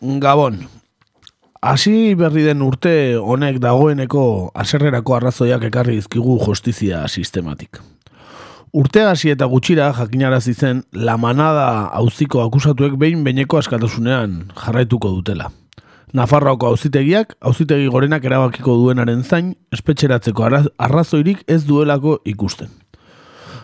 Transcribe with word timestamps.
Gabon. 0.00 0.66
Hasi 1.60 2.14
berri 2.16 2.42
den 2.46 2.62
urte 2.64 3.16
honek 3.20 3.58
dagoeneko 3.60 4.50
aserrerako 4.56 5.16
arrazoiak 5.18 5.66
ekarri 5.68 5.98
dizkigu 5.98 6.38
justizia 6.46 7.02
sistematik. 7.08 7.80
Urte 8.72 9.02
hasi 9.04 9.32
eta 9.34 9.44
gutxira 9.50 9.90
jakinarazi 9.92 10.54
zen 10.54 10.84
la 10.92 11.16
manada 11.18 11.90
auziko 12.00 12.40
akusatuek 12.46 12.94
behin 12.96 13.24
beineko 13.26 13.58
askatasunean 13.58 14.44
jarraituko 14.56 15.10
dutela. 15.18 15.50
Nafarroako 16.14 16.70
auzitegiak 16.72 17.36
auzitegi 17.40 17.90
gorenak 17.92 18.24
erabakiko 18.24 18.74
duenaren 18.80 19.22
zain 19.22 19.52
espetxeratzeko 19.72 20.42
arraz- 20.48 20.70
arrazoirik 20.78 21.44
ez 21.46 21.64
duelako 21.66 22.20
ikusten. 22.24 22.70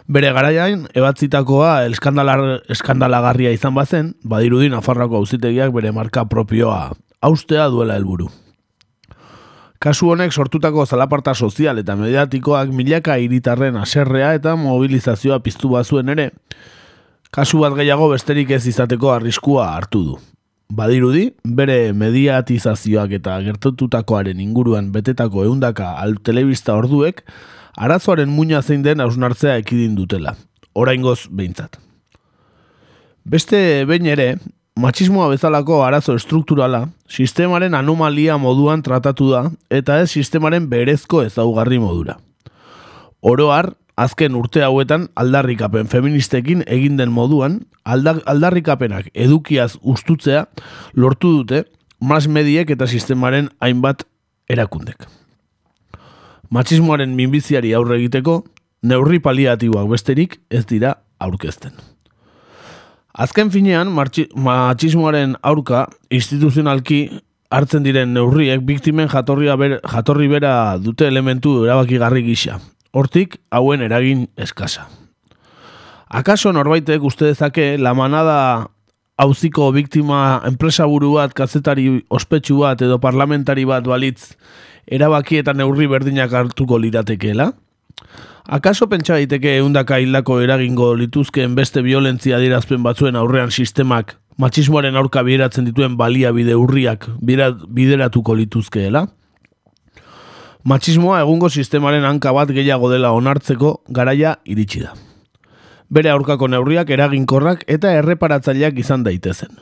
Bere 0.07 0.29
garaian, 0.31 0.85
ebatzitakoa 0.95 1.89
eskandalar, 1.91 2.61
eskandalagarria 2.71 3.51
izan 3.51 3.75
bazen, 3.75 4.13
badirudi 4.23 4.69
Nafarroako 4.71 5.19
auzitegiak 5.19 5.73
bere 5.75 5.91
marka 5.91 6.23
propioa 6.31 6.93
austea 7.27 7.67
duela 7.73 7.97
helburu. 7.99 8.29
Kasu 9.83 10.13
honek 10.13 10.31
sortutako 10.33 10.85
zalaparta 10.87 11.35
sozial 11.35 11.83
eta 11.83 11.97
mediatikoak 11.99 12.71
milaka 12.71 13.19
hiritarren 13.19 13.77
aserrea 13.83 14.31
eta 14.39 14.55
mobilizazioa 14.57 15.41
piztu 15.43 15.73
bazuen 15.75 16.15
ere, 16.15 16.31
kasu 17.35 17.65
bat 17.65 17.75
gehiago 17.75 18.09
besterik 18.15 18.55
ez 18.55 18.63
izateko 18.71 19.11
arriskua 19.11 19.73
hartu 19.75 20.05
du. 20.05 20.17
Badirudi, 20.71 21.33
bere 21.43 21.93
mediatizazioak 21.95 23.19
eta 23.19 23.37
gertatutakoaren 23.43 24.39
inguruan 24.43 24.93
betetako 24.95 25.45
eundaka 25.51 25.93
al 25.99 26.17
telebista 26.23 26.79
orduek, 26.79 27.25
arazoaren 27.77 28.29
muina 28.29 28.63
zein 28.63 28.83
den 28.85 29.01
hausnartzea 29.01 29.57
ekidin 29.61 29.97
dutela. 29.97 30.35
Oraingoz 30.75 31.29
behintzat. 31.31 31.79
Beste 33.25 33.85
behin 33.89 34.07
ere, 34.07 34.29
matxismoa 34.79 35.29
bezalako 35.33 35.81
arazo 35.85 36.15
estrukturala, 36.17 36.87
sistemaren 37.09 37.75
anomalia 37.75 38.37
moduan 38.39 38.83
tratatu 38.87 39.31
da, 39.33 39.47
eta 39.71 40.01
ez 40.03 40.11
sistemaren 40.11 40.69
berezko 40.71 41.25
ezaugarri 41.27 41.81
modura. 41.83 42.19
Oroar, 43.21 43.73
azken 43.97 44.37
urte 44.37 44.63
hauetan 44.63 45.09
aldarrikapen 45.17 45.89
feministekin 45.89 46.63
egin 46.67 47.01
den 47.01 47.13
moduan, 47.13 47.63
alda, 47.85 48.19
aldarrikapenak 48.29 49.09
edukiaz 49.15 49.79
ustutzea 49.83 50.47
lortu 50.95 51.33
dute 51.41 51.65
mas 52.01 52.27
mediek 52.29 52.71
eta 52.71 52.87
sistemaren 52.87 53.49
hainbat 53.61 54.05
erakundek. 54.53 55.09
Matxismoaren 56.57 57.13
minbiziari 57.13 57.75
aurre 57.77 57.99
egiteko, 57.99 58.39
neurri 58.89 59.19
paliatiboak 59.21 59.91
besterik 59.91 60.39
ez 60.49 60.65
dira 60.65 60.95
aurkezten. 61.21 61.75
Azken 63.13 63.51
finean, 63.53 63.91
matxismoaren 63.93 65.35
aurka 65.45 65.87
instituzionalki 66.13 67.01
hartzen 67.53 67.85
diren 67.85 68.15
neurriek 68.17 68.65
biktimen 68.65 69.11
jatorria 69.13 69.57
ber, 69.61 69.79
jatorri 69.85 70.29
bera 70.33 70.53
dute 70.81 71.09
elementu 71.09 71.59
erabakigarri 71.67 72.25
gisa. 72.25 72.61
Hortik, 72.97 73.37
hauen 73.53 73.85
eragin 73.85 74.27
eskasa. 74.41 74.87
Akaso 76.09 76.53
norbaitek 76.57 77.05
uste 77.05 77.33
dezake 77.33 77.75
la 77.77 77.93
manada 77.95 78.39
auziko 79.21 79.69
biktima 79.73 80.41
enpresaburu 80.49 81.17
bat, 81.19 81.35
kazetari 81.37 81.89
ospetsu 82.09 82.63
bat 82.63 82.81
edo 82.85 83.01
parlamentari 83.03 83.65
bat 83.69 83.85
balitz 83.85 84.37
erabaki 84.87 85.41
eta 85.43 85.55
neurri 85.55 85.87
berdinak 85.87 86.33
hartuko 86.33 86.79
liratekeela? 86.79 87.53
Akaso 88.47 88.87
pentsa 88.87 89.17
daiteke 89.19 89.57
eundaka 89.59 89.99
hildako 89.99 90.39
eragingo 90.41 90.93
lituzkeen 90.95 91.57
beste 91.59 91.83
violentzia 91.83 92.37
adierazpen 92.37 92.83
batzuen 92.85 93.17
aurrean 93.17 93.51
sistemak 93.51 94.15
matxismoaren 94.39 94.97
aurka 94.97 95.23
bideratzen 95.27 95.67
dituen 95.67 95.97
baliabide 95.97 96.55
urriak 96.55 97.09
bideratuko 97.21 98.37
lituzkeela? 98.37 99.07
Matxismoa 100.67 101.21
egungo 101.23 101.49
sistemaren 101.49 102.05
hanka 102.05 102.33
bat 102.35 102.51
gehiago 102.51 102.91
dela 102.91 103.13
onartzeko 103.15 103.81
garaia 103.89 104.37
iritsi 104.45 104.83
da. 104.83 104.95
Bere 105.91 106.11
aurkako 106.11 106.49
neurriak 106.51 106.91
eraginkorrak 106.91 107.63
eta 107.71 107.93
erreparatzaileak 108.01 108.79
izan 108.83 109.05
daitezen 109.07 109.55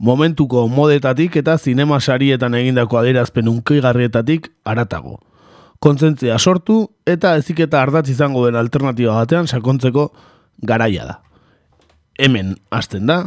momentuko 0.00 0.64
modetatik 0.68 1.36
eta 1.36 1.58
zinema 1.58 2.00
sarietan 2.00 2.54
egindako 2.56 2.98
adierazpen 3.02 3.48
unkeigarrietatik 3.52 4.48
aratago. 4.64 5.18
Kontzentzia 5.80 6.38
sortu 6.38 6.80
eta 7.06 7.36
eziketa 7.36 7.82
ardatz 7.82 8.08
izango 8.12 8.46
den 8.46 8.56
alternatiba 8.56 9.14
batean 9.20 9.46
sakontzeko 9.46 10.10
garaia 10.66 11.06
da. 11.06 11.20
Hemen 12.18 12.56
hasten 12.70 13.06
da, 13.06 13.22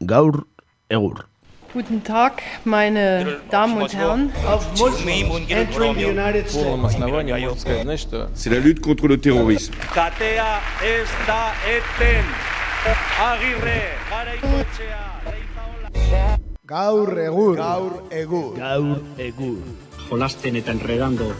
gaur 0.00 0.44
egur. 0.90 1.26
Guten 1.74 2.00
Tag, 2.04 2.40
meine 2.64 3.40
Damen 3.50 3.82
und 3.82 3.92
Herren. 3.92 4.30
Entering 5.48 5.96
the 5.96 6.06
United 6.06 6.48
States. 6.48 8.06
C'est 8.34 8.50
la 8.50 8.60
lutte 8.60 8.80
contre 8.80 9.08
le 9.08 9.18
terrorisme. 9.18 9.74
Katea 9.92 10.60
ez 10.82 11.08
da 11.26 11.50
eten. 11.66 12.24
Agirre, 12.84 13.78
garaikoetxea, 14.10 14.98
leizaola. 15.24 16.36
Gaur 16.68 17.18
egur. 17.22 17.56
Gaur 17.56 17.94
egur. 18.12 18.50
Gaur 18.58 18.98
egur. 19.16 19.62
jolasten 20.10 20.58
eta 20.60 20.74
enredando 20.76 21.30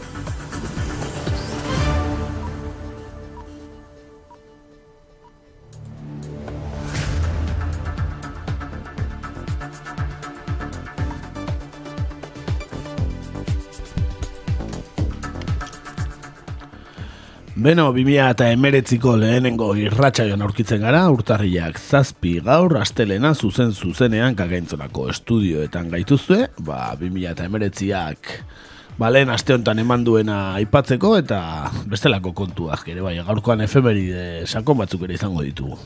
Beno, 17.65 17.87
2000 17.97 18.25
eta 18.35 18.51
emeretziko 18.53 19.15
lehenengo 19.17 19.71
irratxaion 19.81 20.43
aurkitzen 20.45 20.83
gara, 20.85 21.07
urtarriak 21.09 21.79
zazpi 21.81 22.35
gaur, 22.45 22.75
astelena 22.77 23.31
zuzen 23.33 23.71
zuzenean 23.73 24.35
kakaintzonako 24.37 25.07
estudioetan 25.09 25.89
gaituzue, 25.95 26.51
ba, 26.67 26.91
2000 27.01 27.31
eta 27.31 27.47
emeretziak 27.49 28.29
ba, 28.99 29.09
lehen 29.09 29.33
aste 29.33 29.57
honetan 29.57 29.81
eman 29.81 30.05
duena 30.05 30.43
aipatzeko 30.59 31.15
eta 31.23 31.39
bestelako 31.89 32.35
kontuak 32.37 32.85
ere, 32.93 33.01
bai, 33.07 33.15
gaurkoan 33.31 33.65
efemeride 33.65 34.45
sakon 34.45 34.83
batzuk 34.83 35.09
ere 35.09 35.17
izango 35.17 35.47
ditugu. 35.47 35.81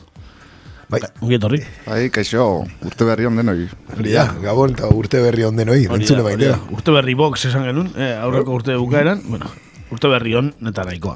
Bai. 0.91 0.99
Ongi 1.23 1.39
etorri. 1.39 1.61
Bai, 1.87 2.01
kaixo, 2.11 2.49
urte 2.91 3.07
berri 3.07 3.31
on 3.31 3.39
denoi. 3.39 3.69
Hori 3.95 4.17
da, 4.17 4.27
Gabon 4.43 4.75
eta 4.75 4.91
urte 4.91 5.23
berri 5.23 5.47
onden 5.47 5.71
Hori 5.71 5.87
entzule 5.87 6.27
hori 6.27 6.51
da. 6.51 6.59
Urte 6.75 6.99
berri 6.99 7.15
box 7.15 7.47
esan 7.53 7.71
genuen, 7.71 7.93
eh, 7.95 8.17
aurreko 8.19 8.59
urte 8.59 8.75
bukaeran, 8.75 9.23
bueno, 9.31 9.55
urte 9.95 10.11
berri 10.11 10.35
on, 10.35 10.51
neta 10.59 10.83
nahikoa. 10.83 11.15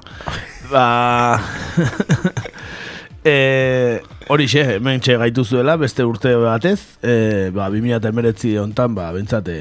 Ba... 0.73 1.37
eh, 3.23 4.01
hori 4.33 4.47
xe, 4.49 4.63
hemen 4.79 5.03
txe 5.05 5.19
gaitu 5.21 5.45
zuela, 5.45 5.75
beste 5.77 6.01
urte 6.07 6.33
batez, 6.41 6.97
eh, 7.05 7.51
ba, 7.53 7.67
2019 7.69 8.55
hontan, 8.63 8.95
ba, 8.97 9.11
bentsate, 9.13 9.57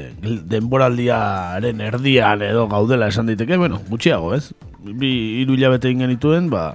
denboraldiaren 0.49 1.85
erdian 1.85 2.41
edo 2.47 2.65
gaudela 2.71 3.11
esan 3.13 3.29
daiteke, 3.29 3.61
bueno, 3.61 3.83
gutxiago, 3.91 4.33
ez? 4.33 4.55
Bi 4.83 5.13
hiru 5.43 5.53
hilabete 5.53 5.91
egin 5.91 6.01
genituen, 6.07 6.49
ba, 6.49 6.71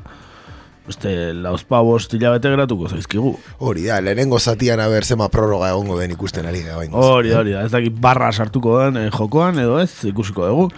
beste 0.87 1.35
lauzpa 1.35 1.83
bost 1.83 2.15
hilabete 2.15 2.55
geratuko 2.55 2.95
zaizkigu. 2.95 3.35
Hori 3.67 3.89
da, 3.91 3.99
lehenengo 4.05 4.39
zatian 4.39 4.79
aber 4.87 5.03
zema 5.05 5.27
prorroga 5.35 5.73
egongo 5.75 5.99
den 5.99 6.15
ikusten 6.15 6.47
ari 6.47 6.63
gara. 6.63 6.87
Hori 6.95 7.35
da, 7.35 7.43
hori 7.43 7.59
da, 7.59 7.67
ez 7.67 7.75
dakit 7.75 7.99
barra 7.99 8.31
sartuko 8.31 8.79
den 8.85 9.03
eh, 9.03 9.11
jokoan 9.11 9.59
edo 9.59 9.81
ez, 9.83 9.91
ikusiko 10.07 10.47
dugu. 10.47 10.71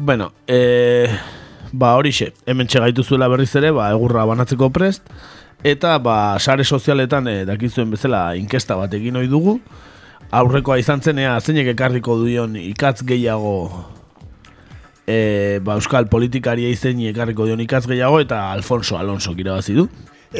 Bueno, 0.00 0.32
e, 0.48 1.06
ba 1.72 1.94
hori 1.98 2.12
xe, 2.14 2.32
hemen 2.46 2.68
txegaitu 2.70 3.04
zuela 3.04 3.28
berriz 3.28 3.52
ere, 3.58 3.70
ba, 3.74 3.90
egurra 3.94 4.24
banatzeko 4.28 4.70
prest, 4.74 5.06
eta 5.64 5.98
ba, 6.02 6.38
sare 6.38 6.64
sozialetan 6.64 7.28
e, 7.28 7.36
dakizuen 7.48 7.90
bezala 7.94 8.34
inkesta 8.38 8.76
bat 8.80 8.94
egin 8.96 9.16
ohi 9.20 9.30
dugu, 9.30 9.58
aurrekoa 10.30 10.78
izan 10.78 11.02
zenea 11.02 11.38
zeinek 11.40 11.72
ekarriko 11.74 12.16
duion 12.20 12.54
ikatz 12.60 13.02
gehiago 13.06 13.54
e, 15.10 15.58
ba, 15.64 15.76
euskal 15.78 16.08
politikaria 16.10 16.70
izen 16.70 17.00
ekarriko 17.10 17.48
dion 17.48 17.60
ikatz 17.64 17.86
gehiago 17.90 18.20
eta 18.22 18.50
Alfonso 18.52 18.98
Alonso 18.98 19.34
irabazi 19.36 19.76
du. 19.78 19.88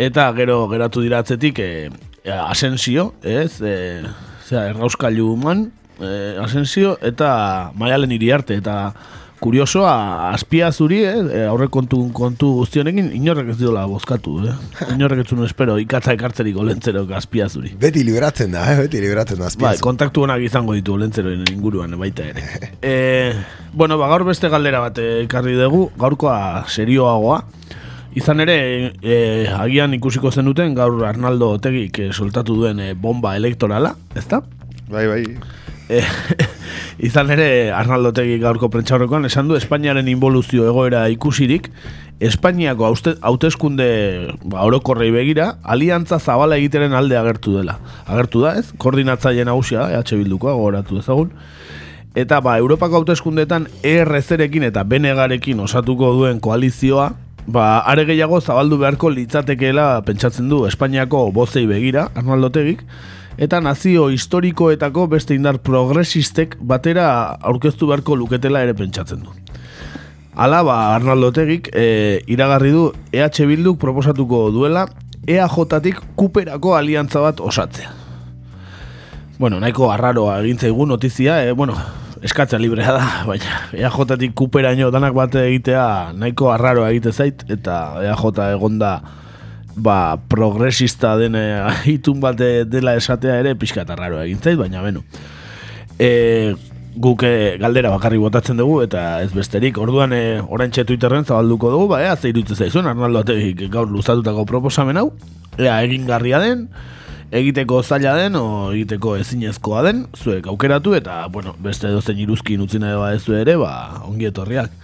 Eta 0.00 0.30
gero 0.32 0.62
geratu 0.70 1.02
dira 1.04 1.18
atzetik 1.20 1.58
e, 1.60 1.90
e, 2.24 2.32
Asensio, 2.32 3.10
ez? 3.20 3.60
E, 3.60 4.00
zera, 4.48 4.70
errauskailu 4.70 5.34
man, 5.36 5.66
e, 6.00 6.38
Asensio 6.40 6.94
eta 7.04 7.70
Maialen 7.76 8.14
iriarte 8.16 8.56
eta 8.56 8.94
kuriosoa 9.40 10.30
azpia 10.30 10.70
zuri, 10.72 11.00
eh? 11.08 11.14
e, 11.32 11.44
aurre 11.48 11.70
kontu, 11.72 12.02
kontu 12.16 12.52
guztionekin 12.58 13.10
inorrek 13.16 13.54
ez 13.54 13.58
diola 13.60 13.86
bozkatu, 13.88 14.36
eh? 14.46 14.56
Inorrek 14.94 15.24
ez 15.24 15.28
zuen 15.30 15.46
espero 15.46 15.78
ikatza 15.80 16.14
ekartzerik 16.16 16.58
olentzero 16.60 17.06
azpia 17.16 17.48
zuri. 17.48 17.72
Beti 17.80 18.04
liberatzen 18.06 18.52
da, 18.56 18.66
eh? 18.72 18.76
beti 18.84 19.00
liberatzen 19.02 19.40
da 19.40 19.46
Bai, 19.48 19.52
azpiaz. 19.54 19.80
kontaktu 19.84 20.26
onak 20.28 20.44
izango 20.44 20.76
ditu 20.76 20.98
olentzeroen 20.98 21.46
inguruan 21.52 21.96
baita 22.00 22.28
ere. 22.30 22.44
e, 22.82 23.32
bueno, 23.72 23.98
ba, 23.98 24.10
gaur 24.12 24.26
beste 24.28 24.52
galdera 24.52 24.84
bat 24.84 25.00
ekarri 25.00 25.56
dugu, 25.58 25.88
gaurkoa 26.00 26.66
serioagoa. 26.68 27.42
Izan 28.18 28.42
ere, 28.42 28.56
e, 29.06 29.16
agian 29.54 29.94
ikusiko 29.94 30.32
zenuten 30.34 30.74
gaur 30.74 31.04
Arnaldo 31.06 31.52
Otegik 31.54 32.00
eh, 32.02 32.08
soltatu 32.10 32.56
duen 32.58 32.80
eh, 32.82 32.94
bomba 32.98 33.36
elektorala, 33.38 33.94
ezta? 34.18 34.42
Bai, 34.90 35.06
bai. 35.06 35.22
Izan 37.08 37.30
ere, 37.34 37.70
Arnaldo 37.74 38.12
Tegi 38.14 38.38
gaurko 38.42 38.68
prentxaurrekoan, 38.72 39.26
esan 39.26 39.48
du 39.48 39.56
Espainiaren 39.58 40.08
involuzio 40.10 40.68
egoera 40.68 41.06
ikusirik, 41.12 41.70
Espainiako 42.20 42.90
hauteskunde 43.24 43.86
ba, 44.44 44.66
orokorrei 44.68 45.08
begira, 45.14 45.54
aliantza 45.64 46.18
zabala 46.20 46.58
egiteren 46.60 46.92
alde 46.92 47.16
agertu 47.16 47.56
dela. 47.56 47.78
Agertu 48.06 48.44
da, 48.44 48.58
ez? 48.60 48.74
Koordinatzaile 48.76 49.46
nagusia, 49.48 49.88
EH 49.96 50.18
Bildukoa, 50.20 50.52
gogoratu 50.58 51.00
ezagun. 51.00 51.32
Eta 52.18 52.42
ba, 52.44 52.58
Europako 52.60 53.00
hauteskundeetan 53.00 53.68
ERZ-ekin 53.86 54.66
eta 54.68 54.84
Benegarekin 54.84 55.62
osatuko 55.64 56.12
duen 56.18 56.42
koalizioa, 56.44 57.12
ba, 57.48 57.80
are 57.88 58.04
gehiago 58.04 58.42
zabaldu 58.42 58.76
beharko 58.82 59.08
litzatekeela 59.14 60.02
pentsatzen 60.04 60.50
du 60.52 60.66
Espainiako 60.68 61.30
bozei 61.32 61.64
begira, 61.70 62.10
Arnaldo 62.14 62.52
Tegik, 62.52 62.84
eta 63.40 63.60
nazio 63.64 64.10
historikoetako 64.12 65.06
beste 65.14 65.34
indar 65.34 65.58
progresistek 65.64 66.58
batera 66.60 67.06
aurkeztu 67.40 67.88
beharko 67.88 68.16
luketela 68.20 68.60
ere 68.66 68.74
pentsatzen 68.76 69.22
du. 69.24 69.32
Hala, 70.36 70.60
ba, 70.62 70.76
Arnaldo 70.94 71.32
Tegik 71.34 71.70
e, 71.72 72.20
iragarri 72.30 72.70
du 72.74 72.90
EH 73.12 73.46
Bilduk 73.48 73.80
proposatuko 73.80 74.50
duela 74.54 74.86
EAJ-tik 75.26 75.98
kuperako 76.20 76.76
aliantza 76.76 77.20
bat 77.24 77.40
osatzea. 77.40 77.90
Bueno, 79.40 79.58
nahiko 79.60 79.88
arraroa 79.90 80.38
egin 80.42 80.60
zaigu 80.60 80.86
notizia, 80.86 81.40
e, 81.44 81.52
bueno, 81.56 81.74
eskatzea 82.22 82.60
librea 82.60 82.92
da, 82.92 83.08
baina 83.30 83.64
EAJ-tik 83.72 84.36
kuperaino 84.36 84.92
danak 84.92 85.16
bate 85.16 85.46
egitea 85.48 86.12
nahiko 86.12 86.52
arraroa 86.52 86.92
egite 86.92 87.12
zait, 87.12 87.44
eta 87.48 87.80
EAJ 88.04 88.44
egonda 88.52 88.94
ba, 89.82 90.16
progresista 90.28 91.16
den 91.20 91.36
eh, 91.38 91.64
itun 91.96 92.20
bate 92.20 92.64
dela 92.68 92.96
esatea 92.98 93.40
ere 93.42 93.56
pixka 93.58 93.84
eta 93.84 93.96
arraroa 93.96 94.26
egin 94.26 94.42
zait, 94.42 94.58
baina 94.60 94.82
beno. 94.84 95.02
E, 96.00 96.54
guk 97.00 97.22
eh, 97.24 97.56
galdera 97.60 97.92
bakarri 97.94 98.18
botatzen 98.18 98.58
dugu 98.58 98.80
eta 98.84 99.22
ez 99.24 99.30
besterik, 99.34 99.78
orduan 99.78 100.14
e, 100.16 100.40
oraintxe 100.40 100.84
Twitterren 100.88 101.26
zabalduko 101.26 101.70
dugu, 101.72 101.90
ba, 101.92 102.00
ea, 102.04 102.16
ze 102.16 102.30
iruditzen 102.32 102.56
zaizun, 102.56 102.88
Arnaldo 102.90 103.22
Ategik 103.22 103.66
gaur 103.70 103.90
luzatutako 103.90 104.46
proposamen 104.48 104.98
hau, 105.00 105.10
ea, 105.58 105.76
egingarria 105.84 106.40
den, 106.42 106.66
egiteko 107.30 107.82
zaila 107.82 108.16
den 108.18 108.34
o 108.36 108.46
egiteko 108.72 109.14
ezinezkoa 109.20 109.84
den, 109.86 110.06
zuek 110.18 110.48
aukeratu 110.50 110.96
eta, 110.98 111.22
bueno, 111.30 111.54
beste 111.62 111.92
dozen 111.92 112.18
iruzkin 112.18 112.64
utzi 112.66 112.82
nahi 112.82 112.98
badezu 112.98 113.38
ere, 113.38 113.56
ba, 113.60 114.02
ongi 114.08 114.26
etorriak. 114.30 114.74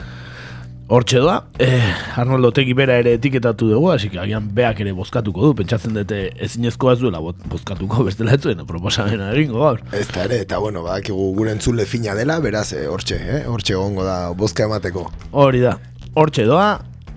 Hortxe 0.89 1.19
doa, 1.19 1.41
eh, 1.59 1.83
Arnoldo 2.15 2.53
Tegi 2.55 2.71
bera 2.79 2.95
ere 3.01 3.17
etiketatu 3.17 3.67
dugu, 3.73 3.89
hasi 3.91 4.07
que 4.09 4.21
agian 4.23 4.45
beak 4.55 4.79
ere 4.85 4.93
bozkatuko 4.95 5.49
du, 5.49 5.55
pentsatzen 5.59 5.97
dute 5.97 6.21
ezinezkoa 6.47 6.93
ez 6.95 7.01
duela 7.01 7.19
bozkatuko 7.19 8.05
bestela 8.07 8.37
ez 8.37 8.39
zuen, 8.45 8.63
proposamena 8.69 9.33
egingo 9.33 9.65
gaur. 9.65 9.83
Ez 9.91 10.07
da 10.13 10.29
ere, 10.29 10.39
eta 10.45 10.61
bueno, 10.63 10.85
badakigu 10.87 11.33
gure 11.35 11.51
entzule 11.57 11.89
fina 11.91 12.15
dela, 12.15 12.39
beraz, 12.45 12.69
eh, 12.79 12.85
hortxe, 12.87 13.19
eh? 13.19 13.41
hortxe 13.51 13.75
egongo 13.75 14.07
da 14.07 14.31
bozka 14.39 14.69
emateko. 14.71 15.09
Hori 15.35 15.65
da, 15.65 15.75
hortxe 16.15 16.47
doa, 16.47 16.69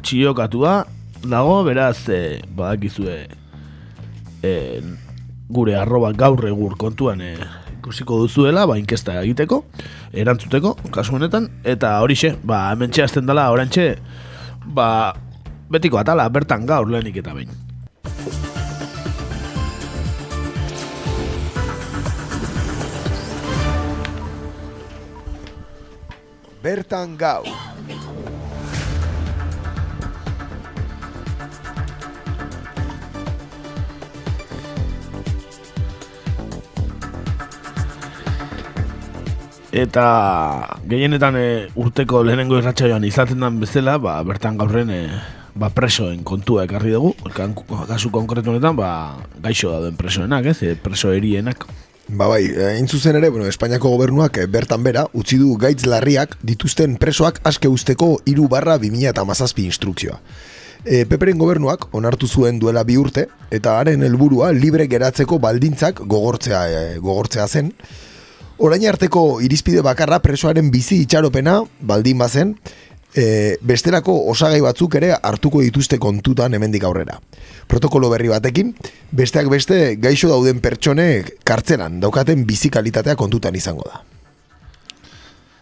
txiokatua 0.02 0.74
dago, 1.30 1.62
beraz, 1.70 2.00
eh, 2.10 2.42
badakizue 2.50 3.20
eh, 4.50 4.82
gure 5.50 5.78
arroba 5.78 6.10
gaur 6.18 6.42
egur 6.50 6.74
kontuan 6.78 7.22
eh, 7.22 7.38
ikusiko 7.80 8.20
duzuela, 8.26 8.66
ba, 8.68 8.78
inkesta 8.80 9.16
egiteko, 9.24 9.64
erantzuteko, 10.14 10.76
kasu 10.94 11.16
honetan, 11.18 11.50
eta 11.64 11.96
horixe, 12.04 12.36
ba, 12.44 12.68
hemen 12.74 12.92
txeazten 12.92 13.26
dela, 13.30 13.48
orantxe, 13.56 13.96
ba, 14.76 15.16
betiko 15.72 16.02
atala, 16.02 16.28
bertan 16.30 16.68
gaur 16.70 16.90
lehenik 16.92 17.22
eta 17.24 17.34
behin. 17.34 17.50
Bertan 26.60 27.16
gau. 27.16 27.46
Eta 39.72 40.78
gehienetan 40.90 41.36
e, 41.38 41.50
urteko 41.78 42.24
lehenengo 42.26 42.58
irratsaioan 42.58 43.04
izaten 43.06 43.44
den 43.44 43.60
bezala, 43.62 44.00
ba, 44.02 44.16
bertan 44.26 44.58
gaurren 44.58 44.90
e, 44.90 45.04
ba, 45.54 45.70
presoen 45.70 46.24
kontua 46.26 46.66
ekarri 46.66 46.96
dugu. 46.96 47.14
Kasu 47.36 48.10
konkretu 48.10 48.50
honetan, 48.50 48.76
ba, 48.80 49.20
gaixo 49.44 49.70
dauden 49.76 50.00
presoenak, 50.00 50.50
ez? 50.50 50.58
E, 50.66 50.74
preso 50.74 51.14
erienak. 51.14 51.68
Ba 52.10 52.26
bai, 52.26 52.42
hain 52.50 52.88
zuzen 52.90 53.20
ere, 53.20 53.30
bueno, 53.30 53.46
Espainiako 53.46 53.92
gobernuak 53.94 54.40
eh, 54.42 54.48
bertan 54.50 54.82
bera, 54.82 55.04
utzi 55.14 55.38
du 55.38 55.54
gaitz 55.62 55.86
larriak 55.86 56.40
dituzten 56.42 56.96
presoak 56.98 57.38
aske 57.46 57.70
usteko 57.70 58.16
iru 58.26 58.48
barra 58.50 58.80
2008 58.82 59.62
instrukzioa. 59.68 60.18
E, 60.82 61.04
Peperen 61.06 61.38
gobernuak 61.38 61.92
onartu 61.94 62.26
zuen 62.26 62.58
duela 62.58 62.82
bi 62.88 62.98
urte, 62.98 63.28
eta 63.54 63.78
haren 63.78 64.02
helburua 64.02 64.50
libre 64.58 64.88
geratzeko 64.90 65.38
baldintzak 65.38 66.02
gogortzea, 66.02 66.64
e, 66.66 66.98
gogortzea 66.98 67.46
zen. 67.48 67.76
Orain 68.60 68.84
arteko 68.90 69.40
irizpide 69.40 69.80
bakarra 69.80 70.18
presoaren 70.20 70.68
bizi 70.68 70.98
itxaropena 71.06 71.62
baldin 71.80 72.18
bazen, 72.20 72.50
e, 73.16 73.56
bestelako 73.64 74.16
osagai 74.34 74.60
batzuk 74.66 74.98
ere 75.00 75.14
hartuko 75.16 75.62
dituzte 75.64 75.96
kontutan 75.98 76.54
hemendik 76.54 76.84
aurrera. 76.84 77.22
Protokolo 77.72 78.10
berri 78.12 78.28
batekin, 78.28 78.74
besteak 79.16 79.48
beste 79.48 79.96
gaixo 80.04 80.28
dauden 80.28 80.60
pertsonek 80.60 81.38
kartzelan 81.48 82.02
daukaten 82.04 82.44
bizi 82.46 82.68
kalitatea 82.70 83.16
kontutan 83.16 83.56
izango 83.56 83.86
da. 83.88 84.02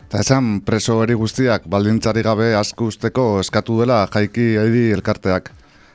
Eta 0.07 0.23
esan 0.23 0.61
preso 0.65 0.95
eri 1.03 1.13
guztiak 1.19 1.67
baldintzari 1.69 2.23
gabe 2.25 2.53
asko 2.55 2.87
usteko 2.89 3.27
eskatu 3.43 3.77
dela 3.81 4.07
jaiki 4.09 4.55
aidi 4.57 4.87
elkarteak. 4.95 5.51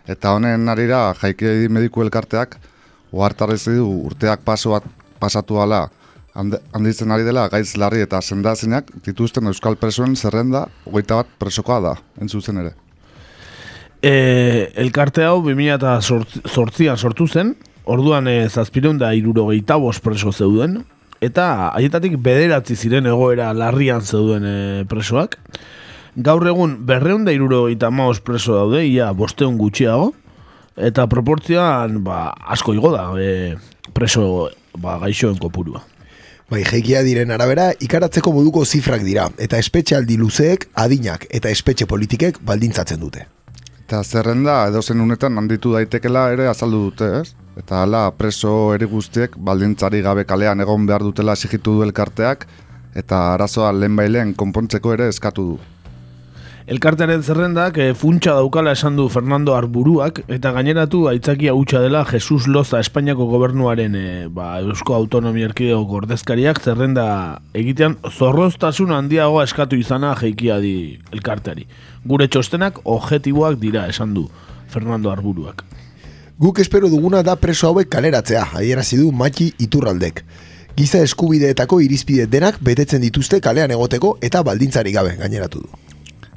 Eta 0.06 0.37
honen 0.37 0.69
arira 0.69 1.08
jaiki 1.19 1.50
aidi 1.50 1.72
mediku 1.72 2.05
elkarteak 2.06 2.60
ohartarazi 3.10 3.75
du 3.81 3.88
urteak 4.06 4.46
paso 4.46 4.78
pasatu 5.19 5.58
ala 5.58 5.88
handitzen 6.34 7.12
ari 7.12 7.26
dela 7.26 7.49
gaitz 7.52 7.75
larri 7.76 8.02
eta 8.05 8.20
sendazinak 8.23 8.88
dituzten 9.05 9.50
euskal 9.50 9.76
presoen 9.76 10.17
zerrenda 10.17 10.67
hogeita 10.87 11.20
bat 11.20 11.34
presokoa 11.38 11.81
da, 11.84 11.93
entzuzen 12.20 12.62
ere. 12.62 12.73
E, 14.02 14.14
elkarte 14.82 15.26
hau 15.29 15.43
2008an 15.44 16.96
sortu 16.99 17.29
zen, 17.29 17.55
orduan 17.84 18.26
e, 18.26 18.49
zazpireun 18.49 18.99
da 18.99 19.12
irurogeita 19.14 19.76
bost 19.79 20.02
preso 20.02 20.32
zeuden, 20.32 20.81
eta 21.23 21.70
haietatik 21.76 22.17
bederatzi 22.19 22.75
ziren 22.75 23.06
egoera 23.06 23.53
larrian 23.55 24.03
zeuden 24.03 24.48
e, 24.48 24.56
presoak. 24.91 25.39
Gaur 26.17 26.44
egun 26.48 26.81
berreun 26.89 27.24
da 27.24 27.32
irurogeita 27.32 27.93
maoz 27.94 28.19
preso 28.24 28.56
daude, 28.56 28.82
ia 28.89 29.12
bosteun 29.12 29.60
gutxiago, 29.60 30.10
eta 30.77 31.06
proportzioan 31.06 32.03
ba, 32.05 32.32
asko 32.56 32.74
igo 32.74 32.91
da 32.96 33.06
e, 33.20 33.55
preso 33.94 34.48
ba, 34.74 34.98
gaixoen 35.05 35.39
kopurua. 35.39 35.92
Bai, 36.53 36.67
jeikia 36.69 37.01
diren 37.01 37.31
arabera, 37.32 37.71
ikaratzeko 37.81 38.29
moduko 38.37 38.67
zifrak 38.67 39.01
dira, 39.06 39.23
eta 39.41 39.56
espetxealdi 39.63 40.19
luzeek, 40.21 40.67
adinak 40.82 41.25
eta 41.39 41.49
espetxe 41.49 41.87
politikek 41.89 42.43
baldintzatzen 42.44 43.01
dute. 43.01 43.23
Eta 43.87 44.03
zerrenda 44.05 44.59
edozen 44.69 45.01
unetan 45.01 45.41
handitu 45.41 45.73
daitekela 45.73 46.27
ere 46.35 46.51
azaldu 46.53 46.82
dute, 46.91 47.09
ez? 47.23 47.32
Eta 47.56 47.81
hala 47.87 48.03
preso 48.19 48.53
eri 48.75 48.85
guztiek 48.91 49.39
baldintzari 49.49 50.05
gabe 50.05 50.27
kalean 50.29 50.61
egon 50.61 50.85
behar 50.85 51.01
dutela 51.09 51.32
exigitu 51.39 51.79
du 51.79 51.87
elkarteak 51.89 52.44
eta 53.01 53.23
arazoa 53.32 53.73
lehen 53.73 53.97
bailen 53.97 54.37
konpontzeko 54.37 54.93
ere 54.93 55.09
eskatu 55.09 55.55
du. 55.55 55.61
Elkartearen 56.70 57.24
zerrendak 57.26 57.74
e, 57.82 57.88
funtsa 57.98 58.36
daukala 58.38 58.76
esan 58.76 58.94
du 58.94 59.08
Fernando 59.10 59.56
Arburuak 59.56 60.20
eta 60.31 60.52
gaineratu 60.54 61.08
aitzakia 61.10 61.56
hutsa 61.58 61.81
dela 61.82 62.04
Jesus 62.06 62.46
Loza 62.46 62.78
Espainiako 62.78 63.26
gobernuaren 63.26 63.96
e, 63.98 64.04
ba, 64.31 64.60
Eusko 64.60 64.94
Autonomia 64.94 65.48
Erkidego 65.48 65.98
ordezkariak 65.98 66.62
zerrenda 66.62 67.40
egitean 67.58 67.98
zorroztasun 68.06 68.94
handiagoa 68.94 69.42
eskatu 69.48 69.74
izana 69.74 70.14
jeikia 70.20 70.60
di 70.62 71.00
elkarteari. 71.10 71.66
Gure 72.06 72.31
txostenak 72.31 72.78
objetiboak 72.84 73.58
dira 73.58 73.88
esan 73.90 74.14
du 74.14 74.28
Fernando 74.70 75.10
Arburuak. 75.10 75.64
Guk 76.38 76.62
espero 76.62 76.86
duguna 76.88 77.24
da 77.26 77.34
preso 77.34 77.72
hauek 77.72 77.90
kaleratzea, 77.90 78.52
adierazi 78.54 79.02
du 79.02 79.10
Maki 79.10 79.50
Iturraldek. 79.58 80.22
Giza 80.78 81.02
eskubideetako 81.02 81.82
irizpide 81.82 82.31
denak 82.31 82.62
betetzen 82.62 83.02
dituzte 83.02 83.42
kalean 83.42 83.74
egoteko 83.74 84.20
eta 84.22 84.46
baldintzari 84.46 84.94
gabe 84.94 85.19
gaineratu 85.19 85.66
du. 85.66 85.92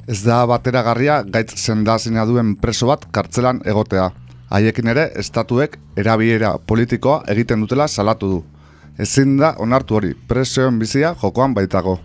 Ez 0.06 0.20
da 0.22 0.44
bateragarria 0.46 1.22
gaitz 1.34 1.56
sendazina 1.58 2.22
duen 2.28 2.52
preso 2.62 2.86
bat 2.86 3.08
kartzelan 3.10 3.58
egotea. 3.66 4.12
Haiekin 4.54 4.92
ere, 4.92 5.08
estatuek 5.18 5.72
erabiera 5.98 6.52
politikoa 6.72 7.24
egiten 7.32 7.64
dutela 7.64 7.88
salatu 7.88 8.28
du. 8.30 8.36
Ezin 9.02 9.34
da 9.40 9.56
onartu 9.58 9.98
hori, 9.98 10.12
presoen 10.28 10.78
bizia 10.78 11.10
jokoan 11.22 11.56
baitago. 11.56 11.96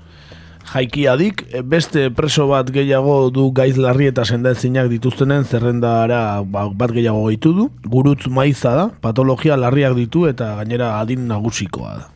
Jaikiadik, 0.72 1.43
beste 1.70 2.08
preso 2.17 2.48
bat 2.50 2.72
gehiago 2.74 3.29
du 3.34 3.48
gaiz 3.53 3.75
larri 3.77 4.10
eta 4.10 4.25
sendaezinak 4.25 4.89
dituztenen 4.89 5.46
zerrendara 5.46 6.41
ba, 6.41 6.67
bat 6.74 6.96
gehiago 6.98 7.27
gehitu 7.27 7.53
du. 7.53 7.67
Gurutz 7.86 8.25
maiza 8.27 8.74
da, 8.79 8.88
patologia 9.05 9.60
larriak 9.62 9.93
ditu 10.00 10.25
eta 10.29 10.55
gainera 10.58 10.96
adin 11.00 11.29
nagusikoa 11.29 11.93
da. 12.00 12.11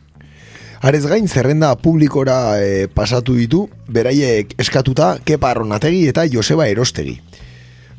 Arez 0.80 1.06
gain, 1.06 1.26
zerrenda 1.28 1.74
publikora 1.80 2.60
e, 2.60 2.88
pasatu 2.92 3.34
ditu, 3.34 3.66
beraiek 3.88 4.52
eskatuta 4.60 5.16
Kepa 5.24 5.50
Arronategi 5.50 6.04
eta 6.10 6.26
Joseba 6.28 6.68
Erostegi. 6.68 7.16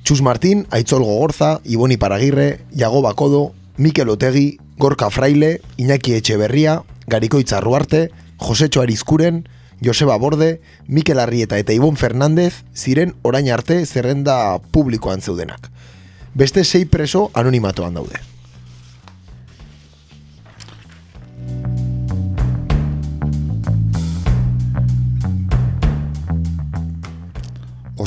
Txus 0.04 0.22
Martin, 0.22 0.66
Aitzol 0.72 1.04
Gogorza, 1.04 1.58
Iboni 1.66 1.98
Paragirre, 1.98 2.60
Iago 2.76 3.02
Bakodo, 3.02 3.52
Mikel 3.78 4.10
Otegi, 4.10 4.60
Gorka 4.78 5.10
Fraile, 5.10 5.60
Iñaki 5.78 6.14
Etxeberria, 6.14 6.84
Garikoitz 7.08 7.52
Arruarte, 7.54 8.12
Josetxo 8.38 8.82
Arizkuren, 8.82 9.48
Joseba 9.84 10.18
Borde, 10.18 10.62
Mikel 10.88 11.20
Arrieta 11.20 11.58
eta 11.58 11.74
Ibon 11.74 11.98
Fernandez 11.98 12.64
ziren 12.76 13.16
orain 13.24 13.50
arte 13.52 13.84
zerrenda 13.86 14.60
publikoan 14.72 15.22
zeudenak. 15.22 15.72
Beste 16.38 16.64
sei 16.64 16.86
preso 16.86 17.30
anonimatoan 17.34 17.98
daude. 17.98 18.27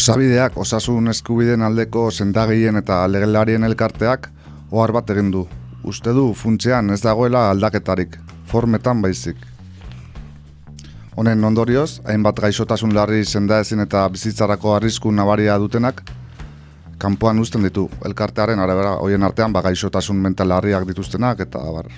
Osabideak 0.01 0.55
osasun 0.57 1.11
eskubideen 1.13 1.61
aldeko 1.67 2.07
sendagien 2.11 2.81
eta 2.81 3.03
legelarien 3.13 3.67
elkarteak 3.67 4.31
ohar 4.73 4.95
bat 4.97 5.11
egin 5.13 5.29
du. 5.35 5.43
Uste 5.85 6.15
du 6.17 6.23
funtzean 6.43 6.89
ez 6.95 7.03
dagoela 7.05 7.43
aldaketarik, 7.51 8.17
formetan 8.49 9.03
baizik. 9.05 9.37
Honen 11.21 11.45
ondorioz, 11.45 12.01
hainbat 12.09 12.41
gaixotasun 12.47 12.97
larri 12.97 13.27
sendaezin 13.27 13.85
eta 13.85 14.07
bizitzarako 14.15 14.73
arrisku 14.79 15.13
nabaria 15.13 15.59
dutenak, 15.61 16.01
kanpoan 16.97 17.45
uzten 17.45 17.69
ditu, 17.69 17.91
elkartearen 18.09 18.65
arabera, 18.65 18.95
hoien 19.05 19.29
artean 19.29 19.53
ba, 19.53 19.61
gaixotasun 19.69 20.17
mental 20.17 20.49
larriak 20.49 20.89
dituztenak 20.89 21.45
eta 21.45 21.61
bar. 21.77 21.93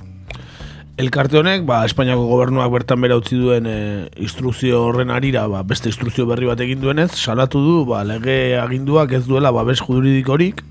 Elkarte 1.02 1.40
honek, 1.40 1.64
ba, 1.66 1.80
Espainiako 1.82 2.28
gobernuak 2.30 2.68
bertan 2.70 3.00
bera 3.02 3.16
utzi 3.18 3.34
duen 3.34 3.66
e, 3.66 3.78
instrukzio 4.22 4.84
horren 4.86 5.10
arira, 5.10 5.48
ba, 5.50 5.64
beste 5.66 5.90
instrukzio 5.90 6.28
berri 6.28 6.46
bat 6.46 6.60
egin 6.62 6.78
duenez, 6.82 7.08
salatu 7.18 7.58
du, 7.64 7.72
ba, 7.88 8.04
lege 8.06 8.54
aginduak 8.60 9.16
ez 9.18 9.24
duela 9.26 9.50
babes 9.50 9.80
juridikorik, 9.82 10.62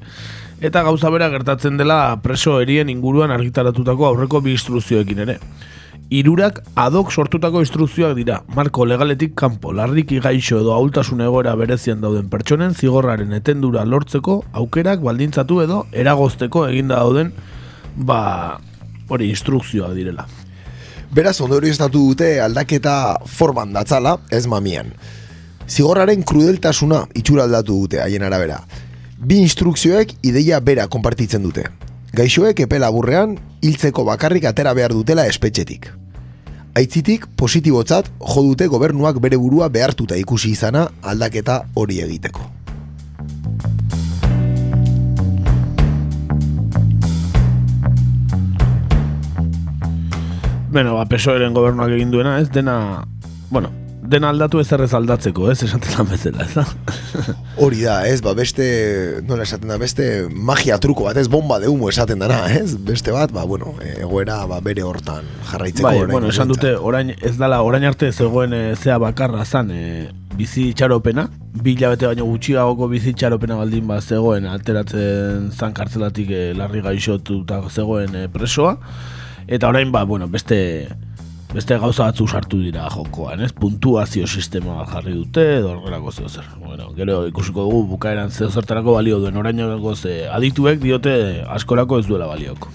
eta 0.63 0.85
gauza 0.87 1.11
bera 1.11 1.27
gertatzen 1.33 1.75
dela 1.81 1.97
preso 2.23 2.55
erien 2.63 2.87
inguruan 2.93 3.35
argitaratutako 3.35 4.07
aurreko 4.13 4.39
bi 4.45 4.55
instrukzioekin 4.55 5.21
ere. 5.25 5.37
Irurak 6.15 6.63
adok 6.79 7.11
sortutako 7.11 7.65
instrukzioak 7.65 8.15
dira, 8.15 8.39
marko 8.55 8.87
legaletik 8.87 9.35
kanpo, 9.35 9.75
larriki 9.75 10.23
gaixo 10.23 10.63
edo 10.63 10.71
ahultasun 10.77 11.27
egoera 11.27 11.57
berezian 11.59 11.99
dauden 11.99 12.31
pertsonen 12.31 12.71
zigorraren 12.71 13.35
etendura 13.35 13.83
lortzeko 13.83 14.41
aukerak 14.63 15.03
baldintzatu 15.03 15.63
edo 15.67 15.85
eragozteko 15.91 16.69
eginda 16.71 17.03
dauden 17.03 17.35
ba, 17.95 18.59
hori 19.11 19.29
instrukzioak 19.29 19.93
direla. 19.97 20.25
Beraz, 21.11 21.41
ondorio 21.43 21.71
estatu 21.71 22.05
dute 22.07 22.37
aldaketa 22.39 22.95
forman 23.27 23.73
datzala, 23.75 24.15
ez 24.31 24.45
mamian. 24.47 24.93
Zigorraren 25.67 26.23
krudeltasuna 26.27 27.03
itxura 27.19 27.43
aldatu 27.47 27.75
dute 27.83 27.99
haien 28.03 28.23
arabera. 28.23 28.61
Bi 29.19 29.41
instrukzioek 29.43 30.15
ideia 30.27 30.59
bera 30.63 30.87
konpartitzen 30.91 31.43
dute. 31.43 31.67
Gaixoek 32.15 32.63
epe 32.63 32.79
laburrean 32.79 33.37
hiltzeko 33.63 34.03
bakarrik 34.07 34.47
atera 34.49 34.73
behar 34.75 34.95
dutela 34.95 35.27
espetxetik. 35.27 35.91
Aitzitik 36.79 37.27
positibotzat 37.35 38.07
jo 38.23 38.43
dute 38.47 38.67
gobernuak 38.71 39.19
bere 39.23 39.39
burua 39.39 39.67
behartuta 39.69 40.15
ikusi 40.19 40.55
izana 40.55 40.87
aldaketa 41.03 41.61
hori 41.75 41.99
egiteko. 42.03 42.47
Bueno, 50.71 50.95
ba, 50.95 51.05
PSOEren 51.05 51.53
gobernuak 51.53 51.91
egin 51.91 52.11
duena, 52.13 52.37
ez, 52.39 52.47
dena, 52.49 53.03
bueno, 53.49 53.73
dena 54.07 54.29
aldatu 54.31 54.61
ez 54.61 54.69
errez 54.71 54.93
aldatzeko, 54.95 55.49
ez, 55.51 55.57
esaten 55.65 55.97
lan 55.97 56.07
bezala, 56.07 56.45
ez 56.47 56.53
da? 56.55 56.63
Hori 57.63 57.83
da, 57.83 57.97
ez, 58.07 58.21
ba, 58.23 58.31
beste, 58.37 58.65
nola 59.27 59.43
esaten 59.43 59.67
da, 59.73 59.75
beste 59.81 60.07
magia 60.31 60.79
truko 60.79 61.09
bat, 61.09 61.19
ez, 61.19 61.27
bomba 61.31 61.59
de 61.59 61.67
humo 61.67 61.91
esaten 61.91 62.23
dana, 62.23 62.39
ez, 62.55 62.77
beste 62.87 63.11
bat, 63.11 63.35
ba, 63.35 63.43
bueno, 63.43 63.75
egoera, 63.97 64.39
ba, 64.47 64.61
bere 64.63 64.87
hortan 64.87 65.27
jarraitzeko. 65.51 65.89
Bai, 65.89 65.97
orain 66.05 66.15
bueno, 66.15 66.31
esan 66.31 66.55
dute, 66.55 66.71
orain, 66.79 67.11
ez 67.19 67.35
dala, 67.35 67.59
orain 67.67 67.83
arte 67.91 68.13
zegoen 68.15 68.55
e, 68.55 68.63
zea 68.79 68.95
bakarra 69.03 69.43
zan, 69.43 69.75
e, 69.75 70.07
bizi 70.39 70.69
itxaropena, 70.71 71.27
bi 71.51 71.75
hilabete 71.75 72.07
baino 72.07 72.31
gutxiagoko 72.31 72.87
bizi 72.87 73.11
itxaropena 73.11 73.59
baldin 73.59 73.91
bat 73.91 74.07
zegoen, 74.07 74.47
alteratzen 74.47 75.51
zan 75.51 75.75
kartzelatik 75.75 76.31
e, 76.31 76.45
larri 76.55 76.79
gaixotuta 76.87 77.59
zegoen 77.67 78.15
e, 78.15 78.29
presoa, 78.31 78.77
eta 79.51 79.67
orain, 79.67 79.91
ba, 79.91 80.05
bueno, 80.07 80.29
beste 80.31 80.87
beste 81.51 81.75
gauza 81.77 82.05
batzu 82.07 82.27
sartu 82.27 82.61
dira 82.63 82.85
jokoan, 82.89 83.41
ez? 83.43 83.51
Puntuazio 83.51 84.27
sistema 84.27 84.77
bat 84.77 84.93
jarri 84.93 85.11
dute, 85.17 85.43
edo 85.57 85.73
horrelako 85.73 86.13
zeo 86.15 86.29
zer. 86.29 86.45
Bueno, 86.61 86.93
gero 86.95 87.25
ikusiko 87.27 87.65
dugu 87.67 87.83
bukaeran 87.89 88.31
zeo 88.31 88.47
zertarako 88.49 88.95
balio 88.95 89.19
duen, 89.19 89.35
orain 89.35 89.59
ze 89.95 90.29
adituek 90.29 90.79
diote 90.79 91.43
askorako 91.47 91.99
ez 91.99 92.07
duela 92.07 92.27
balioko. 92.27 92.69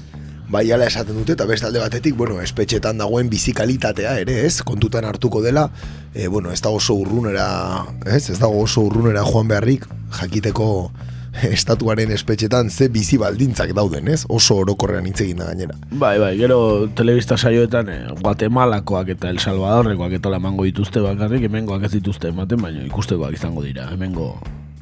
Bai, 0.49 0.71
ala 0.71 0.87
esaten 0.87 1.16
dute, 1.16 1.33
eta 1.33 1.47
beste 1.47 1.66
alde 1.66 1.80
batetik, 1.80 2.14
bueno, 2.14 2.40
espetxetan 2.40 2.99
dagoen 2.99 3.30
bizikalitatea 3.30 4.18
ere, 4.21 4.45
ez? 4.47 4.62
Kontutan 4.62 5.04
hartuko 5.04 5.40
dela, 5.42 5.71
e, 6.14 6.28
bueno, 6.28 6.52
ez 6.52 6.61
dago 6.61 6.76
oso 6.76 6.95
urrunera, 6.95 7.87
ez? 8.04 8.28
Ez 8.30 8.38
dago 8.38 8.61
oso 8.62 8.85
urrunera 8.87 9.25
joan 9.25 9.49
beharrik, 9.49 9.88
jakiteko 10.21 10.92
estatuaren 11.57 12.11
espetxetan 12.14 12.71
ze 12.71 12.88
bizi 12.88 13.19
baldintzak 13.21 13.73
dauden, 13.76 14.09
ez? 14.09 14.25
Oso 14.28 14.59
orokorrean 14.62 15.07
hitz 15.07 15.21
egin 15.25 15.43
da 15.43 15.50
gainera. 15.50 15.76
Bai, 15.90 16.19
bai, 16.23 16.35
gero 16.38 16.59
telebista 16.97 17.37
saioetan 17.37 17.90
eh, 17.93 18.02
Guatemalakoak 18.21 19.14
eta 19.16 19.31
El 19.31 19.40
Salvadorrekoak 19.40 20.19
eta 20.19 20.35
emango 20.37 20.66
dituzte 20.69 21.02
bakarrik, 21.05 21.49
hemengoak 21.49 21.88
ez 21.88 21.93
dituzte 21.97 22.33
ematen, 22.33 22.62
baina 22.62 22.85
ikustekoak 22.87 23.37
izango 23.37 23.64
dira, 23.64 23.88
hemengo 23.93 24.35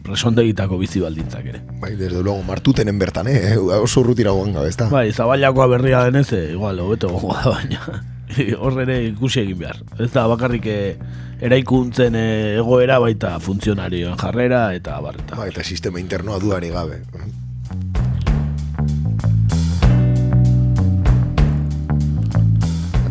presondegitako 0.04 0.78
bizi 0.78 1.00
baldintzak 1.00 1.46
ere. 1.52 1.62
Bai, 1.80 1.94
desde 1.96 2.22
luego, 2.22 2.42
martutenen 2.42 2.98
bertan, 2.98 3.28
eh? 3.28 3.56
Oso 3.56 4.02
urrutira 4.02 4.34
goan 4.36 4.52
gabe, 4.52 4.68
ez 4.68 4.76
da? 4.76 4.90
Bai, 4.92 5.10
zabailakoa 5.12 5.70
berria 5.78 6.04
denez, 6.10 6.30
eh, 6.32 6.50
igual, 6.52 6.80
hobeto 6.84 7.08
da, 7.14 7.48
baina 7.50 8.13
hor 8.62 8.80
ere 8.84 8.98
ikusi 9.08 9.42
egin 9.44 9.60
behar. 9.60 9.80
Ez 10.00 10.10
da 10.14 10.26
bakarrik 10.30 10.66
eh, 10.70 10.96
eraikuntzen 11.44 12.16
eh, 12.18 12.56
egoera 12.58 12.98
baita 13.02 13.36
funtzionarioen 13.42 14.18
jarrera 14.20 14.66
eta 14.76 14.98
barreta. 15.04 15.38
Bai, 15.38 15.50
eta 15.52 15.64
sistema 15.64 16.00
internoa 16.02 16.40
duari 16.42 16.70
gabe. 16.74 17.00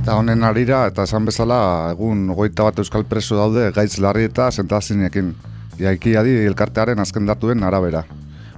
Eta 0.03 0.17
honen 0.19 0.43
arira, 0.43 0.85
eta 0.91 1.05
esan 1.07 1.23
bezala, 1.25 1.59
egun 1.93 2.27
hogeita 2.33 2.65
bat 2.67 2.81
euskal 2.83 3.05
preso 3.07 3.39
daude 3.39 3.69
gaitz 3.75 3.95
larri 4.03 4.27
eta 4.27 4.49
sentazinekin. 4.51 5.31
Jaiki 5.79 6.17
adi 6.19 6.35
elkartearen 6.43 6.99
azken 6.99 7.25
datuen 7.25 7.63
arabera. 7.63 8.03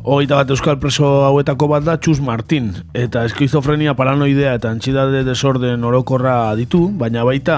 Hogeita 0.06 0.38
bat 0.38 0.52
euskal 0.54 0.76
preso 0.78 1.08
hauetako 1.26 1.66
bat 1.72 1.82
da 1.82 1.96
Txus 1.98 2.20
Martin, 2.22 2.68
eta 2.94 3.24
eskizofrenia 3.26 3.96
paranoidea 3.98 4.52
eta 4.60 4.70
antxidade 4.70 5.24
desorden 5.26 5.82
orokorra 5.90 6.36
ditu, 6.60 6.84
baina 7.00 7.24
baita 7.26 7.56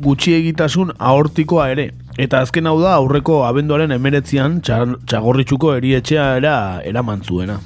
gutxi 0.00 0.32
egitasun 0.38 0.94
aortikoa 0.96 1.66
ere. 1.74 1.90
Eta 2.16 2.40
azken 2.40 2.70
hau 2.70 2.78
da 2.80 2.94
aurreko 2.96 3.42
abenduaren 3.44 3.92
emeretzian 3.92 4.62
txagorritxuko 4.64 5.74
erietxea 5.76 6.24
era 6.38 6.54
eraman 6.80 7.20
zuena. 7.20 7.58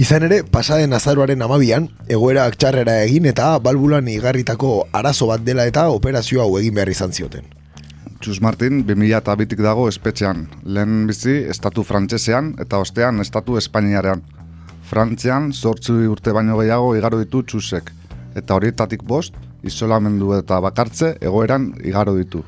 Izan 0.00 0.24
ere, 0.30 0.40
pasaden 0.48 0.96
azaroaren 0.96 1.44
amabian, 1.44 1.90
egoerak 2.08 2.56
txarrera 2.56 2.96
egin 3.02 3.28
eta 3.28 3.50
balbulan 3.60 4.08
igarritako 4.08 4.86
arazo 5.02 5.28
bat 5.34 5.44
dela 5.44 5.68
eta 5.68 5.90
operazio 5.92 6.40
hau 6.46 6.56
egin 6.62 6.80
behar 6.80 6.94
izan 6.96 7.12
zioten. 7.12 7.44
Txus 8.24 8.38
Martin 8.40 8.78
2002tik 8.88 9.58
dago 9.60 9.82
espetxean, 9.84 10.46
lehen 10.64 11.02
bizi 11.04 11.34
estatu 11.52 11.82
frantsesean 11.84 12.54
eta 12.62 12.78
ostean 12.80 13.20
estatu 13.20 13.58
espainiarean. 13.60 14.22
Frantzian 14.88 15.50
zortzu 15.52 15.98
urte 16.08 16.32
baino 16.32 16.56
gehiago 16.56 16.94
igaro 16.96 17.18
ditu 17.20 17.42
txusek, 17.44 17.90
eta 18.32 18.56
horietatik 18.56 19.04
bost, 19.04 19.36
isolamendu 19.60 20.32
eta 20.38 20.56
bakartze 20.64 21.18
egoeran 21.20 21.74
igaro 21.84 22.16
ditu. 22.16 22.40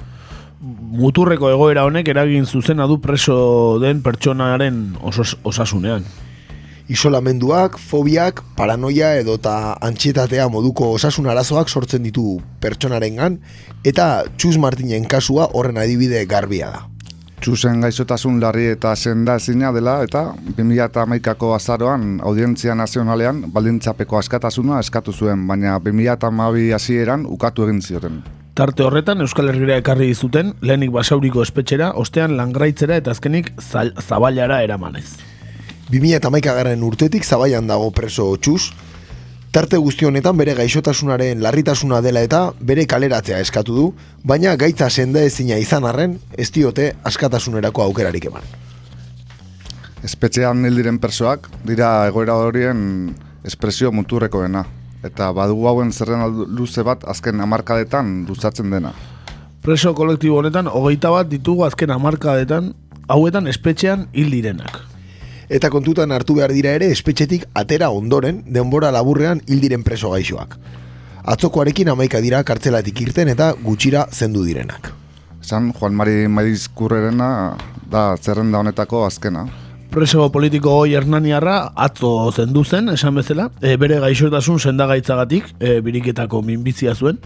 Muturreko 0.97 1.53
egoera 1.53 1.85
honek 1.85 2.09
eragin 2.09 2.49
zuzena 2.49 2.89
du 2.89 2.97
preso 3.05 3.37
den 3.83 4.01
pertsonaren 4.01 4.81
osos, 5.05 5.35
osasunean. 5.45 6.09
Isolamenduak, 6.87 7.81
fobiak, 7.83 8.45
paranoia 8.55 9.17
edota 9.19 9.75
antxietatea 9.83 10.45
moduko 10.47 10.93
osasun 10.95 11.27
arazoak 11.27 11.69
sortzen 11.69 12.05
ditu 12.07 12.37
pertsonarengan 12.63 13.41
eta 13.83 14.23
Txus 14.37 14.55
Martinen 14.63 15.09
kasua 15.11 15.49
horren 15.53 15.83
adibide 15.83 16.23
garbia 16.31 16.71
da. 16.71 16.85
Txusen 17.43 17.83
gaixotasun 17.83 18.39
larri 18.41 18.71
eta 18.71 18.95
senda 18.97 19.35
ezina 19.43 19.73
dela 19.75 19.99
eta 20.07 20.25
2008ko 20.47 21.53
azaroan 21.59 22.21
audientzia 22.23 22.79
nazionalean 22.79 23.45
baldintzapeko 23.53 24.23
askatasuna 24.23 24.79
eskatu 24.81 25.13
zuen, 25.13 25.45
baina 25.51 25.77
2008 25.83 26.73
hasieran 26.79 27.27
ukatu 27.27 27.67
egin 27.67 27.83
zioten. 27.83 28.23
Tarte 28.57 28.87
horretan 28.87 29.21
Euskal 29.21 29.51
Herriera 29.51 29.77
ekarri 29.83 30.15
zuten 30.15 30.55
lehenik 30.63 30.95
basauriko 30.95 31.43
espetxera, 31.43 31.93
ostean 31.93 32.39
langraitzera 32.39 32.97
eta 33.03 33.11
azkenik 33.11 33.53
zabailara 33.61 34.63
eramanez. 34.65 35.11
2008 35.91 36.55
garren 36.55 36.83
urtetik 36.83 37.25
zabaian 37.25 37.67
dago 37.67 37.91
preso 37.91 38.33
txus, 38.37 38.73
Tarte 39.57 39.79
guzti 39.81 40.05
honetan 40.05 40.37
bere 40.37 40.53
gaixotasunaren 40.53 41.39
larritasuna 41.41 42.03
dela 42.05 42.21
eta 42.27 42.41
bere 42.61 42.83
kaleratzea 42.85 43.39
eskatu 43.41 43.73
du, 43.73 43.85
baina 44.21 44.51
gaitza 44.61 44.91
senda 44.91 45.23
ezina 45.25 45.57
izan 45.57 45.87
arren, 45.89 46.19
ez 46.37 46.51
diote 46.53 46.91
askatasunerako 47.09 47.87
aukerarik 47.87 48.27
eman. 48.29 48.45
Espetxean 50.05 50.61
hil 50.69 50.77
diren 50.77 50.99
persoak 51.01 51.49
dira 51.65 51.89
egoera 52.11 52.37
horien 52.37 53.15
espresio 53.49 53.89
muturrekoena. 53.97 54.67
Eta 55.09 55.31
badugu 55.33 55.71
hauen 55.71 55.93
zerren 55.93 56.27
luze 56.59 56.85
bat 56.85 57.07
azken 57.09 57.41
hamarkadetan 57.41 58.27
luzatzen 58.29 58.77
dena. 58.77 58.93
Preso 59.65 59.95
kolektibo 59.97 60.43
honetan, 60.43 60.69
hogeita 60.69 61.15
bat 61.15 61.33
ditugu 61.33 61.65
azken 61.65 61.97
hamarkadetan, 61.97 62.75
hauetan 63.09 63.49
espetxean 63.49 64.05
hil 64.13 64.29
direnak. 64.37 64.83
Eta 65.49 65.71
kontutan 65.71 66.11
hartu 66.11 66.35
behar 66.35 66.51
dira 66.51 66.73
ere 66.75 66.89
espetxetik 66.91 67.45
atera 67.55 67.93
ondoren 67.95 68.43
denbora 68.51 68.91
laburrean 68.91 69.43
hil 69.47 69.61
diren 69.63 69.85
preso 69.87 70.11
gaixoak. 70.11 70.57
Atzokoarekin 71.27 71.91
amaika 71.93 72.21
dira 72.23 72.43
kartzelatik 72.47 73.01
irten 73.05 73.31
eta 73.31 73.53
gutxira 73.63 74.07
zendu 74.13 74.43
direnak. 74.47 74.91
Esan 75.43 75.73
Juan 75.79 75.95
Mari 75.95 76.27
Maizkurrerena 76.27 77.29
da 77.91 78.17
zerrenda 78.19 78.59
honetako 78.59 79.05
azkena. 79.07 79.47
Preso 79.95 80.27
politiko 80.35 80.73
hoi 80.81 80.97
Hernaniarra 80.99 81.71
atzo 81.87 82.11
zendu 82.33 82.65
zen, 82.65 82.91
esan 82.93 83.15
bezala, 83.15 83.47
e, 83.63 83.77
bere 83.81 84.01
gaixotasun 84.03 84.59
sendagaitzagatik, 84.59 85.55
e, 85.61 85.79
biriketako 85.81 86.43
minbizia 86.43 86.95
zuen. 86.95 87.23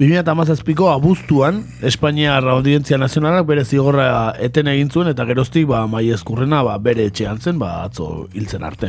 2008ko 0.00 0.86
abuztuan, 0.88 1.58
Espainiar 1.84 2.46
Audientzia 2.48 2.96
Nazionalak 2.96 3.44
bere 3.44 3.66
zigorra 3.68 4.32
eten 4.40 4.70
egin 4.72 4.88
zuen, 4.88 5.10
eta 5.12 5.26
geroztik 5.28 5.66
ba, 5.68 5.82
mai 5.86 6.06
ba, 6.08 6.78
bere 6.78 7.04
etxean 7.04 7.38
zen, 7.38 7.58
ba, 7.58 7.84
atzo 7.84 8.26
hiltzen 8.32 8.64
arte. 8.64 8.88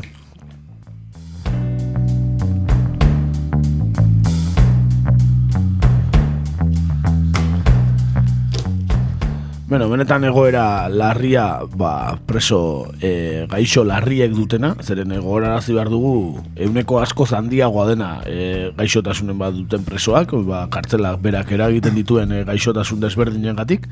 Bueno, 9.71 9.87
benetan 9.87 10.25
egoera 10.27 10.89
larria, 10.91 11.61
ba, 11.79 12.17
preso 12.27 12.91
e, 12.99 13.45
gaixo 13.47 13.85
larriek 13.87 14.33
dutena, 14.35 14.73
zeren 14.83 15.13
egoera 15.15 15.53
behar 15.63 15.87
dugu, 15.87 16.41
euneko 16.57 16.99
asko 16.99 17.23
handiagoa 17.37 17.85
dena 17.87 18.09
e, 18.27 18.73
gaixotasunen 18.75 19.39
bat 19.39 19.55
duten 19.55 19.87
presoak, 19.87 20.35
ba, 20.43 20.65
kartzelak 20.67 21.21
berak 21.23 21.55
eragiten 21.55 21.95
dituen 21.95 22.33
e, 22.33 22.43
gaixotasun 22.43 22.99
desberdinen 22.99 23.55
gatik, 23.55 23.87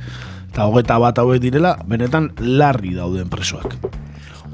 eta 0.52 0.68
hogeta 0.68 1.00
bat 1.00 1.24
hauek 1.24 1.40
direla, 1.40 1.78
benetan 1.88 2.34
larri 2.44 2.92
dauden 3.00 3.32
presoak. 3.32 3.80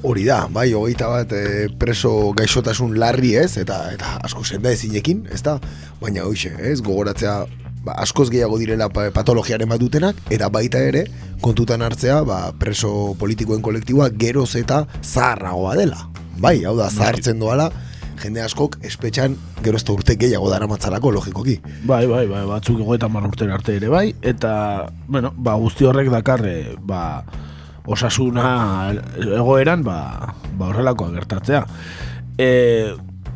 Hori 0.05 0.29
da, 0.29 0.43
bai, 0.45 0.75
hogeita 0.77 1.09
bat 1.09 1.33
e, 1.33 1.71
preso 1.73 2.35
gaixotasun 2.37 2.99
larri 3.01 3.33
ez, 3.33 3.55
eta 3.57 3.81
eta 3.97 4.19
asko 4.21 4.45
senda 4.45 4.69
ezinekin, 4.69 5.25
ez 5.33 5.41
da? 5.41 5.57
Baina 6.05 6.29
hoxe, 6.29 6.53
ez, 6.61 6.83
gogoratzea 6.85 7.64
ba, 7.85 7.93
askoz 8.01 8.29
gehiago 8.33 8.57
direla 8.57 8.89
pa- 8.89 9.11
patologiaren 9.13 9.69
bat 9.69 9.81
dutenak, 9.81 10.17
eta 10.33 10.49
baita 10.49 10.81
ere, 10.81 11.05
kontutan 11.41 11.85
hartzea, 11.85 12.23
ba, 12.25 12.39
preso 12.59 13.15
politikoen 13.21 13.61
kolektiboa 13.61 14.09
geroz 14.17 14.55
eta 14.59 14.85
zaharragoa 15.03 15.75
dela. 15.77 16.07
Bai, 16.41 16.57
hau 16.65 16.75
da, 16.77 16.89
zahartzen 16.89 17.39
doala, 17.39 17.69
jende 18.21 18.41
askok 18.41 18.79
espetxan 18.87 19.35
geroz 19.63 19.83
eta 19.83 19.93
urte 19.93 20.15
gehiago 20.19 20.49
dara 20.49 20.67
matzalako, 20.67 21.11
logikoki. 21.15 21.59
Bai, 21.85 22.05
bai, 22.09 22.25
bai, 22.27 22.43
batzuk 22.49 22.79
egoetan 22.81 23.13
mar 23.13 23.27
urtera 23.27 23.55
arte 23.59 23.75
ere 23.77 23.91
bai, 23.91 24.07
eta, 24.21 24.89
bueno, 25.07 25.33
ba, 25.37 25.55
guzti 25.61 25.85
horrek 25.85 26.09
dakarre, 26.13 26.75
ba, 26.81 27.23
osasuna 27.85 28.93
egoeran, 29.21 29.83
ba, 29.85 30.33
ba 30.57 30.71
horrelakoa 30.71 31.13
gertatzea. 31.13 31.65
E, 32.37 32.49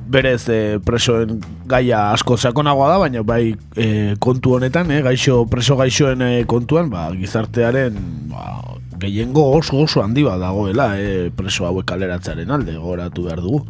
berez 0.09 0.41
e, 0.49 0.79
presoen 0.83 1.37
gaia 1.69 2.09
asko 2.13 2.37
sakonagoa 2.37 2.89
da, 2.89 2.97
baina 3.01 3.23
bai 3.23 3.53
e, 3.77 4.15
kontu 4.21 4.55
honetan, 4.57 4.89
e, 4.91 5.03
gaixo, 5.05 5.43
preso 5.51 5.77
gaixoen 5.79 6.25
e, 6.25 6.31
kontuan, 6.49 6.89
ba, 6.89 7.07
gizartearen 7.17 7.99
ba, 8.31 8.57
gehiengo 8.99 9.45
oso 9.59 9.77
oso 9.85 10.03
handi 10.03 10.25
bat 10.25 10.41
dagoela 10.41 10.91
e, 10.99 11.29
preso 11.35 11.69
hauek 11.69 11.87
kaleratzearen 11.89 12.51
alde, 12.51 12.75
goratu 12.81 13.29
behar 13.29 13.43
dugu. 13.45 13.63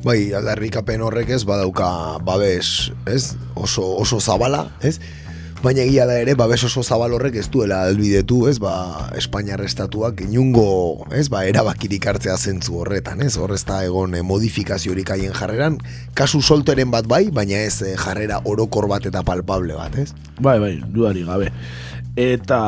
Bai, 0.00 0.32
aldarrikapen 0.32 1.02
horrek 1.04 1.28
ez 1.36 1.42
badauka 1.44 1.90
babes, 2.24 2.88
ez? 3.04 3.34
Oso, 3.52 3.84
oso 4.00 4.16
zabala, 4.20 4.64
ez? 4.80 4.96
Baina 5.60 5.82
egia 5.84 6.06
da 6.08 6.14
ere, 6.16 6.32
babes 6.40 6.62
oso 6.64 6.80
zabal 6.80 7.12
horrek 7.12 7.34
ez 7.36 7.50
duela 7.52 7.82
albidetu, 7.84 8.46
ez? 8.48 8.54
Ba, 8.62 9.10
Espainiar 9.20 9.60
estatuak 9.60 10.22
inungo, 10.24 11.04
ez? 11.12 11.26
Ba, 11.28 11.42
erabakirik 11.44 12.06
hartzea 12.08 12.38
zentzu 12.40 12.78
horretan, 12.80 13.20
ez? 13.20 13.34
Horrez 13.36 13.60
da 13.68 13.82
egon 13.84 14.16
eh, 14.16 14.22
modifikaziorik 14.24 15.12
haien 15.12 15.36
jarreran, 15.36 15.76
kasu 16.16 16.40
solteren 16.40 16.88
bat 16.94 17.04
bai, 17.04 17.26
baina 17.28 17.60
ez 17.60 17.82
eh, 17.84 17.92
jarrera 18.00 18.38
orokor 18.48 18.88
bat 18.88 19.04
eta 19.10 19.20
palpable 19.20 19.76
bat, 19.76 19.98
ez? 20.00 20.14
Bai, 20.40 20.56
bai, 20.64 20.78
dudari 20.94 21.26
gabe. 21.28 21.50
Eta, 22.16 22.62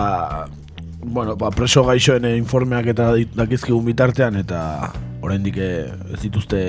bueno, 1.00 1.38
ba, 1.40 1.48
preso 1.56 1.86
gaixoen 1.88 2.28
eh, 2.28 2.34
informeak 2.36 2.92
eta 2.92 3.14
dakizkigun 3.38 3.88
bitartean, 3.88 4.36
eta 4.44 4.92
oraindik 5.24 5.56
ez 5.64 6.20
dituzte 6.26 6.60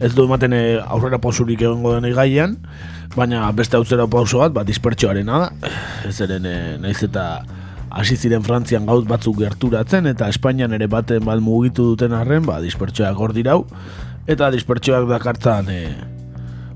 ez 0.00 0.12
du 0.16 0.24
ematen 0.24 0.52
eh, 0.56 0.80
aurrera 0.80 1.18
pausurik 1.20 1.60
egongo 1.62 1.92
denei 1.98 2.12
gaian, 2.16 2.56
baina 3.16 3.44
beste 3.52 3.76
autzera 3.76 4.06
pauso 4.08 4.38
bat, 4.40 4.52
ba, 4.56 4.64
dispertsioarena 4.64 5.38
da, 5.44 5.70
ez 6.08 6.16
eren 6.24 6.46
eh, 6.48 6.76
naiz 6.80 7.02
eta 7.04 7.42
hasi 7.90 8.16
ziren 8.16 8.44
Frantzian 8.46 8.86
gauz 8.86 9.02
batzuk 9.08 9.36
gerturatzen, 9.42 10.06
eta 10.06 10.28
Espainian 10.30 10.72
ere 10.72 10.86
baten 10.88 11.24
bat 11.26 11.40
mugitu 11.42 11.90
duten 11.92 12.14
arren, 12.16 12.46
ba, 12.46 12.60
dispertsioak 12.62 13.18
hor 13.18 13.34
dirau, 13.36 13.64
eta 14.30 14.50
dispertsioak 14.54 15.08
dakartzan 15.10 15.68
eh, 15.74 15.94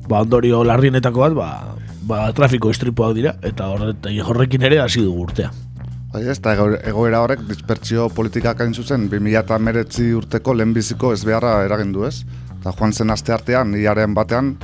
ba, 0.09 0.21
ondorio 0.25 0.65
larrienetako 0.67 1.23
bat, 1.29 1.37
ba, 1.39 1.51
ba, 2.05 2.25
trafiko 2.37 2.69
istripuak 2.75 3.15
dira, 3.17 3.37
eta 3.47 3.71
horrekin 3.73 4.67
ere 4.69 4.83
hasi 4.85 5.01
dugu 5.07 5.29
urtea. 5.31 5.53
Bai, 6.15 6.27
ez, 6.31 6.37
ego- 6.39 6.77
egoera 6.87 7.25
horrek 7.25 7.41
dispertsio 7.49 8.09
politikak 8.15 8.61
hain 8.63 8.75
zuzen 8.75 9.09
2008 9.11 10.13
urteko 10.21 10.53
lehenbiziko 10.55 11.13
ezbeharra 11.17 11.57
eragin 11.67 11.91
du 11.95 12.05
ez. 12.07 12.21
Eta 12.64 12.72
joan 12.79 12.94
zen 12.96 13.12
aste 13.12 13.29
artean, 13.29 13.74
iaren 13.77 14.14
batean, 14.16 14.55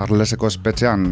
Arleseko 0.00 0.48
espetxean 0.48 1.02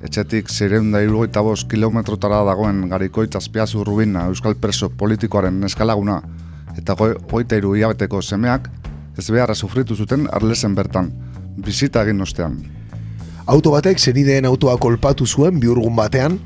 etxetik 0.00 0.48
zireun 0.48 0.86
da 0.94 1.02
irugaita 1.04 1.42
bost 1.44 1.66
kilometrotara 1.68 2.38
dagoen 2.48 2.86
garikoitz 2.88 3.34
azpiazu 3.36 3.84
rubina 3.84 4.22
euskal 4.30 4.56
preso 4.62 4.88
politikoaren 4.88 5.58
eskalaguna 5.68 6.14
eta 6.80 6.96
goi, 6.96 7.10
goita 7.34 7.58
iru 7.60 7.74
hilabeteko 7.76 8.22
semeak 8.22 8.70
ez 9.18 9.26
beharra 9.28 9.54
sufritu 9.54 9.92
zuten 9.92 10.24
Arlesen 10.32 10.72
bertan, 10.74 11.12
bizita 11.68 12.06
egin 12.08 12.24
ostean. 12.24 12.56
Auto 13.44 13.76
batek 13.76 14.00
zenideen 14.00 14.48
autoa 14.48 14.78
kolpatu 14.80 15.28
zuen 15.28 15.60
biurgun 15.60 16.00
batean, 16.00 16.40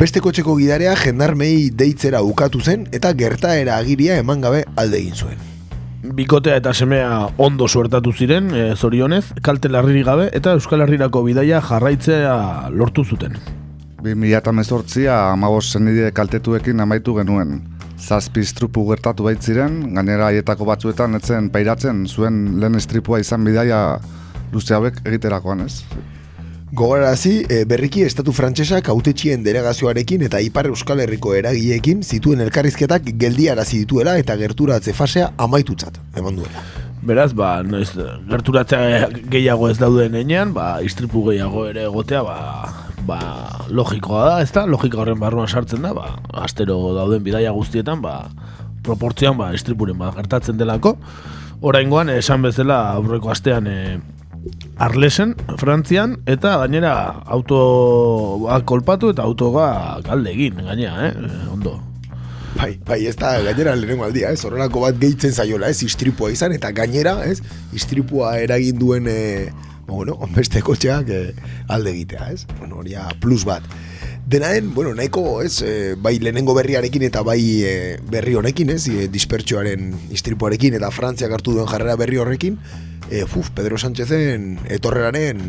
beste 0.00 0.24
kotxeko 0.24 0.56
gidarea 0.62 0.96
jendarmei 0.96 1.68
deitzera 1.68 2.24
ukatu 2.24 2.64
zen 2.64 2.88
eta 2.90 3.12
gertaera 3.12 3.76
agiria 3.76 4.16
eman 4.24 4.40
gabe 4.40 4.64
alde 4.76 5.04
egin 5.04 5.14
zuen. 5.14 5.57
Bikotea 5.98 6.60
eta 6.60 6.70
semea 6.70 7.28
ondo 7.42 7.66
suertatu 7.66 8.12
ziren, 8.14 8.52
e, 8.54 8.74
zorionez, 8.76 9.32
kalte 9.42 9.68
larririk 9.68 10.04
gabe, 10.06 10.28
eta 10.32 10.52
Euskal 10.54 10.84
Herrirako 10.84 11.24
bidaia 11.26 11.58
jarraitzea 11.60 12.34
lortu 12.70 13.02
zuten. 13.04 13.34
2018a 14.04 15.16
amabos 15.32 15.72
zenide 15.72 16.12
kaltetuekin 16.14 16.78
amaitu 16.80 17.16
genuen. 17.16 17.64
Zazpi 17.98 18.44
istrupu 18.46 18.84
gertatu 18.92 19.26
baitziren, 19.26 19.80
gainera 19.96 20.28
haietako 20.30 20.68
batzuetan 20.70 21.18
etzen 21.18 21.50
pairatzen 21.50 22.06
zuen 22.06 22.60
lehen 22.62 22.78
istripua 22.78 23.18
izan 23.18 23.42
bidaia 23.42 23.98
luze 24.52 24.78
hauek 24.78 25.02
egiterakoan 25.02 25.66
ez. 25.66 25.82
Gogorarazi, 26.68 27.46
e, 27.48 27.62
berriki 27.64 28.02
estatu 28.04 28.34
frantsesak 28.36 28.90
autetxien 28.92 29.40
delegazioarekin 29.40 30.26
eta 30.26 30.40
Ipar 30.44 30.66
Euskal 30.68 31.00
Herriko 31.00 31.32
eragileekin 31.32 32.02
zituen 32.04 32.42
elkarrizketak 32.44 33.06
geldiarazi 33.22 33.78
dituela 33.86 34.18
eta 34.20 34.36
gerturatze 34.36 34.92
fasea 34.92 35.30
amaitutzat 35.40 35.96
eman 36.20 36.36
duela. 36.36 36.64
Beraz, 37.08 37.30
ba, 37.32 37.62
noiz, 37.64 37.88
gerturatzea 38.28 39.08
gehiago 39.32 39.70
ez 39.72 39.78
dauden 39.80 40.18
enean, 40.20 40.52
ba, 40.52 40.82
istripu 40.84 41.24
gehiago 41.30 41.64
ere 41.70 41.86
egotea, 41.88 42.20
ba, 42.26 42.36
ba, 43.08 43.18
logikoa 43.72 44.26
da, 44.26 44.36
ez 44.44 44.52
da? 44.52 44.66
Logika 44.68 45.00
horren 45.00 45.16
barruan 45.22 45.48
sartzen 45.48 45.88
da, 45.88 45.94
ba, 45.96 46.18
astero 46.44 46.76
dauden 46.98 47.24
bidaia 47.24 47.54
guztietan, 47.56 48.04
ba, 48.04 48.18
proportzioan, 48.84 49.40
ba, 49.40 49.54
istripuren 49.56 49.96
ba, 49.96 50.12
gertatzen 50.20 50.60
delako. 50.60 50.98
Oraingoan 51.64 52.12
esan 52.12 52.44
bezala 52.44 52.82
aurreko 52.92 53.32
astean 53.32 53.66
e, 53.72 53.78
Arlesen, 54.78 55.34
Frantzian, 55.58 56.20
eta 56.30 56.52
gainera 56.60 56.92
autoa 57.26 58.60
kolpatu 58.62 59.10
eta 59.10 59.24
autoga 59.26 59.98
galde 60.06 60.30
egin, 60.30 60.60
gainera, 60.62 61.08
eh? 61.08 61.48
Ondo. 61.50 61.74
Bai, 62.54 62.76
bai, 62.86 63.00
ez 63.10 63.16
da 63.18 63.32
gainera 63.42 63.74
lehenengo 63.74 64.06
aldia, 64.06 64.30
ez? 64.30 64.44
Horrelako 64.46 64.84
bat 64.86 65.00
gehitzen 65.02 65.34
zaiola, 65.34 65.72
ez? 65.74 65.82
Istripua 65.82 66.30
izan 66.30 66.54
eta 66.54 66.70
gainera, 66.70 67.16
ez? 67.26 67.40
Istripua 67.74 68.36
eragin 68.38 68.78
duen, 68.78 69.10
e, 69.10 69.50
bueno, 69.90 70.14
beste 70.38 70.62
kotxeak 70.62 71.10
e, 71.10 71.20
alde 71.66 71.96
egitea, 71.96 72.30
ez? 72.36 72.46
Bueno, 72.60 72.78
hori 72.78 72.94
plus 73.18 73.42
bat. 73.48 73.66
Denaen, 74.28 74.74
bueno, 74.74 74.92
nahiko, 74.94 75.40
ez, 75.40 75.62
e, 75.62 75.94
bai 75.96 76.18
lehenengo 76.20 76.52
berriarekin 76.52 77.06
eta 77.06 77.22
bai 77.24 77.40
e, 77.64 77.70
berri 78.12 78.34
honekin, 78.36 78.68
ez, 78.74 78.82
e, 78.92 79.06
dispertsioaren 79.08 79.94
istripuarekin 80.12 80.76
eta 80.76 80.90
Frantziak 80.92 81.32
hartu 81.32 81.54
duen 81.56 81.70
jarrera 81.70 81.94
berri 81.96 82.20
horrekin, 82.20 82.58
e, 83.08 83.22
fuf, 83.24 83.48
Pedro 83.56 83.78
Sánchezen 83.80 84.58
etorreraren 84.68 85.40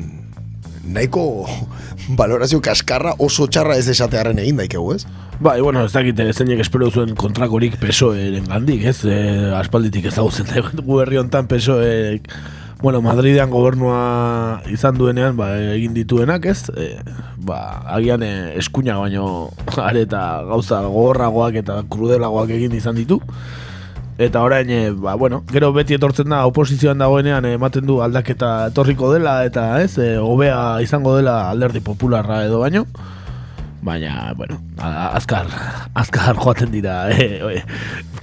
nahiko 0.95 1.23
valorazio 2.21 2.61
kaskarra 2.63 3.17
oso 3.19 3.49
txarra 3.51 3.75
ez 3.75 3.89
esatearen 3.91 4.39
egin 4.39 4.63
daikegu, 4.63 4.95
ez? 4.95 5.03
Bai, 5.43 5.59
bueno, 5.59 5.83
ez 5.83 5.91
dakit, 5.91 6.23
eh, 6.23 6.31
zeinek 6.31 6.63
espero 6.63 6.87
zuen 6.87 7.11
kontrakorik 7.19 7.75
PSOE-ren 7.83 8.47
gandik, 8.47 8.87
ez? 8.87 9.03
E, 9.03 9.19
aspalditik 9.59 10.07
ezagutzen 10.07 10.47
da, 10.47 10.63
gu 10.79 11.03
herri 11.03 11.19
hontan 11.19 11.51
PSOE 11.51 11.91
bueno, 12.81 13.01
Madridean 13.01 13.49
gobernua 13.51 14.61
izan 14.71 14.97
duenean, 14.97 15.35
ba, 15.37 15.51
egin 15.75 15.93
dituenak, 15.93 16.45
ez? 16.47 16.69
E, 16.71 16.99
ba, 17.43 17.83
agian 17.95 18.23
e, 18.23 18.31
eskuina 18.59 18.95
baino 18.99 19.49
are 19.75 20.05
eta 20.07 20.43
gauza 20.47 20.81
gogorragoak 20.87 21.59
eta 21.59 21.81
krudelagoak 21.91 22.55
egin 22.55 22.77
izan 22.79 22.95
ditu. 22.95 23.19
Eta 24.19 24.43
orain, 24.43 24.69
e, 24.71 24.91
ba, 24.91 25.15
bueno, 25.19 25.43
gero 25.51 25.73
beti 25.75 25.95
etortzen 25.95 26.31
da 26.31 26.45
oposizioan 26.47 26.99
dagoenean 26.99 27.45
ematen 27.51 27.85
du 27.87 27.99
aldaketa 28.03 28.69
etorriko 28.71 29.13
dela 29.13 29.41
eta 29.47 29.69
ez, 29.83 29.97
e, 29.99 30.15
hobea 30.19 30.79
izango 30.83 31.17
dela 31.17 31.49
alderdi 31.51 31.83
popularra 31.83 32.45
edo 32.47 32.63
baino. 32.63 32.85
Baina, 33.81 34.33
bueno, 34.35 34.57
azkar, 34.79 35.47
azkar 35.95 36.35
joaten 36.35 36.71
dira 36.71 37.05
e, 37.11 37.27
e, 37.39 37.63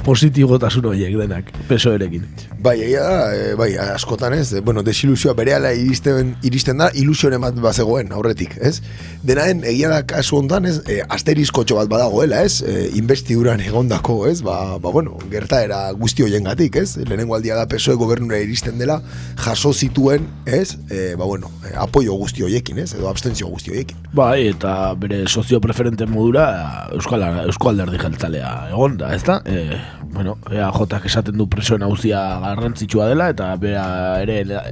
positibotasun 0.06 0.86
horiek 0.92 1.16
denak, 1.18 1.50
peso 1.68 1.92
erekin. 1.96 2.24
Bai, 2.62 2.76
egia 2.82 3.02
da, 3.02 3.16
e, 3.34 3.54
bai, 3.58 3.68
askotan 3.94 4.34
ez, 4.36 4.52
e, 4.54 4.62
bueno, 4.64 4.84
desilusioa 4.86 5.34
berehala 5.38 5.72
iristen, 5.74 6.34
iristen 6.46 6.78
da, 6.82 6.88
ilusioen 6.94 7.40
bat 7.42 7.58
bazegoen 7.62 8.12
aurretik, 8.14 8.56
ez? 8.62 8.80
Denaen, 9.26 9.64
egia 9.66 9.90
da 9.90 10.00
kasu 10.08 10.38
hontan, 10.38 10.68
ez, 10.70 10.78
e, 10.90 11.00
asterizkotxo 11.16 11.78
bat 11.80 11.90
badagoela, 11.90 12.44
ez? 12.46 12.62
E, 12.62 12.88
investiduran 12.98 13.62
egondako, 13.66 14.20
ez? 14.30 14.38
Ba, 14.46 14.78
ba, 14.82 14.92
bueno, 14.94 15.18
gertaera 15.32 15.82
guzti 15.98 16.26
hoien 16.26 16.46
gatik, 16.46 16.78
ez? 16.82 16.96
Lehenengo 17.02 17.36
aldia 17.36 17.58
da 17.58 17.66
PSOE 17.70 17.98
gobernura 17.98 18.40
iristen 18.42 18.78
dela, 18.82 19.00
jaso 19.42 19.74
zituen, 19.74 20.30
ez? 20.46 20.76
E, 20.90 21.14
ba, 21.18 21.26
bueno, 21.26 21.50
e, 21.66 21.74
apoio 21.82 22.14
guzti 22.22 22.46
hoiekin, 22.46 22.80
ez? 22.84 22.92
Edo 22.94 23.10
abstentzio 23.10 23.50
guzti 23.50 23.74
hoiekin. 23.74 24.06
Bai, 24.16 24.48
eta 24.54 24.94
bere 24.98 25.24
sozio 25.26 25.60
preferente 25.60 26.06
modura 26.06 26.46
Euskal, 26.94 27.26
Euskal 27.44 27.74
Alderdi 27.74 28.00
Jeltzalea 28.00 28.52
egon 28.70 28.96
da, 29.00 29.12
ez 29.14 29.22
da? 29.26 29.40
E, 29.44 29.80
bueno, 30.02 30.36
EAJak 30.50 31.06
esaten 31.06 31.36
du 31.38 31.48
presoen 31.50 31.82
hauzia 31.82 32.20
garrantzitsua 32.42 33.08
dela, 33.10 33.30
eta 33.34 33.50
bera 33.60 33.86
ere 34.22 34.62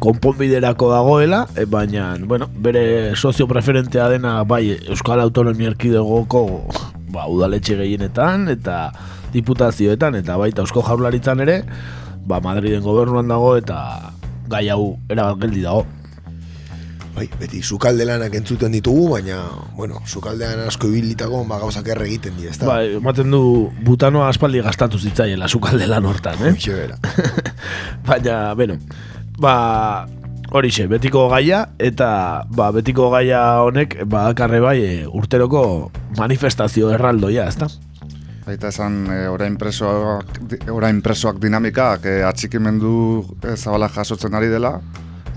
konponbiderako 0.00 0.90
dagoela, 0.94 1.44
e, 1.56 1.66
baina, 1.68 2.14
bueno, 2.24 2.48
bere 2.56 3.14
sozio 3.16 3.46
preferentea 3.48 4.08
dena, 4.08 4.40
bai, 4.48 4.78
Euskal 4.88 5.20
Autonomia 5.20 5.74
Erkidegoko 5.74 6.44
ba, 7.12 7.26
udaletxe 7.28 7.76
gehienetan, 7.76 8.48
eta 8.48 8.90
diputazioetan, 9.34 10.16
eta 10.22 10.38
baita 10.40 10.64
Eusko 10.64 10.82
Jaurlaritzan 10.86 11.44
ere, 11.44 11.60
ba, 12.26 12.40
Madriden 12.40 12.82
gobernuan 12.86 13.28
dago, 13.28 13.56
eta 13.60 13.80
gai 14.50 14.68
hau 14.72 14.96
erabat 15.10 15.42
geldi 15.44 15.66
dago. 15.66 15.84
Bai, 17.10 17.26
beti 17.40 17.58
sukalde 17.62 18.04
lanak 18.06 18.34
entzuten 18.38 18.72
ditugu, 18.72 19.08
baina, 19.16 19.40
bueno, 19.74 19.98
sukaldean 20.06 20.62
asko 20.68 20.88
ibilitako, 20.92 21.42
ba, 21.48 21.58
gauzak 21.58 21.88
erre 21.90 22.06
egiten 22.06 22.36
dira, 22.38 22.52
ez 22.54 22.60
da? 22.60 22.68
Bai, 22.70 22.94
ematen 23.00 23.34
du 23.34 23.42
butanoa 23.86 24.28
aspaldi 24.30 24.62
gastatu 24.62 24.98
zitzaiela 24.98 25.48
sukalde 25.48 25.88
lan 25.90 26.06
hortan, 26.06 26.38
eh? 26.46 26.54
Hoxe 26.54 26.76
bera. 26.76 27.00
Baina, 28.08 28.38
bueno, 28.54 28.78
ba, 29.42 29.56
horixe, 30.54 30.86
betiko 30.90 31.26
gaia, 31.34 31.64
eta 31.82 32.46
ba, 32.54 32.70
betiko 32.78 33.10
gaia 33.10 33.42
honek, 33.66 34.00
ba, 34.06 34.28
akarre 34.30 34.62
bai, 34.62 34.78
e, 34.86 34.96
urteroko 35.06 35.64
manifestazio 36.18 36.94
erraldoia, 36.94 37.50
ezta? 37.50 37.66
Baita 38.46 38.70
esan, 38.70 39.02
e, 39.10 39.20
orain 39.30 39.58
presoak, 39.58 40.40
orain 40.70 41.02
presoak 41.02 41.42
dinamikak 41.42 42.06
e, 42.06 42.18
atxikimendu 42.26 42.96
e, 43.42 43.56
zabala 43.58 43.90
jasotzen 43.90 44.38
ari 44.38 44.50
dela, 44.54 44.76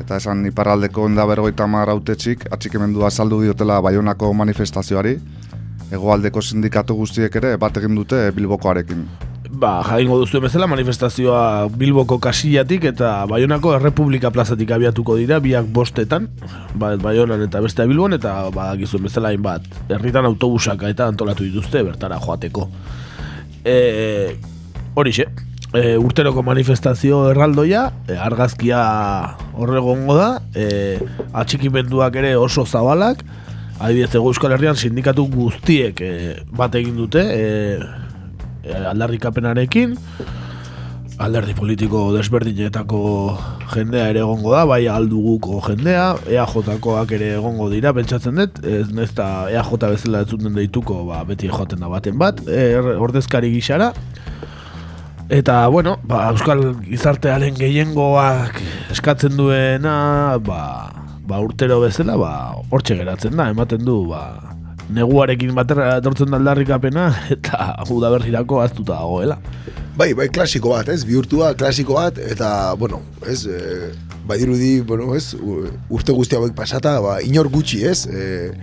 eta 0.02 0.18
esan 0.18 0.46
iparraldeko 0.50 1.08
enda 1.10 1.26
bergoita 1.30 1.68
mar 1.68 1.92
autetxik 1.94 2.48
atxikimendua 2.52 3.08
azaldu 3.12 3.42
diotela 3.44 3.82
Baionako 3.82 4.32
manifestazioari, 4.34 5.18
hegoaldeko 5.94 6.42
sindikatu 6.42 6.96
guztiek 6.98 7.36
ere 7.42 7.56
bat 7.62 7.78
egin 7.78 7.96
dute 7.96 8.26
Bilbokoarekin. 8.36 9.06
Ba, 9.54 9.84
jaingo 9.86 10.18
duzu 10.18 10.40
bezala 10.42 10.66
manifestazioa 10.66 11.70
Bilboko 11.78 12.18
kasillatik 12.18 12.88
eta 12.90 13.12
Baionako 13.30 13.76
Errepublika 13.78 14.32
plazatik 14.34 14.72
abiatuko 14.74 15.20
dira 15.20 15.38
biak 15.44 15.70
bostetan, 15.76 16.26
ba, 16.74 16.96
Baionan 16.98 17.46
eta 17.46 17.62
beste 17.62 17.86
Bilbon 17.90 18.18
eta 18.18 18.34
ba, 18.56 18.72
gizuen 18.80 19.06
bezala 19.06 19.30
hainbat 19.30 19.68
herritan 19.94 20.26
autobusak 20.26 20.88
eta 20.90 21.12
antolatu 21.14 21.46
dituzte 21.46 21.84
bertara 21.86 22.18
joateko. 22.24 22.66
E, 23.64 23.78
horixe, 24.98 25.30
e, 25.74 25.98
urteroko 25.98 26.44
manifestazio 26.46 27.30
erraldoia, 27.32 27.88
e, 28.08 28.18
argazkia 28.18 28.82
horregongo 29.58 30.18
da, 30.18 30.30
e, 30.56 31.00
atxikimenduak 31.34 32.16
ere 32.22 32.36
oso 32.38 32.66
zabalak, 32.66 33.24
adibidez 33.80 34.14
Ego 34.14 34.30
Euskal 34.32 34.54
Herrian 34.56 34.78
sindikatu 34.78 35.26
guztiek 35.32 36.00
e, 36.02 36.14
bat 36.54 36.76
egin 36.80 36.96
dute, 37.00 37.26
e, 37.26 38.74
aldarrikapenarekin, 38.94 39.98
alderdi 41.24 41.54
politiko 41.56 42.08
desberdinetako 42.16 43.02
jendea 43.74 44.08
ere 44.12 44.22
egongo 44.24 44.54
da, 44.54 44.64
bai 44.70 44.86
alduguko 44.92 45.60
jendea, 45.68 46.14
EAJ-koak 46.30 47.14
ere 47.18 47.34
egongo 47.38 47.70
dira, 47.72 47.94
pentsatzen 47.96 48.40
dut, 48.40 48.62
ez 48.66 48.88
nezta 48.94 49.50
EAJ 49.52 49.74
bezala 49.84 50.24
ez 50.24 50.30
zuten 50.30 50.54
deituko, 50.58 51.04
ba, 51.10 51.24
beti 51.28 51.50
joaten 51.52 51.82
da 51.84 51.90
baten 51.92 52.18
bat, 52.22 52.42
er, 52.48 52.96
ordezkari 53.02 53.52
gixara, 53.54 53.92
Eta, 55.34 55.66
bueno, 55.68 55.96
ba, 56.06 56.28
Euskal 56.30 56.60
gizartearen 56.86 57.56
gehiengoak 57.58 58.60
eskatzen 58.94 59.34
duena, 59.34 60.38
ba, 60.46 60.60
ba 61.26 61.40
urtero 61.42 61.80
bezala, 61.82 62.14
ba, 62.22 62.34
hortxe 62.70 63.00
geratzen 63.00 63.34
da, 63.40 63.48
ematen 63.50 63.82
du, 63.82 63.96
ba, 64.12 64.54
neguarekin 64.94 65.56
batera 65.58 65.96
etortzen 65.96 66.30
da 66.30 66.38
aldarrikapena, 66.38 67.08
eta 67.34 67.72
udaberrirako 67.90 68.62
aztuta 68.62 69.00
dagoela. 69.00 69.40
Bai, 69.98 70.12
bai, 70.14 70.30
klasiko 70.30 70.76
bat, 70.76 70.94
ez? 70.94 71.02
Bihurtua 71.10 71.56
klasiko 71.58 71.98
bat, 71.98 72.22
eta, 72.22 72.52
bueno, 72.78 73.02
ez, 73.26 73.48
e, 73.50 73.90
bai 74.30 74.38
dirudi, 74.38 74.76
bueno, 74.86 75.16
ez, 75.18 75.32
urte 75.90 76.14
guzti 76.14 76.38
hauek 76.38 76.54
pasata, 76.54 77.00
ba, 77.02 77.18
inor 77.26 77.50
gutxi, 77.50 77.82
ez? 77.90 78.06
E, 78.06 78.54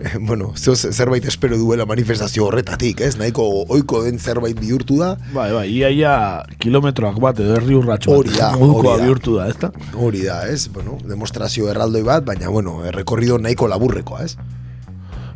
bueno, 0.20 0.52
zeo 0.56 0.74
ze- 0.76 0.92
zerbait 0.92 1.24
espero 1.24 1.56
duela 1.56 1.86
manifestazio 1.86 2.44
horretatik, 2.46 3.00
ez? 3.00 3.16
Nahiko 3.16 3.46
oiko 3.68 4.02
den 4.04 4.18
zerbait 4.18 4.58
bihurtu 4.58 4.98
da, 5.00 5.16
Bai, 5.32 5.50
bai, 5.52 5.66
ia, 5.72 5.90
ia 5.90 6.14
kilometroak 6.60 7.18
bat 7.22 7.40
edo 7.40 7.56
herri 7.56 7.74
urratxo 7.78 8.10
bat. 8.12 8.18
Hori 8.20 8.36
da, 8.36 8.50
hori 8.56 8.88
da. 8.88 8.96
bihurtu 9.04 9.36
da, 9.38 9.48
ezta? 9.52 9.70
hori 9.94 10.22
da, 10.26 10.42
ez? 10.48 10.68
Bueno, 10.72 10.98
demonstrazio 11.08 11.70
erraldoi 11.72 12.02
bat, 12.06 12.24
baina, 12.28 12.48
bueno, 12.52 12.82
errekorrido 12.84 13.38
nahiko 13.38 13.68
laburrekoa, 13.72 14.24
ez? 14.28 14.36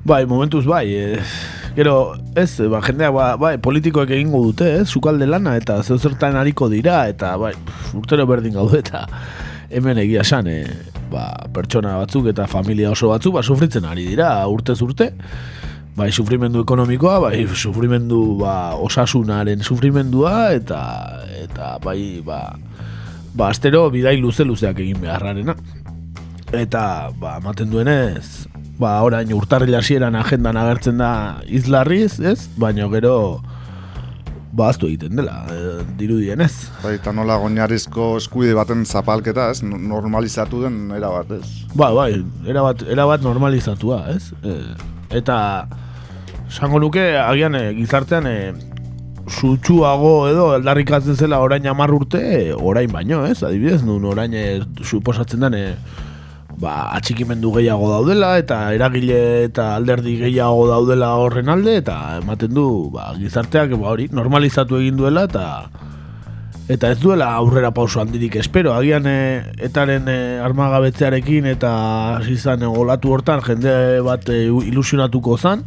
Bai, 0.04 0.24
momentuz 0.26 0.64
bai, 0.64 0.86
e, 0.96 1.18
gero, 1.76 2.14
ez, 2.34 2.54
ba, 2.72 2.80
jendea, 2.84 3.10
ba, 3.12 3.34
bai, 3.36 3.56
politikoek 3.60 4.10
egingo 4.16 4.40
dute, 4.46 4.68
ez, 4.80 4.86
sukalde 4.88 5.26
lana, 5.28 5.56
eta 5.60 5.82
zeu 5.84 5.98
zertan 5.98 6.36
hariko 6.40 6.68
dira, 6.72 7.02
eta, 7.12 7.34
bai, 7.40 7.52
urtero 7.96 8.24
berdin 8.28 8.56
gaude, 8.56 8.80
eta 8.80 9.06
hemen 9.70 9.98
egia 10.02 10.24
esan, 10.26 10.48
e, 10.50 10.64
ba, 11.10 11.30
pertsona 11.54 11.96
batzuk 12.02 12.30
eta 12.32 12.46
familia 12.50 12.90
oso 12.90 13.10
batzuk, 13.12 13.36
ba, 13.38 13.42
sufritzen 13.42 13.86
ari 13.86 14.06
dira, 14.10 14.32
urte, 14.48 14.74
bai, 15.96 16.10
sufrimendu 16.10 16.62
ekonomikoa, 16.64 17.18
bai, 17.26 17.46
sufrimendu, 17.54 18.38
ba, 18.40 18.74
osasunaren 18.76 19.62
sufrimendua, 19.62 20.52
eta, 20.58 20.82
eta, 21.42 21.76
bai, 21.82 22.20
ba, 22.24 22.42
ba, 23.34 23.50
astero 23.50 23.88
bidai 23.90 24.16
luze-luzeak 24.20 24.82
egin 24.82 25.00
beharrarena 25.02 25.54
eta 26.56 27.10
ba, 27.20 27.36
ematen 27.38 27.70
duenez 27.70 28.46
ba, 28.80 28.98
orain 29.06 29.30
urtarrila 29.36 29.78
hasieran 29.78 30.16
agendan 30.18 30.58
agertzen 30.58 30.98
da 30.98 31.12
izlarriz, 31.46 32.18
ez? 32.18 32.48
Baina 32.58 32.88
gero 32.90 33.14
ba, 34.52 34.68
aztu 34.70 34.86
egiten 34.88 35.14
dela, 35.16 35.44
e, 35.52 35.84
dirudienez. 35.98 36.52
Bai, 36.82 36.96
eta 36.98 37.12
nola 37.14 37.36
goñarizko 37.38 38.16
eskuide 38.18 38.54
baten 38.58 38.84
zapalketa, 38.86 39.50
ez? 39.54 39.62
No- 39.62 39.78
Normalizatu 39.78 40.62
den 40.64 40.90
era 40.96 41.08
bat, 41.14 41.30
ez? 41.38 41.66
Ba, 41.74 41.92
bai, 41.94 42.24
erabat, 42.46 42.82
erabat 42.90 43.22
normalizatua, 43.22 44.02
ez? 44.16 44.32
E, 44.42 44.56
eta 45.20 45.68
esango 46.48 46.80
nuke 46.82 47.04
agian 47.18 47.54
e, 47.54 47.64
gizartean 47.78 48.26
e, 48.26 48.36
sutsuago 49.30 50.28
edo 50.30 50.48
aldarrikatzen 50.56 51.14
zela 51.16 51.38
orain 51.38 51.66
hamar 51.70 51.92
urte, 51.94 52.52
orain 52.58 52.90
baino, 52.90 53.22
ez? 53.26 53.42
Adibidez, 53.46 53.82
nun 53.86 54.04
orain 54.10 54.34
e, 54.34 54.44
suposatzen 54.82 55.46
den 55.46 55.54
e, 55.54 55.66
ba, 56.60 56.92
atxikimendu 56.96 57.52
gehiago 57.56 57.88
daudela 57.90 58.34
eta 58.40 58.60
eragile 58.76 59.20
eta 59.46 59.74
alderdi 59.78 60.18
gehiago 60.20 60.66
daudela 60.68 61.14
horren 61.22 61.48
alde 61.48 61.78
eta 61.80 61.96
ematen 62.20 62.52
du 62.54 62.66
ba, 62.92 63.10
gizarteak 63.18 63.72
ba, 63.76 63.94
hori 63.94 64.10
normalizatu 64.12 64.80
egin 64.80 65.00
duela 65.00 65.24
eta 65.30 65.46
eta 66.70 66.92
ez 66.94 67.00
duela 67.02 67.32
aurrera 67.34 67.72
pauso 67.74 68.00
handirik 68.00 68.36
espero, 68.38 68.74
agian 68.76 69.08
e, 69.10 69.16
etaren 69.66 70.06
e, 70.06 70.18
armagabetzearekin 70.44 71.48
eta 71.50 71.72
hasi 72.20 72.36
izan 72.38 72.62
e, 72.62 72.68
olatu 72.84 73.10
hortan 73.16 73.42
jende 73.46 73.72
bat 74.06 74.28
e, 74.30 74.44
ilusionatuko 74.70 75.34
zan, 75.38 75.64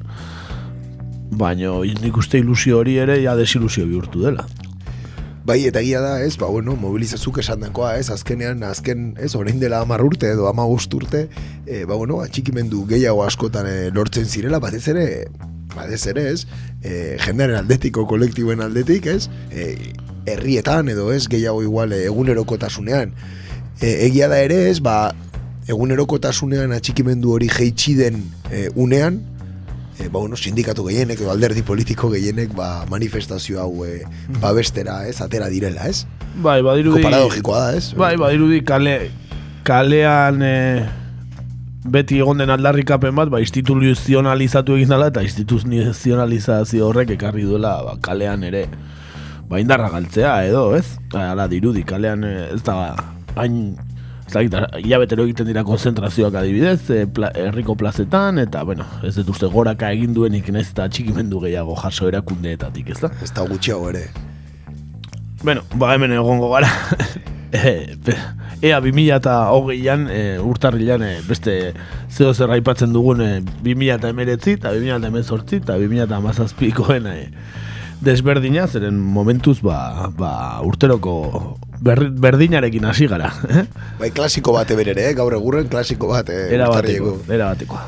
baina 1.43 1.73
nik 2.05 2.21
uste 2.21 2.39
ilusio 2.39 2.79
hori 2.79 2.95
ere 3.03 3.19
ja 3.19 3.35
desilusio 3.35 3.89
bihurtu 3.89 4.23
dela. 4.29 4.47
Bai, 5.43 5.65
eta 5.67 5.81
egia 5.83 5.99
da, 5.99 6.21
ez, 6.23 6.37
ba, 6.39 6.47
bueno, 6.47 6.77
mobilizazuk 6.79 7.41
esan 7.41 7.65
dakoa, 7.65 7.97
ez, 7.99 8.07
azkenean, 8.13 8.61
azken, 8.63 9.09
ez, 9.19 9.33
orain 9.35 9.57
dela 9.59 9.81
amar 9.83 9.99
urte 10.05 10.29
edo 10.31 10.45
ama 10.47 10.63
urte, 10.63 11.25
e, 11.67 11.83
ba, 11.83 11.95
bueno, 11.95 12.21
atxikimendu 12.23 12.85
gehiago 12.87 13.25
askotan 13.25 13.67
e, 13.67 13.89
lortzen 13.91 14.23
zirela, 14.23 14.61
batez 14.63 14.87
ere, 14.87 15.27
batez 15.75 16.05
ere, 16.07 16.29
ez, 16.31 16.45
e, 16.81 17.17
jendearen 17.25 17.59
aldetiko, 17.59 18.05
kolektiboen 18.07 18.63
aldetik, 18.63 19.05
ez, 19.05 19.27
e, 19.51 19.91
herrietan 20.31 20.87
edo 20.87 21.11
ez, 21.11 21.27
gehiago 21.27 21.59
igual 21.61 21.91
egunerokotasunean. 21.91 23.11
E, 23.81 23.97
egia 24.07 24.31
da 24.31 24.39
ere, 24.39 24.69
ez, 24.69 24.79
ba, 24.79 25.11
egunerokotasunean 25.67 26.71
atxikimendu 26.71 27.35
hori 27.35 27.51
jeitsi 27.51 27.97
den 27.99 28.23
e, 28.47 28.69
unean, 28.79 29.19
e, 30.03 30.09
ba, 30.09 30.19
bueno, 30.19 30.35
sindikatu 30.35 30.85
gehienek 30.89 31.21
edo 31.23 31.31
alderdi 31.31 31.63
politiko 31.63 32.09
gehienek 32.11 32.53
ba, 32.57 32.85
manifestazio 32.91 33.61
hau 33.63 33.85
e, 33.87 34.01
babestera, 34.41 35.03
ez, 35.07 35.19
atera 35.23 35.49
direla, 35.51 35.87
ez? 35.87 36.03
Bai, 36.43 36.61
badirudi... 36.65 37.01
Ko 37.01 37.09
paradogikoa 37.09 37.61
da, 37.63 37.77
ez? 37.77 37.93
Bai, 37.97 38.15
badirudi 38.19 38.61
kale, 38.67 38.97
kalean 39.67 40.43
e, 40.43 40.55
beti 41.95 42.19
egon 42.23 42.43
den 42.43 42.51
aldarrikapen 42.53 43.15
bat, 43.15 43.31
ba, 43.31 43.41
instituzionalizatu 43.43 44.77
egin 44.79 44.91
dela 44.93 45.09
eta 45.11 45.23
instituzionalizazio 45.25 46.89
horrek 46.89 47.15
ekarri 47.17 47.47
duela 47.47 47.77
ba, 47.87 47.97
kalean 48.03 48.43
ere 48.47 48.67
ba, 49.49 49.59
indarra 49.63 49.89
galtzea 49.93 50.37
edo, 50.49 50.69
ez? 50.77 50.99
Ba, 51.13 51.31
Ala 51.33 51.47
dirudi, 51.51 51.85
kalean 51.87 52.23
ez 52.27 52.61
da 52.65 52.93
hain 53.39 53.75
hilabetero 54.31 55.25
egiten 55.27 55.47
dira 55.49 55.63
konzentrazioak 55.67 56.35
adibidez, 56.39 56.89
e, 56.89 57.05
pla, 57.07 57.31
herriko 57.35 57.75
plazetan, 57.75 58.39
eta, 58.39 58.63
bueno, 58.63 58.85
ez 59.03 59.15
dut 59.19 59.33
uste 59.35 59.49
goraka 59.51 59.91
egin 59.93 60.13
duenik 60.13 60.49
naiz 60.53 60.69
eta 60.71 60.87
txikimendu 60.89 61.41
gehiago 61.43 61.75
jaso 61.81 62.07
erakundeetatik, 62.09 62.93
ez 62.95 62.99
da? 63.03 63.11
Ez 63.23 63.31
da 63.33 63.45
gutxiago 63.47 63.89
ere. 63.91 64.07
Bueno, 65.43 65.65
ba 65.75 65.93
hemen 65.95 66.15
egongo 66.15 66.49
gara. 66.53 66.69
e, 67.51 67.95
pe- 68.05 68.17
ea 68.63 68.79
2000 68.79 69.17
eta 69.17 69.35
hogeian, 69.51 70.07
e, 70.09 70.39
urtarrilan, 70.39 71.03
e, 71.03 71.17
beste 71.27 71.73
zeo 72.09 72.31
zer 72.33 72.53
aipatzen 72.55 72.93
dugun 72.95 73.21
e, 73.21 73.29
2000 73.65 73.99
eta 73.99 74.13
emeretzi, 74.13 74.55
eta 74.55 74.71
2000 74.71 75.01
eta 75.01 75.11
emezortzi, 75.11 75.59
eta 75.59 75.77
2000 75.81 76.07
eta 76.07 76.21
amazazpikoen 76.21 77.09
e, 77.11 77.17
desberdina, 78.03 78.65
zeren 78.67 78.97
momentuz, 78.99 79.59
ba, 79.63 80.09
ba 80.15 80.33
urteroko 80.63 81.13
berri, 81.83 82.09
berdinarekin 82.25 82.85
hasi 82.87 83.07
gara. 83.11 83.31
Eh? 83.49 83.65
Bai, 83.99 84.09
klasiko 84.15 84.55
bat 84.55 84.71
eberere, 84.71 85.09
eh? 85.09 85.13
gaur 85.17 85.35
egurren 85.35 85.67
klasiko 85.71 86.13
bat. 86.13 86.29
Eh, 86.31 86.47
Era 86.55 86.69
bateko, 86.71 87.17
era 87.29 87.51
batekoa. 87.51 87.83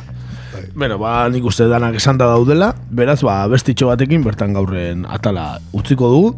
Bueno, 0.76 0.98
ba, 1.00 1.30
nik 1.32 1.46
uste 1.48 1.68
danak 1.72 1.96
esan 2.00 2.20
da 2.20 2.28
daudela, 2.32 2.74
beraz, 2.92 3.22
ba, 3.24 3.42
bestitxo 3.52 3.88
batekin 3.92 4.24
bertan 4.26 4.56
gaurren 4.56 5.06
atala 5.08 5.56
utziko 5.76 6.12
dugu. 6.12 6.36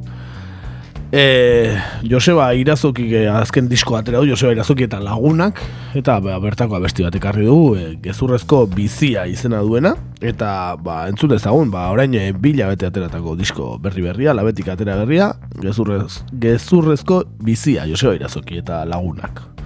E, 1.12 1.80
Joseba 2.04 2.54
Irazoki 2.54 3.06
eh, 3.16 3.28
azken 3.32 3.70
disko 3.72 3.96
atera 3.96 4.20
du, 4.20 4.28
Joseba 4.28 4.52
Irazoki 4.52 4.84
eta 4.90 5.00
lagunak, 5.00 5.62
eta 5.96 6.18
ba, 6.20 6.36
bertako 6.44 6.76
abesti 6.76 7.06
bat 7.06 7.16
ekarri 7.16 7.48
dugu, 7.48 7.78
e, 7.80 7.86
gezurrezko 8.04 8.66
bizia 8.76 9.24
izena 9.32 9.62
duena, 9.64 9.96
eta 10.20 10.76
ba, 10.84 11.06
entzun 11.08 11.32
dezagun, 11.32 11.72
ba, 11.72 11.88
orain 11.96 12.12
e, 12.12 12.34
bila 12.36 12.68
bete 12.74 12.92
ateratako 12.92 13.38
disko 13.40 13.78
berri 13.80 14.04
berria, 14.04 14.36
labetik 14.36 14.68
atera 14.74 15.00
berria, 15.00 15.32
gezurrez, 15.64 16.26
gezurrezko 16.44 17.24
bizia, 17.40 17.88
Joseba 17.88 18.18
Irazoki 18.20 18.60
eta 18.60 18.84
lagunak. 18.84 19.57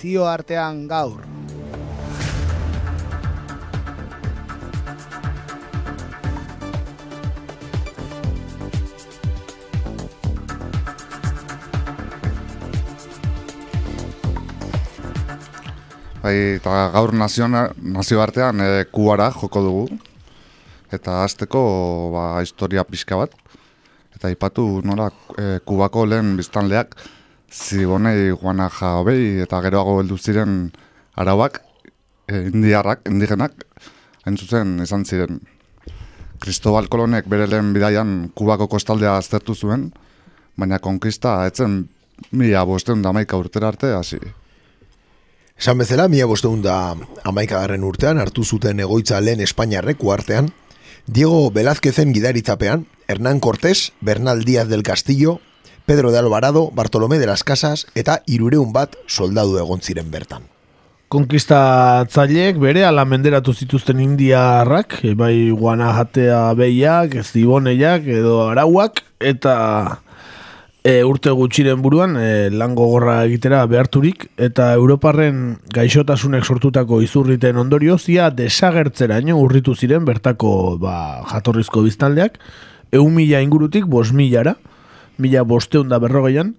Nazioartean 0.00 0.86
gaur. 0.88 1.20
Bai, 16.20 16.56
eta 16.56 16.90
gaur 16.94 17.12
naziona, 17.12 17.68
nazioartean 17.76 18.60
e, 18.60 18.84
kubara 18.88 19.30
joko 19.36 19.60
dugu. 19.60 20.00
Eta 20.90 21.24
azteko 21.26 21.60
ba, 22.14 22.40
historia 22.40 22.84
pixka 22.88 23.20
bat. 23.20 23.36
Eta 24.16 24.32
ipatu 24.32 24.80
nola 24.80 25.10
e, 25.36 25.58
kubako 25.60 26.08
lehen 26.08 26.38
biztanleak 26.40 26.96
zibonei 27.50 28.30
guana 28.30 28.70
jabei 28.70 29.42
eta 29.42 29.60
geroago 29.64 29.98
heldu 30.00 30.16
ziren 30.18 30.70
arauak, 31.16 31.60
e, 32.28 32.46
indiarrak, 32.48 33.02
indigenak, 33.10 33.64
hain 34.24 34.38
zuzen 34.38 34.78
izan 34.82 35.04
ziren. 35.04 35.40
Cristobal 36.40 36.88
Kolonek 36.88 37.26
bere 37.28 37.46
lehen 37.50 37.74
bidaian 37.74 38.30
kubako 38.34 38.68
kostaldea 38.68 39.16
aztertu 39.18 39.54
zuen, 39.54 39.90
baina 40.56 40.78
konkista 40.78 41.40
etzen 41.46 41.82
mila 42.32 42.64
bosteun 42.64 43.02
da 43.02 43.12
maika 43.12 43.36
urtera 43.36 43.68
arte 43.68 43.92
hasi. 43.92 44.20
Esan 45.60 45.76
bezala, 45.82 46.08
mila 46.08 46.30
bosteun 46.30 46.62
da 46.64 46.94
amaikagarren 47.28 47.84
urtean 47.84 48.18
hartu 48.18 48.44
zuten 48.44 48.80
egoitza 48.80 49.20
lehen 49.20 49.42
Espainiarrek 49.44 50.02
uartean, 50.04 50.48
Diego 51.06 51.50
Velázquezen 51.52 52.14
gidaritzapean, 52.14 52.86
Hernán 53.08 53.40
Cortés, 53.40 53.92
Bernal 54.00 54.44
Díaz 54.44 54.68
del 54.68 54.82
Castillo, 54.82 55.40
Pedro 55.90 56.12
de 56.12 56.18
Alvarado, 56.20 56.70
Bartolomé 56.72 57.18
de 57.18 57.26
las 57.26 57.42
Casas 57.42 57.88
eta 57.96 58.22
irureun 58.30 58.68
bat 58.72 58.92
soldadu 59.10 59.56
egon 59.58 59.80
ziren 59.82 60.12
bertan. 60.12 60.44
Konkistatzaileek 61.10 62.60
bere 62.62 62.84
ala 62.86 63.02
menderatu 63.02 63.50
zituzten 63.50 63.98
indiarrak, 63.98 65.00
e, 65.02 65.16
bai 65.18 65.50
guanajatea 65.50 66.44
behiak, 66.54 67.18
ziboneiak 67.24 68.06
edo 68.06 68.36
arauak, 68.52 69.02
eta 69.18 69.56
e, 70.84 71.02
urte 71.02 71.34
gutxiren 71.34 71.82
buruan 71.82 72.14
e, 72.22 72.54
lan 72.54 72.78
gogorra 72.78 73.24
egitera 73.26 73.66
beharturik, 73.66 74.28
eta 74.38 74.70
Europarren 74.78 75.56
gaixotasunek 75.74 76.46
sortutako 76.46 77.02
izurriten 77.02 77.58
ondorio, 77.58 77.98
zia 77.98 78.30
desagertzeraino 78.30 79.42
urritu 79.42 79.74
ziren 79.74 80.06
bertako 80.06 80.78
ba, 80.78 81.24
jatorrizko 81.34 81.82
biztaldeak, 81.90 82.38
eun 82.94 83.16
mila 83.18 83.42
ingurutik 83.42 83.90
bos 83.90 84.12
milara, 84.14 84.60
mila 85.20 85.44
bosteun 85.44 85.88
da 85.92 86.00
berrogeian, 86.02 86.54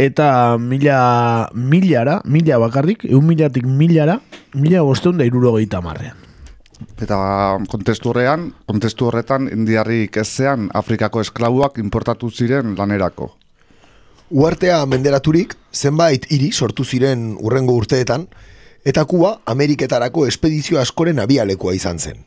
eta 0.00 0.56
mila, 0.58 1.50
milara, 1.54 2.20
mila 2.24 2.58
bakarrik, 2.58 3.04
eun 3.06 3.26
milatik 3.28 3.66
milara, 3.66 4.18
mila 4.54 4.82
bosteun 4.82 5.20
da 5.20 5.28
irurogeita 5.28 5.80
marrean. 5.84 6.18
Eta 7.00 7.16
kontestu 7.70 8.10
horrean, 8.10 8.48
kontestu 8.66 9.08
horretan 9.08 9.46
indiarrik 9.52 10.16
ezean 10.20 10.68
Afrikako 10.74 11.22
esklabuak 11.22 11.78
importatu 11.78 12.30
ziren 12.30 12.74
lanerako. 12.78 13.30
Uartea 14.34 14.80
menderaturik, 14.90 15.54
zenbait 15.72 16.26
hiri 16.32 16.50
sortu 16.52 16.84
ziren 16.84 17.34
urrengo 17.38 17.76
urteetan, 17.78 18.26
eta 18.84 19.04
Kuba 19.08 19.38
Ameriketarako 19.46 20.26
espedizio 20.26 20.80
askoren 20.80 21.20
abialekoa 21.22 21.74
izan 21.76 21.98
zen. 21.98 22.24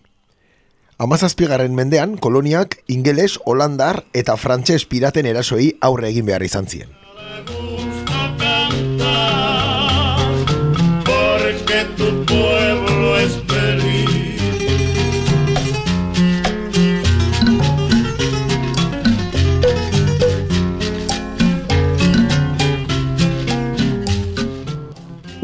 Amazazpigarren 0.97 1.75
mendean, 1.77 2.17
koloniak 2.17 2.79
ingeles, 2.87 3.37
holandar 3.45 4.03
eta 4.17 4.33
frantses 4.35 4.85
piraten 4.89 5.29
erasoi 5.29 5.75
aurre 5.79 6.09
egin 6.09 6.25
behar 6.25 6.41
izan 6.41 6.65
ziren. 6.65 6.89
porque 11.05 11.85
tu 11.97 12.25
pueblo 12.25 13.17
es 13.17 13.46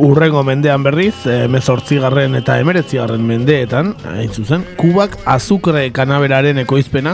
Urrengo 0.04 0.42
mendean 0.44 0.84
berriz, 0.84 1.16
emezortzigarren 1.32 2.34
eta 2.36 2.58
emeretzigarren 2.60 3.22
mendeetan, 3.24 3.94
hain 4.12 4.34
zuzen, 4.36 4.66
Kubak 4.76 5.14
azukre 5.32 5.86
kanaberaren 5.96 6.60
ekoizpena, 6.60 7.14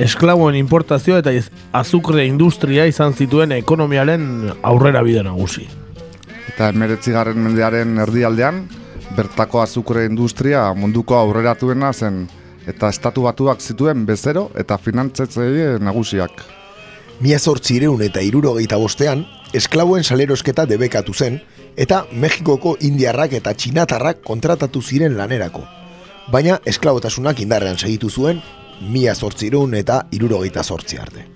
esklaboen 0.00 0.56
importazio 0.56 1.18
eta 1.20 1.34
azukre 1.76 2.24
industria 2.24 2.86
izan 2.88 3.12
zituen 3.12 3.52
ekonomiaren 3.52 4.24
aurrera 4.62 5.02
bide 5.04 5.26
nagusi. 5.26 5.66
Eta 6.48 6.70
emeretzigarren 6.72 7.44
mendearen 7.44 8.00
erdialdean, 8.06 8.64
bertako 9.18 9.60
azukre 9.60 10.06
industria 10.08 10.70
munduko 10.72 11.18
aurreratuena 11.20 11.92
zen, 11.92 12.22
eta 12.64 12.88
estatu 12.88 13.28
batuak 13.28 13.60
zituen 13.60 14.06
bezero 14.08 14.48
eta 14.56 14.80
finantzatzaile 14.80 15.74
nagusiak. 15.76 16.40
Mia 17.20 17.36
zortzireun 17.38 18.00
eta 18.08 18.24
irurogeita 18.24 18.80
bostean, 18.80 19.26
esklaboen 19.52 20.02
salerosketa 20.08 20.64
debekatu 20.66 21.12
zen, 21.12 21.42
eta 21.76 22.04
Mexikoko 22.12 22.76
indiarrak 22.80 23.36
eta 23.40 23.54
txinatarrak 23.54 24.22
kontratatu 24.24 24.82
ziren 24.82 25.16
lanerako. 25.18 25.64
Baina 26.32 26.58
esklabotasunak 26.64 27.40
indarrean 27.44 27.78
segitu 27.78 28.10
zuen, 28.10 28.40
mia 28.80 29.14
zortzireun 29.14 29.74
eta 29.74 30.04
irurogeita 30.12 30.62
zortzi 30.64 30.98
arte. 30.98 31.26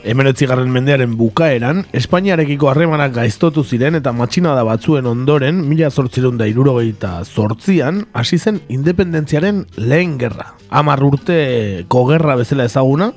Emeretzigarren 0.00 0.70
mendearen 0.72 1.12
bukaeran, 1.20 1.82
Espainiarekiko 1.92 2.70
harremanak 2.70 3.12
gaiztotu 3.18 3.64
ziren 3.64 3.98
eta 3.98 4.14
matxinada 4.16 4.62
batzuen 4.64 5.06
ondoren, 5.06 5.60
mila 5.68 5.90
zortzireun 5.90 6.38
da 6.40 6.48
irurogeita 6.48 7.18
zortzian, 7.26 8.06
hasi 8.16 8.38
zen 8.38 8.62
independentziaren 8.72 9.66
lehen 9.76 10.16
gerra. 10.18 10.54
Amar 10.70 11.04
urteko 11.04 12.06
gerra 12.08 12.38
bezala 12.40 12.64
ezaguna, 12.70 13.12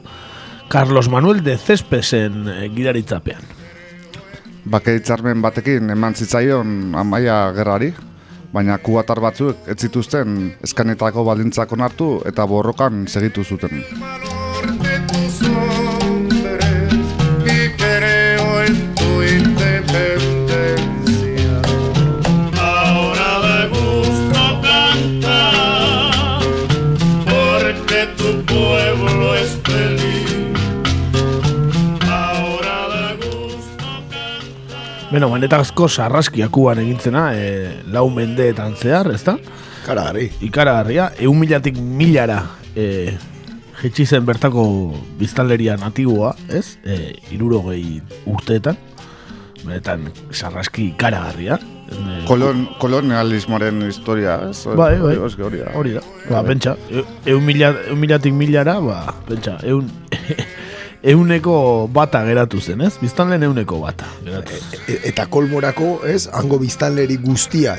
Carlos 0.68 1.08
Manuel 1.08 1.44
de 1.44 1.58
Cespesen 1.58 2.48
eh, 2.50 2.70
gidaritzapean. 2.76 3.63
Bake 4.64 4.94
hitzarmen 4.96 5.42
batekin 5.44 5.92
eman 5.92 6.16
zitzaion 6.16 6.96
amaia 6.96 7.52
gerrari, 7.56 7.90
baina 8.54 8.78
kubatar 8.80 9.20
batzuk 9.20 9.68
ez 9.68 9.76
zituzten 9.76 10.38
eskanetako 10.64 11.26
baldintzak 11.28 11.76
onartu 11.76 12.10
eta 12.30 12.48
borrokan 12.48 13.04
segitu 13.12 13.44
zuten. 13.44 13.84
Beno, 35.14 35.28
manetazko 35.30 35.86
sarraskia 35.86 36.48
kuban 36.50 36.80
egintzena, 36.82 37.28
e, 37.38 37.50
lau 37.94 38.08
mendeetan 38.10 38.74
zehar, 38.74 39.12
ezta? 39.14 39.36
Karagarri. 39.86 40.32
Ikaragarria, 40.48 41.12
eun 41.22 41.38
milatik 41.38 41.78
milara 41.78 42.40
e, 42.74 43.14
jetxi 43.84 44.08
zen 44.08 44.26
bertako 44.26 44.64
biztanleria 45.20 45.76
natiboa, 45.78 46.32
ez? 46.50 46.80
E, 46.82 47.14
irurogei 47.36 48.00
urteetan. 48.26 48.82
Benetan, 49.62 50.10
sarraski 50.34 50.90
ikaragarria. 50.96 51.60
E, 51.94 52.24
Kolon, 52.26 52.66
kolonialismoaren 52.82 53.86
historia, 53.86 54.40
ez? 54.50 54.64
Bai, 54.66 54.96
bai. 54.98 55.14
Hori 55.22 55.62
da. 55.62 55.76
Hori 55.78 55.94
da. 56.00 56.02
Ba, 56.32 56.42
pentsa, 56.50 56.74
e- 56.90 57.06
eun, 57.36 57.46
mila, 57.46 57.70
eun 57.86 58.02
milatik 58.02 58.34
milara, 58.34 58.80
ba, 58.82 59.04
pentsa, 59.30 59.60
eun, 59.62 59.94
euneko 61.04 61.90
bata 61.92 62.24
geratu 62.26 62.62
zen, 62.62 62.82
ez? 62.88 62.94
Biztanleen 63.02 63.44
euneko 63.50 63.80
bata 63.84 64.08
geratu 64.24 64.56
zen. 64.60 64.80
E- 64.88 65.00
eta 65.12 65.26
kolmorako, 65.32 66.00
ez, 66.08 66.28
hango 66.34 66.60
biztanleri 66.62 67.18
guztia 67.22 67.76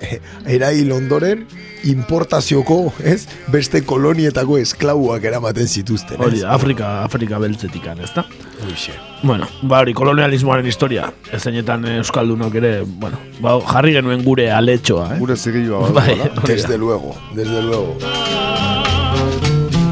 eh, 0.00 0.18
erail 0.46 0.90
ondoren 0.92 1.46
importazioko, 1.86 2.92
ez, 3.06 3.28
beste 3.54 3.84
kolonietako 3.86 4.56
esklabuak 4.58 5.22
eramaten 5.30 5.68
zituzten, 5.70 6.18
Hori 6.20 6.40
ez? 6.40 6.42
da, 6.42 6.50
Afrika, 6.56 6.88
Afrika 7.06 7.38
beltzetikan, 7.38 8.00
ez 8.02 8.10
da? 8.16 8.24
Hoxe. 8.66 8.92
Bueno, 9.22 9.46
ba 9.62 9.78
hori, 9.84 9.94
kolonialismoaren 9.94 10.66
historia, 10.66 11.12
ezeinetan 11.34 11.86
Euskaldunok 12.00 12.54
ere, 12.58 12.72
bueno, 12.82 13.18
ba, 13.40 13.54
jarri 13.70 13.94
genuen 13.94 14.24
gure 14.26 14.50
aletxoa, 14.50 15.12
eh? 15.14 15.18
Gure 15.22 15.36
zigilua. 15.38 15.86
Bai, 16.00 16.18
hori 16.18 16.34
da. 16.34 16.42
Desde 16.50 16.78
luego, 16.78 17.14
desde 17.34 17.62
luego. 17.62 17.96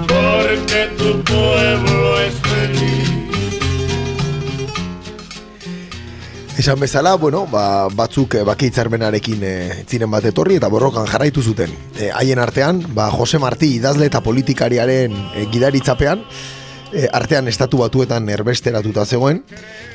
porque 0.09 0.89
tu 0.99 1.23
pueblo 1.23 2.06
Esan 6.57 6.81
bezala, 6.81 7.15
bueno, 7.17 7.47
ba, 7.47 7.89
batzuk 7.93 8.39
eh, 8.39 8.43
bake 8.43 8.71
hitzarmenarekin 8.71 9.43
eh, 9.45 9.85
ziren 9.85 10.09
bat 10.11 10.25
etorri 10.25 10.57
eta 10.57 10.71
borrokan 10.73 11.05
jarraitu 11.05 11.43
zuten. 11.45 11.75
Eh, 12.01 12.09
Haien 12.17 12.41
artean, 12.41 12.81
ba, 12.97 13.11
Jose 13.13 13.37
Martí 13.39 13.75
idazle 13.77 14.09
eta 14.09 14.23
politikariaren 14.25 15.13
eh, 15.37 15.45
gidaritzapean, 15.53 16.25
e, 16.97 17.05
artean 17.13 17.53
estatu 17.53 17.83
batuetan 17.85 18.31
erbesteratuta 18.33 19.05
zegoen, 19.05 19.43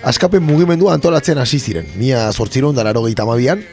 askapen 0.06 0.46
mugimendua 0.46 0.94
antolatzen 0.94 1.42
hasi 1.42 1.58
ziren, 1.60 1.90
mila 1.98 2.28
zortzireun 2.32 2.78
da 2.78 2.86
larogeita 2.86 3.26
amabian, 3.26 3.66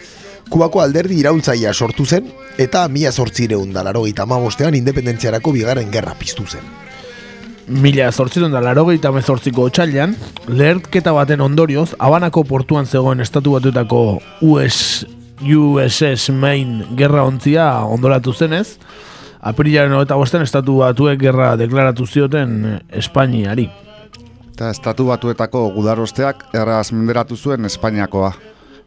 Kubako 0.49 0.81
alderdi 0.81 1.19
iraultzaia 1.21 1.75
sortu 1.75 2.07
zen, 2.09 2.31
eta 2.57 2.87
mila 2.89 3.13
zortzireun 3.13 3.75
da 3.75 3.83
amabostean 3.85 4.75
independentziarako 4.75 5.53
bigarren 5.53 5.91
gerra 5.93 6.15
piztu 6.17 6.47
zen. 6.49 6.88
Mila 7.69 8.07
zortziron 8.13 8.55
da 8.55 8.63
larogeita 8.65 9.11
mezortziko 9.13 9.67
otxailan, 9.69 10.15
lehertketa 10.49 11.13
baten 11.13 11.43
ondorioz, 11.45 11.91
Habanako 12.01 12.47
portuan 12.49 12.87
zegoen 12.89 13.21
estatu 13.21 13.53
batuetako 13.59 14.01
US, 14.49 15.05
USS 15.45 16.33
Main 16.33 16.81
gerra 16.97 17.27
ontzia 17.29 17.67
ondoratu 17.85 18.33
zenez, 18.33 18.79
apirilaren 19.45 19.93
hogeta 19.99 20.17
bosten 20.17 20.47
estatu 20.47 20.79
batuek 20.81 21.21
gerra 21.21 21.51
deklaratu 21.61 22.07
zioten 22.07 22.81
Espainiari. 22.89 23.69
Eta 24.55 24.73
estatu 24.73 25.11
batuetako 25.13 25.69
gudarosteak 25.77 26.49
erraz 26.57 26.89
menderatu 26.93 27.37
zuen 27.37 27.69
Espainiakoa. 27.69 28.33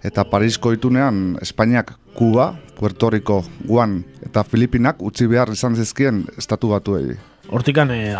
Eta 0.01 0.25
Parisko 0.25 0.73
itunean 0.73 1.37
Espainiak 1.41 1.93
Kuba, 2.17 2.55
Puerto 2.79 3.11
Rico, 3.13 3.43
Guan 3.69 3.99
eta 4.25 4.41
Filipinak 4.43 4.97
utzi 5.05 5.29
behar 5.29 5.53
izan 5.53 5.77
zizkien 5.77 6.25
estatu 6.37 6.73
batuei. 6.73 7.13
Hortikan, 7.51 7.91
eh, 7.91 8.15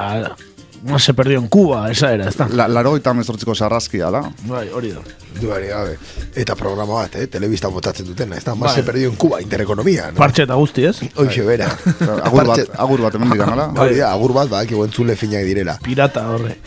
se 0.99 1.13
perdió 1.13 1.39
en 1.39 1.47
Cuba, 1.47 1.91
esa 1.91 2.13
era, 2.13 2.27
ez 2.29 2.35
da? 2.35 2.47
La, 2.49 2.67
laro 2.67 2.95
eta 2.97 3.13
mezortziko 3.13 3.53
sarrazkia 3.55 4.09
da. 4.11 4.21
Bai, 4.49 4.67
hori 4.73 4.91
da. 4.91 5.01
Duari 5.39 5.67
gabe. 5.67 5.97
Eta 6.35 6.55
programa 6.55 6.93
bat, 7.03 7.15
eh? 7.15 7.27
telebista 7.27 7.67
botatzen 7.67 8.05
dutena, 8.07 8.37
ez 8.37 8.43
da? 8.43 8.55
Mas 8.55 8.71
Bai. 8.71 8.75
se 8.75 8.83
perdió 8.83 9.09
en 9.09 9.15
Cuba, 9.15 9.41
interekonomia, 9.41 10.11
no? 10.11 10.17
Parche 10.17 10.43
eta 10.43 10.55
guzti, 10.55 10.85
ez? 10.85 10.97
Hoxe 11.15 11.43
bera. 11.45 11.67
Agur 12.23 12.45
bat, 12.47 12.57
Partxe- 12.57 12.71
agur 12.77 13.01
bat 13.01 13.15
hemen 13.15 13.29
digan, 13.35 13.53
ala? 13.53 13.67
Da, 13.75 14.11
agur 14.11 14.33
bat, 14.33 14.49
bak, 14.49 14.71
entzule 14.71 15.15
finak 15.15 15.45
direla. 15.45 15.77
Pirata 15.83 16.27
horre. 16.29 16.57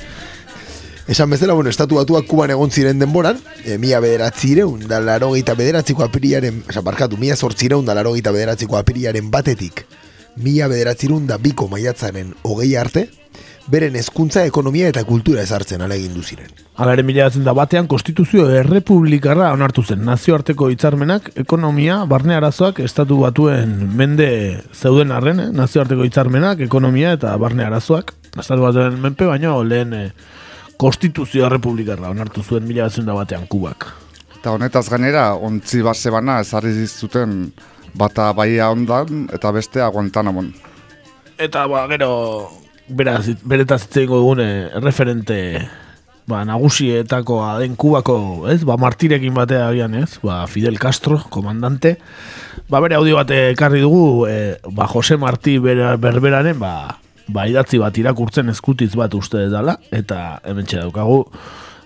Esan 1.07 1.29
bezala, 1.29 1.53
bueno, 1.53 1.69
estatu 1.69 1.99
batuak 1.99 2.25
kuban 2.25 2.51
egon 2.55 2.71
ziren 2.73 2.99
denboran, 2.99 3.37
e, 3.65 3.77
mila 3.77 3.99
bederatzireun 4.01 4.87
da 4.89 5.03
larogeita 5.05 5.53
bederatziko 5.59 6.01
apiriaren, 6.07 6.63
oza, 6.71 6.81
barkatu, 6.81 7.19
mila 7.21 7.37
zortzireun 7.37 7.85
da 7.85 7.93
larogeita 7.99 8.33
bederatziko 8.33 8.79
apiriaren 8.79 9.29
batetik, 9.31 9.83
mila 10.41 10.65
bederatzireun 10.73 11.27
da 11.29 11.37
biko 11.37 11.69
maiatzaren 11.69 12.33
hogei 12.43 12.71
arte, 12.81 13.11
beren 13.71 13.97
hezkuntza, 13.97 14.45
ekonomia 14.45 14.89
eta 14.91 15.05
kultura 15.09 15.43
ezartzen 15.43 15.83
alegindu 15.85 16.23
ziren. 16.23 16.51
Hala 16.77 16.95
ere 16.97 17.05
mila 17.07 17.29
da 17.31 17.55
batean 17.57 17.87
konstituzio 17.89 18.47
errepublikarra 18.51 19.53
onartu 19.55 19.83
zen. 19.83 20.05
Nazioarteko 20.05 20.69
hitzarmenak, 20.73 21.31
ekonomia, 21.41 22.05
barne 22.11 22.37
arazoak, 22.37 22.81
estatu 22.81 23.21
batuen 23.23 23.75
mende 23.97 24.29
zeuden 24.75 25.13
arren, 25.13 25.41
eh? 25.41 25.51
nazioarteko 25.53 26.05
hitzarmenak, 26.05 26.61
ekonomia 26.61 27.13
eta 27.17 27.37
barne 27.39 27.65
arazoak. 27.65 28.15
Estatu 28.35 28.67
batuen 28.67 28.99
menpe, 29.01 29.29
baino 29.31 29.63
lehen 29.65 29.95
eh, 29.95 30.09
konstituzio 30.77 31.47
errepublikarra 31.47 32.11
onartu 32.11 32.43
zuen 32.43 32.67
mila 32.67 32.89
da 32.89 33.15
batean 33.15 33.47
kubak. 33.47 33.87
Eta 34.41 34.53
honetaz 34.53 34.89
gainera, 34.91 35.35
ontzi 35.35 35.81
base 35.83 36.11
bana 36.11 36.41
ezarri 36.41 36.87
zuten 36.87 37.53
bata 37.95 38.33
baia 38.33 38.71
ondan 38.71 39.29
eta 39.33 39.53
bestea 39.53 39.89
Guantanamon. 39.89 40.53
Eta 41.39 41.67
ba, 41.67 41.87
gero 41.89 42.64
beraz, 42.89 43.29
beretaz 43.45 43.85
hitz 43.85 43.97
egingo 43.97 44.21
dugun 44.21 44.41
eh, 44.45 44.69
referente 44.83 45.39
ba, 46.27 46.45
nagusietakoa 46.49 47.59
den 47.61 47.77
kubako, 47.77 48.49
ez? 48.53 48.63
Ba, 48.65 48.77
martirekin 48.81 49.35
batea 49.37 49.69
agian, 49.69 49.95
ez? 49.99 50.19
Ba, 50.25 50.45
Fidel 50.51 50.79
Castro, 50.81 51.21
komandante. 51.31 51.97
Ba, 52.69 52.81
bere 52.85 52.99
audio 52.99 53.19
bat 53.21 53.31
ekarri 53.35 53.83
dugu, 53.85 54.27
eh, 54.29 54.57
ba, 54.73 54.89
Jose 54.89 55.19
Martí 55.21 55.59
bera, 55.63 55.95
berberaren, 56.01 56.59
ba, 56.61 56.99
ba, 57.29 57.47
idatzi 57.49 57.81
bat 57.81 57.97
irakurtzen 58.01 58.49
eskutiz 58.53 58.95
bat 58.97 59.15
uste 59.15 59.49
dela, 59.53 59.79
eta 59.93 60.41
hemen 60.45 60.69
daukagu 60.71 61.25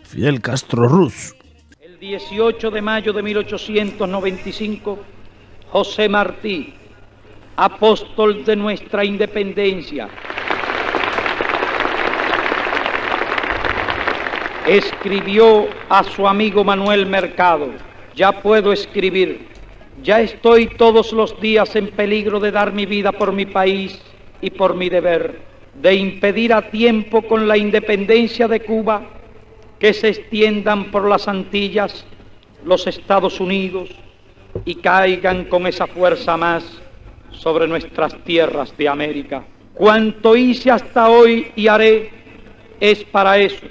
Fidel 0.09 0.40
Castro 0.40 0.88
Ruz. 0.88 1.34
El 1.80 1.99
18 1.99 2.70
de 2.70 2.82
mayo 2.82 3.12
de 3.12 3.22
1895, 3.22 4.99
José 5.70 6.09
Martí, 6.09 6.74
apóstol 7.57 8.44
de 8.44 8.55
nuestra 8.55 9.05
independencia, 9.05 10.09
escribió 14.68 15.66
a 15.88 16.04
su 16.04 16.28
amigo 16.28 16.62
Manuel 16.62 17.06
Mercado, 17.06 17.70
ya 18.14 18.32
puedo 18.32 18.72
escribir, 18.72 19.46
ya 20.02 20.20
estoy 20.20 20.66
todos 20.66 21.12
los 21.12 21.40
días 21.40 21.74
en 21.74 21.88
peligro 21.88 22.38
de 22.38 22.50
dar 22.50 22.72
mi 22.72 22.84
vida 22.84 23.12
por 23.12 23.32
mi 23.32 23.46
país 23.46 24.00
y 24.42 24.50
por 24.50 24.74
mi 24.74 24.90
deber, 24.90 25.40
de 25.80 25.94
impedir 25.94 26.52
a 26.52 26.70
tiempo 26.70 27.22
con 27.22 27.48
la 27.48 27.56
independencia 27.56 28.46
de 28.46 28.60
Cuba 28.60 29.02
que 29.78 29.94
se 29.94 30.08
extiendan 30.08 30.90
por 30.90 31.08
las 31.08 31.28
Antillas, 31.28 32.04
los 32.64 32.86
Estados 32.86 33.40
Unidos 33.40 33.88
y 34.64 34.74
caigan 34.74 35.44
con 35.44 35.66
esa 35.66 35.86
fuerza 35.86 36.36
más 36.36 36.64
sobre 37.30 37.66
nuestras 37.66 38.14
tierras 38.24 38.76
de 38.76 38.88
América. 38.88 39.44
Cuanto 39.72 40.36
hice 40.36 40.70
hasta 40.70 41.08
hoy 41.08 41.52
y 41.54 41.68
haré 41.68 42.10
es 42.80 43.04
para 43.04 43.38
eso. 43.38 43.66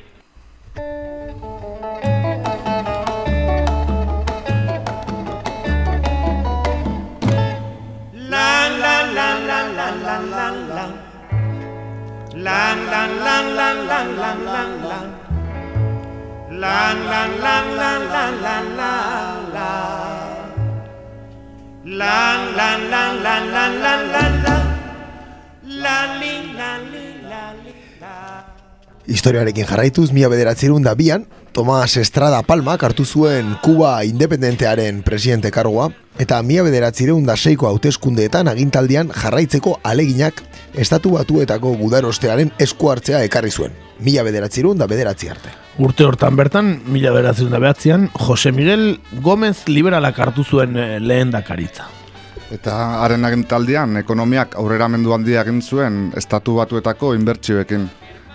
Historiarekin 29.08 29.68
jarraituz, 29.68 30.12
mila 30.16 30.32
bederatzerun 30.32 30.84
da 30.88 30.96
bian, 30.96 31.28
Tomas 31.52 31.98
Estrada 32.00 32.42
Palmak 32.48 32.84
hartu 32.84 33.04
zuen 33.04 33.58
Kuba 33.64 34.04
independentearen 34.08 35.04
presidente 35.04 35.52
kargoa, 35.52 35.92
eta 36.20 36.42
mila 36.44 36.64
bederatzireun 36.66 37.26
da 37.26 37.36
seiko 37.38 37.68
hauteskundeetan 37.70 38.48
agintaldian 38.48 39.12
jarraitzeko 39.14 39.78
aleginak 39.84 40.42
estatu 40.74 41.14
batuetako 41.18 41.76
gudarostearen 41.78 42.52
esku 42.60 42.90
hartzea 42.92 43.24
ekarri 43.26 43.52
zuen. 43.52 43.76
Mila 44.00 44.24
bederatzireun 44.26 44.78
da 44.78 44.88
bederatzi 44.88 45.30
arte. 45.30 45.54
Urte 45.78 46.06
hortan 46.06 46.38
bertan, 46.38 46.72
mila 46.90 47.12
beratzen 47.14 47.52
da 47.54 47.60
behatzean, 47.62 48.10
Jose 48.28 48.52
Miguel 48.52 48.98
Gómez 49.22 49.68
liberalak 49.70 50.18
hartu 50.20 50.44
zuen 50.44 50.78
eh, 50.78 50.98
lehen 51.00 51.32
dakaritza. 51.34 51.86
Eta 52.54 52.74
haren 53.04 53.26
agintaldian 53.28 53.98
ekonomiak 54.00 54.56
aurreramendu 54.58 55.14
handia 55.14 55.44
egin 55.44 55.62
zuen 55.62 56.12
estatu 56.18 56.56
batuetako 56.58 57.14
inbertsioekin. 57.18 57.90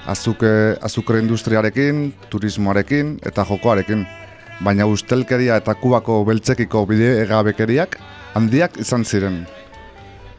Azuke, 0.06 0.50
azukre 0.82 1.20
industriarekin, 1.22 2.08
turismoarekin 2.30 3.16
eta 3.26 3.46
jokoarekin. 3.48 4.04
Baina 4.62 4.86
ustelkeria 4.86 5.56
eta 5.58 5.74
kubako 5.74 6.20
beltzekiko 6.28 6.84
bide 6.86 7.16
egabekeriak 7.24 7.96
handiak 8.38 8.78
izan 8.78 9.04
ziren. 9.04 9.42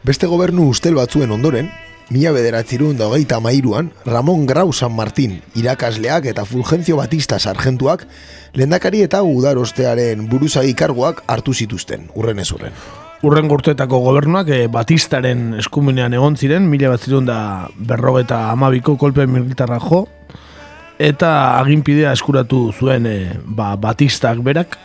Beste 0.04 0.28
gobernu 0.28 0.68
ustel 0.72 0.96
batzuen 0.96 1.32
ondoren, 1.32 1.68
mila 2.12 2.32
bederatzirun 2.36 2.96
da 2.96 3.08
hogeita 3.08 3.38
mairuan, 3.40 3.90
Ramon 4.08 4.46
Grau 4.48 4.72
San 4.72 4.92
Martín 4.96 5.38
irakasleak 5.56 6.28
eta 6.32 6.44
Fulgencio 6.48 6.96
Batista 6.96 7.38
sargentuak 7.38 8.06
lehendakari 8.54 9.02
eta 9.04 9.22
udarostearen 9.24 10.26
buruzagi 10.28 10.74
kargoak 10.76 11.22
hartu 11.26 11.54
zituzten, 11.54 12.08
urren 12.14 12.40
ez 12.40 12.50
urren. 12.52 12.76
Urren 13.24 13.48
urteetako 13.48 14.02
gobernuak 14.04 14.50
eh, 14.52 14.66
Batistaren 14.68 15.54
eskumenean 15.60 16.12
egon 16.12 16.36
ziren, 16.36 16.68
mila 16.68 16.92
bat 16.92 17.06
da 17.24 17.38
berrogeta 17.76 18.50
amabiko 18.52 18.98
kolpe 19.00 19.26
militarra 19.26 19.78
jo, 19.80 20.04
eta 20.98 21.58
aginpidea 21.60 22.12
eskuratu 22.14 22.68
zuen 22.72 23.06
eh, 23.06 23.38
ba, 23.44 23.74
Batistak 23.76 24.40
berak, 24.44 24.78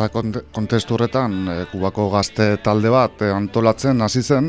Eta 0.00 0.08
kont- 0.14 0.38
kontestu 0.56 0.94
horretan, 0.96 1.32
e, 1.52 1.54
kubako 1.68 2.06
gazte 2.08 2.56
talde 2.64 2.88
bat 2.88 3.20
e, 3.20 3.26
antolatzen 3.36 4.00
hasi 4.00 4.22
zen, 4.22 4.46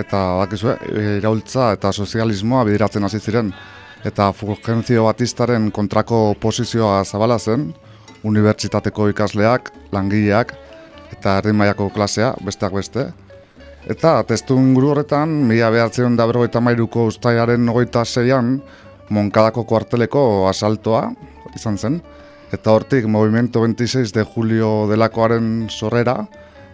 eta 0.00 0.20
bakizue, 0.38 0.72
iraultza 1.18 1.66
eta 1.76 1.90
sozialismoa 1.92 2.62
bideratzen 2.64 3.04
hasi 3.04 3.20
ziren. 3.20 3.50
Eta 4.08 4.30
Fulgencio 4.32 5.04
Batistaren 5.04 5.68
kontrako 5.70 6.34
posizioa 6.40 7.02
zabala 7.04 7.36
zen, 7.38 7.74
unibertsitateko 8.24 9.10
ikasleak, 9.12 9.68
langileak 9.92 10.54
eta 11.12 11.36
herri 11.36 11.52
mailako 11.52 11.90
klasea, 11.92 12.32
besteak 12.40 12.72
beste. 12.72 13.10
Eta 13.84 14.22
testu 14.24 14.56
inguru 14.56 14.94
horretan, 14.94 15.28
mila 15.50 15.68
behartzen 15.74 16.16
da 16.16 16.24
berrogeita 16.24 16.64
mairuko 16.64 17.04
ustaiaren 17.12 17.66
nogoita 17.68 18.06
zeian, 18.06 18.62
Monkadako 19.10 19.64
kuarteleko 19.64 20.48
asaltoa 20.48 21.10
izan 21.56 21.76
zen. 21.78 22.00
Eta 22.52 22.72
hortik, 22.72 23.04
Movimiento 23.04 23.60
26 23.60 24.12
de 24.12 24.22
Julio 24.24 24.86
delakoaren 24.88 25.68
sorrera, 25.68 26.22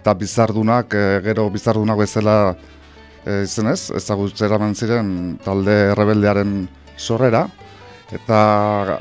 eta 0.01 0.15
bizardunak, 0.15 0.95
e, 0.95 1.21
gero 1.25 1.49
bizardunak 1.51 1.99
bezala 1.99 2.37
e, 3.25 3.43
izen 3.43 3.73
ez, 3.73 3.91
ezagutzera 3.91 4.59
ziren 4.75 5.39
talde 5.43 5.95
rebeldearen 5.95 6.69
sorrera. 6.97 7.49
Eta 8.13 9.01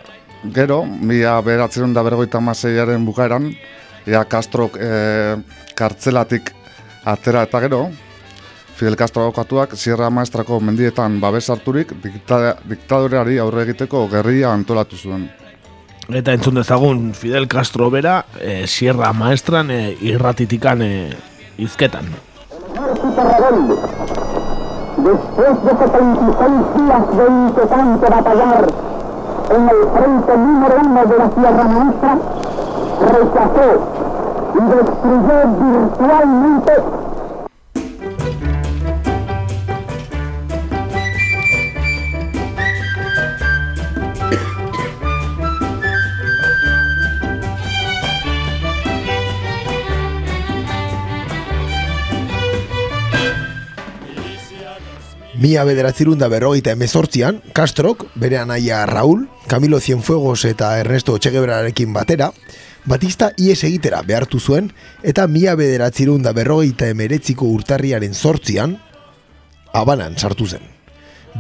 gero, 0.56 0.84
mila 0.86 1.40
beratzen 1.42 1.94
da 1.94 2.02
bergoita 2.02 2.40
maseiaren 2.40 3.06
bukaeran, 3.06 3.52
ea 4.08 4.24
Castrok 4.26 4.80
e, 4.82 5.38
kartzelatik 5.76 6.50
atera 7.06 7.44
eta 7.44 7.60
gero, 7.60 7.92
Fidel 8.74 8.96
Castro 8.98 9.28
abokatuak 9.28 9.76
Sierra 9.78 10.10
Maestrako 10.10 10.58
mendietan 10.60 11.20
babes 11.22 11.46
harturik 11.54 11.94
dikta, 12.02 12.58
diktadoreari 12.66 13.38
aurre 13.38 13.68
egiteko 13.68 14.08
gerria 14.10 14.50
antolatu 14.52 14.98
zuen. 14.98 15.30
Eta 16.12 16.34
entzun 16.36 16.58
dezagun 16.60 17.14
Fidel 17.16 17.48
Castro 17.48 17.88
bera 17.90 18.26
e, 18.36 18.68
Sierra 18.68 19.14
Maestran 19.16 19.72
e, 19.72 19.96
irratitikan 20.04 20.82
e, 20.84 21.16
izketan. 21.58 22.10
Después 25.04 25.64
de 25.64 25.72
76 25.72 26.52
días 26.76 27.04
de 27.18 27.26
inquietante 27.32 28.10
batallar 28.10 28.68
en 29.50 29.70
el 29.70 29.82
frente 29.96 30.38
número 30.38 30.76
uno 30.84 31.06
de 31.06 31.18
la 31.18 31.32
Sierra 31.32 31.64
Maestra, 31.64 32.18
rechazó 33.00 33.70
y 34.54 34.62
destruyó 34.76 35.38
virtualmente 35.64 36.74
Mila 55.44 55.66
bederatzirun 55.68 56.22
da 56.22 56.30
berrogeita 56.32 56.72
emezortzian, 56.72 57.42
Castrok, 57.52 58.06
bere 58.16 58.38
anaia 58.40 58.86
Raúl, 58.88 59.26
Camilo 59.52 59.82
Cienfuegos 59.84 60.46
eta 60.48 60.70
Ernesto 60.80 61.18
Txegebrarekin 61.18 61.92
batera, 61.92 62.30
Batista 62.88 63.34
ies 63.36 63.58
egitera 63.68 64.00
behartu 64.08 64.40
zuen, 64.40 64.70
eta 65.04 65.26
mila 65.28 65.58
bederatzirun 65.60 66.24
da 66.24 66.32
berrogeita 66.32 66.88
emeretziko 66.94 67.50
urtarriaren 67.58 68.16
sortzian, 68.16 68.78
abanan 69.76 70.16
sartu 70.16 70.48
zen. 70.48 70.64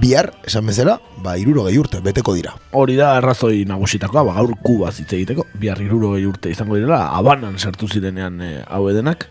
Bihar, 0.03 0.33
esan 0.43 0.67
bezala, 0.67 0.97
ba, 1.23 1.37
iruro 1.39 1.63
gehi 1.69 1.79
urte, 1.79 2.03
beteko 2.03 2.35
dira. 2.35 2.57
Hori 2.75 2.99
da 2.99 3.13
arrazoi 3.21 3.63
nagusitakoa, 3.71 4.25
ba, 4.27 4.35
gaur 4.41 4.51
kuba 4.67 4.91
hitz 4.91 5.13
egiteko, 5.13 5.47
bihar 5.55 5.79
iruro 5.79 6.11
gehi 6.17 6.27
urte 6.27 6.51
izango 6.51 6.75
direla, 6.75 7.05
abanan 7.15 7.55
sartu 7.55 7.87
zirenean 7.87 8.43
e, 8.43 8.53
hau 8.67 8.83
edenak. 8.91 9.29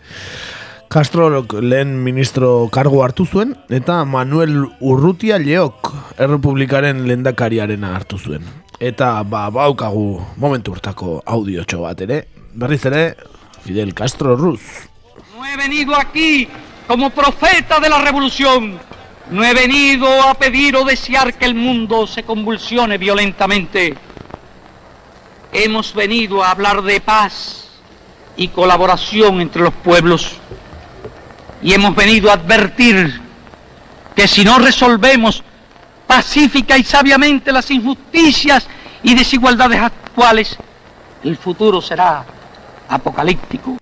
Castro 0.93 1.43
lehen 1.59 2.03
ministro 2.03 2.69
kargo 2.69 2.99
hartu 3.01 3.25
zuen, 3.25 3.55
eta 3.73 3.95
Manuel 4.05 4.59
Urrutia 4.77 5.39
Leok 5.41 5.87
errepublikaren 6.21 7.07
lendakariarena 7.09 7.95
hartu 7.95 8.19
zuen. 8.21 8.45
Eta 8.77 9.07
ba, 9.25 9.47
baukagu 9.49 10.21
momentu 10.37 10.75
hortako 10.75 11.15
audiotxo 11.25 11.79
bat 11.81 12.03
ere, 12.05 12.19
berriz 12.53 12.85
ere, 12.85 13.01
Fidel 13.65 13.95
Castro 13.97 14.35
Ruz. 14.37 14.61
No 15.33 15.43
he 15.47 15.57
venido 15.57 15.95
aquí 15.95 16.47
como 16.85 17.09
profeta 17.09 17.79
de 17.79 17.89
la 17.89 17.97
revolución. 17.97 18.77
No 19.31 19.43
he 19.43 19.55
venido 19.55 20.05
a 20.29 20.35
pedir 20.35 20.75
o 20.75 20.85
desear 20.85 21.33
que 21.33 21.45
el 21.45 21.55
mundo 21.55 22.05
se 22.05 22.21
convulsione 22.21 22.99
violentamente. 22.99 23.95
Hemos 25.51 25.95
venido 25.95 26.43
a 26.43 26.51
hablar 26.51 26.83
de 26.83 27.01
paz 27.01 27.81
y 28.37 28.49
colaboración 28.49 29.41
entre 29.41 29.63
los 29.63 29.73
pueblos. 29.73 30.37
Y 31.63 31.73
hemos 31.73 31.95
venido 31.95 32.29
a 32.29 32.33
advertir 32.33 33.21
que 34.15 34.27
si 34.27 34.43
no 34.43 34.59
resolvemos 34.59 35.43
pacífica 36.05 36.77
y 36.77 36.83
sabiamente 36.83 37.51
las 37.51 37.71
injusticias 37.71 38.67
y 39.01 39.15
desigualdades 39.15 39.79
actuales, 39.79 40.57
el 41.23 41.37
futuro 41.37 41.81
será 41.81 42.25
apocalíptico. 42.89 43.77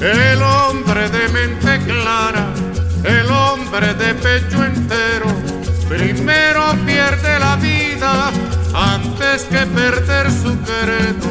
El 0.00 0.42
hombre 0.42 1.08
de 1.10 1.28
mente 1.28 1.78
clara, 1.84 2.48
el 3.04 3.30
hombre 3.30 3.94
de 3.94 4.14
pecho 4.14 4.64
entero, 4.64 5.01
pierde 7.02 7.38
la 7.38 7.56
vida 7.56 8.30
antes 8.74 9.44
que 9.44 9.66
perder 9.66 10.30
su 10.30 10.52
credo. 10.68 11.30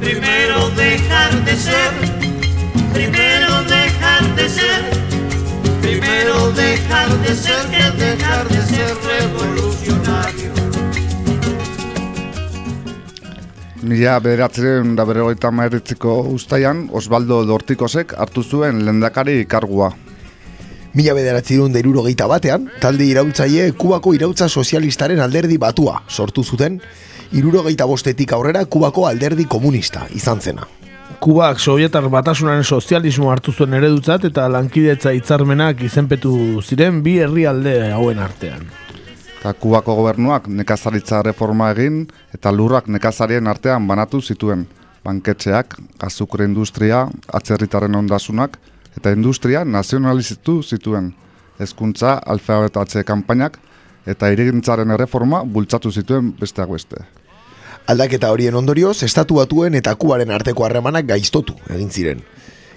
Primero 0.00 0.70
dejar 0.70 1.32
de 1.44 1.56
ser, 1.56 1.90
primero 2.92 3.62
dejar 3.64 4.22
de 4.34 4.48
ser, 4.48 4.82
primero 5.80 6.50
dejar 6.52 7.10
de 7.24 7.34
ser 7.34 7.62
que 7.74 8.04
dejar 8.04 8.48
de 8.48 8.62
ser 8.62 8.92
revolucionario. 9.12 10.52
Mila 13.82 14.18
bederatzen 14.20 14.96
da 14.96 15.04
berrogeita 15.04 15.50
maeretziko 15.50 16.20
ustaian, 16.36 16.88
Osvaldo 16.92 17.44
Dortikosek 17.44 18.14
hartu 18.16 18.42
zuen 18.42 18.84
lendakari 18.86 19.44
kargua. 19.46 19.92
Mila 20.92 21.14
bederatzirun 21.16 21.72
da 21.72 21.80
irurogeita 21.80 22.26
batean, 22.28 22.66
talde 22.80 23.06
iraultzaile 23.08 23.70
Kubako 23.80 24.12
irautza 24.12 24.44
sozialistaren 24.48 25.22
alderdi 25.24 25.56
batua 25.56 26.02
sortu 26.08 26.42
zuten, 26.44 26.74
irurogeita 27.32 27.86
bostetik 27.88 28.34
aurrera 28.36 28.66
Kubako 28.66 29.06
alderdi 29.08 29.46
komunista 29.48 30.02
izan 30.12 30.42
zena. 30.44 30.66
Kubak 31.22 31.62
Sovietar 31.64 32.04
batasunaren 32.12 32.64
sozialismo 32.64 33.30
hartu 33.32 33.54
zuen 33.56 33.72
eredutzat 33.78 34.26
eta 34.28 34.44
lankidetza 34.52 35.14
hitzarmenak 35.16 35.80
izenpetu 35.86 36.34
ziren 36.60 37.00
bi 37.02 37.16
herrialde 37.24 37.76
hauen 37.94 38.20
artean. 38.20 38.66
Eta 39.38 39.54
Kubako 39.56 39.94
gobernuak 39.96 40.50
nekazaritza 40.60 41.22
reforma 41.24 41.70
egin 41.72 42.02
eta 42.36 42.52
lurrak 42.52 42.92
nekazarien 42.92 43.48
artean 43.48 43.88
banatu 43.88 44.20
zituen. 44.20 44.66
Banketxeak, 45.02 45.78
azukre 46.04 46.44
industria, 46.44 47.06
atzerritaren 47.32 47.96
ondasunak 47.98 48.60
eta 48.96 49.12
industria 49.12 49.64
nazionalizitu 49.64 50.62
zituen. 50.62 51.12
Hezkuntza, 51.60 52.16
alfabetatze 52.26 53.04
kanpainak 53.04 53.58
eta 54.06 54.30
irigintzaren 54.34 54.90
erreforma 54.90 55.42
bultzatu 55.44 55.92
zituen 55.92 56.32
besteak 56.40 56.70
beste. 56.72 57.04
Aldaketa 57.86 58.30
horien 58.30 58.54
ondorioz, 58.54 59.02
estatu 59.02 59.40
batuen 59.40 59.74
eta 59.74 59.94
kubaren 59.98 60.30
arteko 60.30 60.64
harremanak 60.66 61.06
gaiztotu 61.06 61.54
egin 61.70 61.90
ziren. 61.90 62.22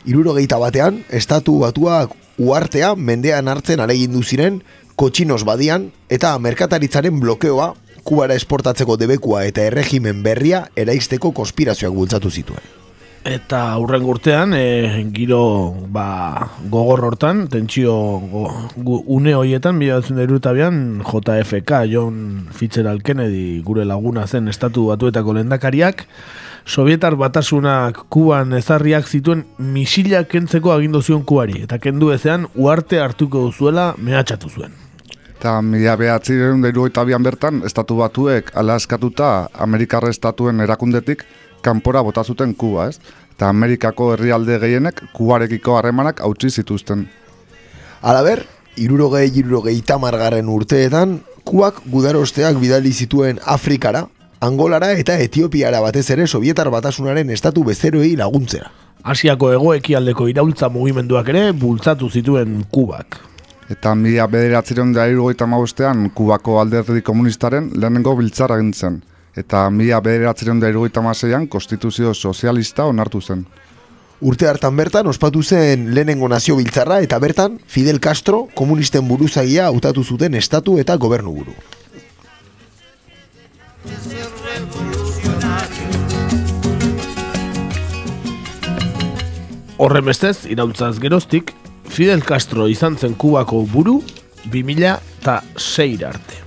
Irurogeita 0.06 0.58
batean, 0.62 1.04
estatu 1.10 1.60
batuak 1.62 2.14
uartea 2.38 2.94
mendean 2.96 3.48
hartzen 3.48 3.82
aregindu 3.82 4.22
ziren 4.24 4.62
kotxinos 4.96 5.44
badian 5.46 5.92
eta 6.10 6.38
merkataritzaren 6.40 7.20
blokeoa 7.20 7.74
kubara 8.06 8.38
esportatzeko 8.38 8.98
debekua 9.02 9.46
eta 9.50 9.66
erregimen 9.66 10.22
berria 10.24 10.66
eraisteko 10.78 11.32
konspirazioak 11.34 11.94
bultzatu 11.94 12.30
zituen. 12.30 12.85
Eta 13.26 13.72
aurren 13.74 14.04
urtean, 14.06 14.52
e, 14.54 15.02
giro 15.10 15.74
ba, 15.90 16.52
gogor 16.70 17.02
hortan, 17.08 17.48
tentsio 17.50 17.96
go, 18.30 18.44
gu, 18.78 19.00
une 19.18 19.34
horietan, 19.34 19.80
bilatzen 19.82 20.20
dira 20.22 20.38
tabian, 20.38 21.02
JFK, 21.02 21.80
John 21.90 22.46
Fitzgerald 22.54 23.02
Kennedy, 23.02 23.64
gure 23.66 23.82
laguna 23.84 24.28
zen 24.28 24.48
estatu 24.48 24.92
batuetako 24.92 25.34
lendakariak, 25.40 26.06
Sovietar 26.66 27.14
batasunak 27.14 28.00
kuban 28.10 28.54
ezarriak 28.58 29.06
zituen 29.06 29.44
misilak 29.62 30.32
kentzeko 30.32 30.72
agindu 30.74 31.02
zion 31.02 31.22
kubari, 31.22 31.60
eta 31.62 31.78
kendu 31.78 32.10
ezean 32.14 32.48
uarte 32.56 32.98
hartuko 33.02 33.44
duzuela 33.50 33.94
mehatxatu 33.98 34.50
zuen. 34.50 34.74
Eta 35.36 35.62
mila 35.62 35.96
dairu 35.98 36.88
eta 36.88 37.04
bian 37.06 37.22
bertan, 37.22 37.62
estatu 37.66 37.98
batuek 37.98 38.50
ala 38.58 38.78
eskatuta 38.82 39.50
Amerikarra 39.54 40.10
estatuen 40.10 40.60
erakundetik 40.60 41.26
kanpora 41.66 42.04
bota 42.06 42.24
zuten 42.24 42.54
Kuba, 42.54 42.90
ez? 42.92 43.00
Eta 43.36 43.50
Amerikako 43.50 44.14
herrialde 44.14 44.60
gehienek 44.62 45.02
Kubarekiko 45.18 45.76
harremanak 45.80 46.22
hautsi 46.24 46.54
zituzten. 46.62 47.08
Halaber, 48.02 48.46
irurogei, 48.78 49.32
irurogei 49.34 49.80
tamargarren 49.82 50.52
urteetan, 50.52 51.20
Kubak 51.46 51.84
gudarosteak 51.94 52.58
bidali 52.58 52.92
zituen 52.94 53.38
Afrikara, 53.46 54.08
Angolara 54.46 54.92
eta 54.94 55.16
Etiopiara 55.22 55.80
batez 55.82 56.10
ere 56.14 56.26
Sovietar 56.28 56.70
batasunaren 56.74 57.30
estatu 57.34 57.64
bezeroei 57.64 58.16
laguntzera. 58.20 58.72
Asiako 59.06 59.52
egoekialdeko 59.54 60.28
iraultza 60.32 60.70
mugimenduak 60.74 61.30
ere 61.34 61.52
bultzatu 61.54 62.10
zituen 62.10 62.64
Kubak. 62.74 63.20
Eta 63.70 63.96
mila 63.98 64.28
bederatzireun 64.30 64.92
da 64.94 65.08
irugoita 65.10 65.48
mabostean, 65.50 66.10
Kubako 66.14 66.60
alderdi 66.62 67.02
komunistaren 67.06 67.72
lehenengo 67.74 68.16
biltzara 68.18 68.58
gintzen. 68.62 69.00
Eta 69.36 69.70
mila 69.70 70.00
bederatzireun 70.00 70.62
da 70.64 70.70
irugoita 70.72 71.02
maseian, 71.04 71.48
konstituzio 71.48 72.14
sozialista 72.14 72.86
onartu 72.88 73.22
zen. 73.22 73.46
Urte 74.24 74.48
hartan 74.48 74.78
bertan 74.80 75.08
ospatu 75.12 75.42
zen 75.44 75.90
lehenengo 75.94 76.30
nazio 76.32 76.56
biltzarra 76.56 77.02
eta 77.04 77.20
bertan 77.20 77.58
Fidel 77.68 78.00
Castro 78.00 78.46
komunisten 78.56 79.08
buruzagia 79.10 79.66
hautatu 79.68 80.04
zuten 80.04 80.36
estatu 80.40 80.78
eta 80.80 80.96
gobernu 80.96 81.34
buru. 81.36 81.56
Horren 89.76 90.06
bestez, 90.08 90.46
iraultzaz 90.48 90.96
geroztik, 91.04 91.52
Fidel 91.92 92.24
Castro 92.24 92.70
izan 92.72 92.96
zen 92.96 93.20
Kubako 93.20 93.66
buru 93.68 94.00
2006 94.48 96.08
arte. 96.08 96.45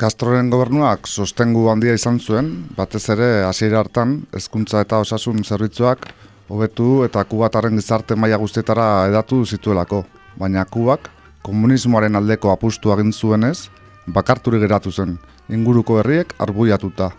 Castroren 0.00 0.46
gobernuak 0.48 1.04
sostengu 1.04 1.66
handia 1.68 1.92
izan 1.92 2.16
zuen, 2.24 2.46
batez 2.72 3.02
ere 3.12 3.26
hasiera 3.44 3.82
hartan 3.82 4.14
hezkuntza 4.32 4.80
eta 4.80 5.02
osasun 5.04 5.44
zerbitzuak 5.44 6.06
hobetu 6.48 7.02
eta 7.04 7.26
kubataren 7.28 7.76
gizarte 7.76 8.16
maila 8.16 8.38
guztietara 8.40 8.86
edatu 9.10 9.42
zituelako. 9.44 10.06
Baina 10.40 10.64
Kubak 10.64 11.10
komunismoaren 11.44 12.16
aldeko 12.16 12.48
apustu 12.54 12.94
egin 12.96 13.12
zuenez, 13.12 13.68
bakarturi 14.06 14.64
geratu 14.64 14.88
zen, 14.90 15.18
inguruko 15.52 16.00
herriek 16.00 16.32
arbuiatuta. 16.48 17.12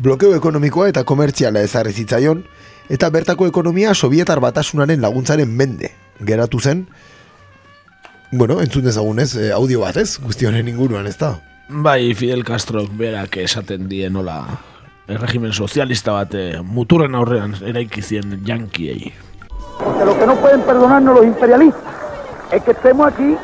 Blokeo 0.00 0.32
ekonomikoa 0.40 0.88
eta 0.88 1.04
komertziala 1.04 1.60
ezarri 1.68 1.92
zitzaion, 1.92 2.46
eta 2.88 3.10
bertako 3.12 3.52
ekonomia 3.52 3.92
Sovietar 3.92 4.40
batasunaren 4.40 5.04
laguntzaren 5.04 5.52
mende 5.52 5.92
geratu 6.20 6.60
zen. 6.60 6.86
Bueno, 8.32 8.62
entzun 8.62 8.88
dezagunez, 8.88 9.34
eh, 9.36 9.50
audio 9.52 9.84
bat 9.84 10.00
ez, 10.00 10.14
guzti 10.18 10.48
honen 10.48 10.72
inguruan 10.72 11.06
ez 11.06 11.18
da. 11.20 11.36
Bai, 11.68 12.12
Fidel 12.14 12.44
Castro 12.44 12.82
berak 12.92 13.38
esaten 13.40 13.86
die 13.88 14.10
nola 14.12 14.42
erregimen 15.08 15.52
sozialista 15.52 16.12
bat 16.12 16.34
eh, 16.36 16.60
muturren 16.60 17.16
aurrean 17.16 17.54
eraiki 17.64 18.02
zien 18.04 18.42
jankiei. 18.44 19.12
Porque 19.78 20.04
lo 20.04 20.18
que 20.18 20.26
no 20.26 20.34
pueden 20.36 20.60
perdonarnos 20.60 21.16
los 21.16 21.24
imperialistas 21.24 21.94
es 22.52 22.62
que 22.62 22.72
estemos 22.72 23.08
aquí 23.08 23.36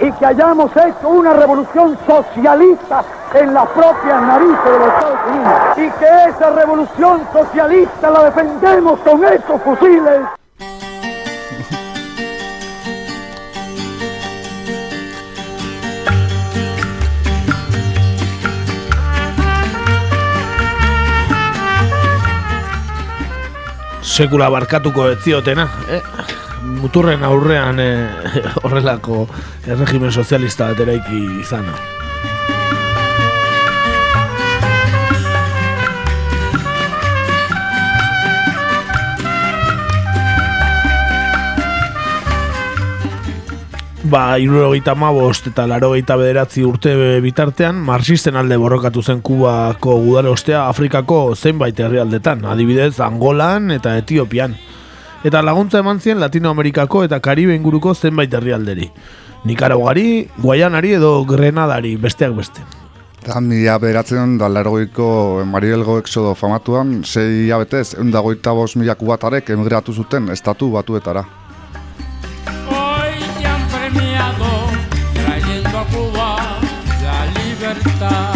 y 0.00 0.12
que 0.12 0.26
hayamos 0.26 0.70
hecho 0.76 1.08
una 1.08 1.32
revolución 1.32 1.98
socialista 2.06 3.04
en 3.34 3.52
las 3.52 3.68
propias 3.70 4.22
narices 4.22 4.64
de 4.64 4.78
los 4.78 4.88
Estados 4.94 5.18
Unidos 5.28 5.78
y 5.78 5.98
que 5.98 6.30
esa 6.30 6.50
revolución 6.54 7.20
socialista 7.32 8.10
la 8.10 8.24
defendemos 8.30 9.00
con 9.00 9.24
estos 9.24 9.60
fusiles. 9.62 10.37
Sekula 24.18 24.48
barkatuko 24.50 25.04
ez 25.12 25.20
ziotena, 25.22 25.68
eh? 25.94 26.00
Muturren 26.80 27.22
aurrean 27.22 27.78
eh, 27.78 28.32
horrelako 28.64 29.28
erregimen 29.62 30.10
sozialista 30.10 30.72
bat 30.72 30.82
eraiki 30.82 31.20
izana. 31.38 31.76
Ba, 44.08 44.38
irurogeita 44.40 44.94
mabost 44.96 45.50
eta 45.50 45.66
larogeita 45.68 46.14
bederatzi 46.16 46.62
urte 46.64 46.92
bitartean, 47.20 47.76
marxisten 47.84 48.38
alde 48.40 48.56
borrokatu 48.56 49.02
zen 49.02 49.18
Kubako 49.20 49.98
gudarostea 50.00 50.62
Afrikako 50.70 51.34
zenbait 51.36 51.76
herrialdetan, 51.76 52.46
adibidez 52.48 53.00
Angolan 53.04 53.68
eta 53.74 53.98
Etiopian. 54.00 54.54
Eta 55.28 55.42
laguntza 55.44 55.82
eman 55.82 56.00
zien 56.00 56.22
Latinoamerikako 56.22 57.02
eta 57.04 57.18
Karibe 57.20 57.56
inguruko 57.58 57.92
zenbait 57.94 58.32
herrialderi. 58.32 58.88
Nikaraguari, 59.44 60.28
Guayanari 60.38 60.94
edo 60.96 61.10
Grenadari, 61.28 61.96
besteak 62.00 62.32
beste. 62.38 62.64
Eta 63.20 63.42
mila 63.44 63.76
beratzen 63.82 64.38
da 64.40 64.48
largoiko 64.48 65.42
Marielgo 65.44 65.98
Exodo 66.00 66.32
famatuan, 66.38 67.02
sei 67.04 67.44
hilabetez, 67.44 67.98
eundagoita 67.98 68.56
bos 68.56 68.72
mila 68.76 68.96
kubatarek 68.96 69.52
emigratu 69.52 69.92
zuten 69.92 70.32
estatu 70.32 70.70
batuetara. 70.78 71.26
Libertad. 77.78 78.34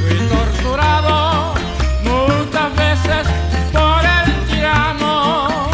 Fui 0.00 0.28
torturado 0.28 1.54
muchas 2.02 2.76
veces 2.76 3.26
por 3.72 4.02
el 4.04 4.46
tirano 4.48 5.70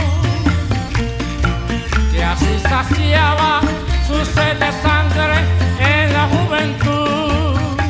que 2.12 2.22
así 2.22 2.60
saciaba 2.62 3.60
su 4.06 4.24
sed 4.24 4.56
de 4.58 4.72
sangre 4.82 5.36
en 5.80 6.12
la 6.12 6.28
juventud. 6.28 7.80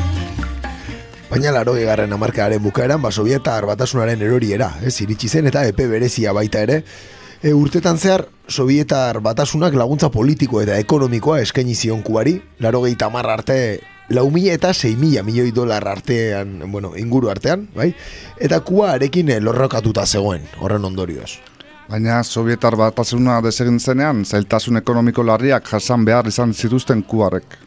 Baina 1.29 1.51
laro 1.51 1.75
egarren 1.75 2.13
amarkadaren 2.13 2.61
bukaeran, 2.61 3.01
ba, 3.01 3.11
Sovietar 3.11 3.65
batasunaren 3.65 4.21
eroriera, 4.21 4.77
ez, 4.83 4.99
iritsi 5.01 5.29
zen 5.29 5.47
eta 5.47 5.65
epe 5.65 5.87
berezia 5.87 6.33
baita 6.33 6.61
ere. 6.61 6.83
E, 7.41 7.55
urtetan 7.57 7.97
zehar, 7.97 8.27
Sovietar 8.45 9.17
batasunak 9.25 9.73
laguntza 9.73 10.11
politiko 10.13 10.59
eta 10.61 10.75
ekonomikoa 10.77 11.39
eskaini 11.41 11.73
zion 11.73 12.03
kubari, 12.05 12.35
laro 12.59 12.83
gehi 12.83 12.95
arte, 13.01 13.79
lau 14.09 14.29
mila 14.29 14.53
eta 14.53 14.73
sei 14.73 14.95
mila 14.95 15.23
milioi 15.23 15.51
dolar 15.51 15.87
artean, 15.87 16.71
bueno, 16.71 16.93
inguru 16.95 17.29
artean, 17.29 17.67
bai? 17.73 17.95
Eta 18.37 18.59
kuba 18.59 18.91
arekin 18.91 19.31
lorrokatuta 19.41 20.05
zegoen, 20.05 20.43
horren 20.59 20.85
ondorioz. 20.85 21.39
Baina 21.91 22.21
Sovietar 22.23 22.77
batasuna 22.79 23.41
desegin 23.43 23.75
zenean, 23.83 24.21
zailtasun 24.23 24.79
ekonomiko 24.79 25.25
larriak 25.27 25.65
jasan 25.67 26.05
behar 26.07 26.29
izan 26.29 26.53
zituzten 26.55 27.01
kubarek. 27.03 27.57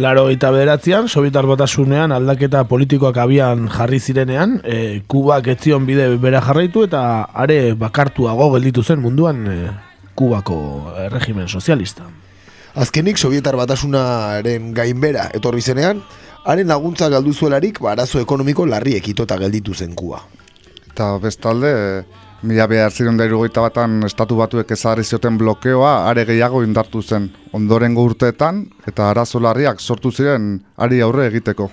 Laro 0.00 0.30
eta 0.32 0.48
bederatzean, 0.54 1.10
Sovietar 1.12 1.44
batasunean 1.44 2.14
aldaketa 2.16 2.64
politikoak 2.70 3.20
abian 3.20 3.68
jarri 3.68 4.00
zirenean, 4.00 4.62
e, 4.64 5.02
Kubak 5.06 5.52
ez 5.52 5.58
zion 5.60 5.84
bide 5.84 6.08
bera 6.16 6.40
jarraitu 6.40 6.86
eta 6.88 7.02
are 7.44 7.74
bakartuago 7.76 8.48
gelditu 8.56 8.82
zen 8.82 9.04
munduan 9.04 9.44
e, 9.44 9.58
Kubako 10.16 10.58
erregimen 11.04 11.48
sozialista. 11.48 12.08
Azkenik, 12.80 13.20
Sovietar 13.20 13.60
batasunaren 13.60 14.72
gainbera 14.72 15.28
etorri 15.36 15.60
zenean, 15.60 16.00
haren 16.48 16.72
laguntza 16.72 17.12
galdu 17.12 17.36
zuelarik, 17.36 17.84
ba, 17.84 17.92
arazo 17.92 18.24
ekonomiko 18.24 18.64
larriek 18.64 19.12
itota 19.12 19.36
gelditu 19.36 19.76
zen 19.76 19.92
kuba. 19.92 20.24
Eta 20.88 21.18
bestalde, 21.20 21.74
mila 22.42 22.66
behar 22.66 22.92
ziren 22.92 23.16
batan 23.16 24.02
estatu 24.04 24.36
batuek 24.36 24.70
ezarri 24.70 25.04
zioten 25.04 25.38
blokeoa 25.38 26.08
are 26.08 26.24
gehiago 26.24 26.62
indartu 26.62 27.02
zen. 27.02 27.30
Ondorengo 27.52 28.02
urteetan 28.04 28.66
eta 28.86 29.10
arazo 29.10 29.40
larriak 29.40 29.80
sortu 29.80 30.10
ziren 30.10 30.60
ari 30.76 31.00
aurre 31.00 31.26
egiteko. 31.26 31.70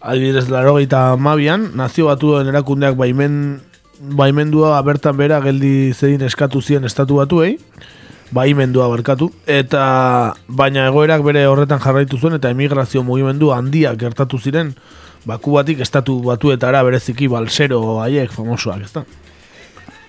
Adibidez, 0.00 0.48
laro 0.50 0.74
mabian, 1.16 1.70
nazio 1.74 2.06
batuen 2.06 2.48
erakundeak 2.48 2.96
baimen, 2.96 3.60
baimendua 4.00 4.82
bertan 4.82 5.16
bera 5.16 5.40
geldi 5.40 5.92
zedin 5.92 6.22
eskatu 6.22 6.60
zien 6.60 6.84
estatu 6.84 7.16
batuei, 7.16 7.58
baimendua 8.32 8.88
barkatu, 8.88 9.30
eta 9.46 10.34
baina 10.48 10.88
egoerak 10.88 11.22
bere 11.22 11.46
horretan 11.46 11.78
jarraitu 11.78 12.18
zuen 12.18 12.34
eta 12.34 12.50
emigrazio 12.50 13.02
mugimendu 13.02 13.52
handiak 13.52 13.96
gertatu 13.96 14.38
ziren, 14.38 14.74
bakubatik 15.24 15.80
estatu 15.80 16.18
batuetara 16.24 16.82
bereziki 16.82 17.28
balsero 17.28 18.00
haiek 18.00 18.32
famosoak, 18.32 18.82
ezta? 18.82 19.04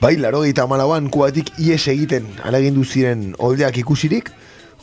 Bai, 0.04 0.18
laro 0.20 0.42
gehieta 0.44 0.66
malauan 0.68 1.06
kubatik 1.08 1.54
ies 1.64 1.86
egiten 1.88 2.26
alegindu 2.44 2.82
ziren 2.84 3.22
oldeak 3.40 3.78
ikusirik, 3.80 4.34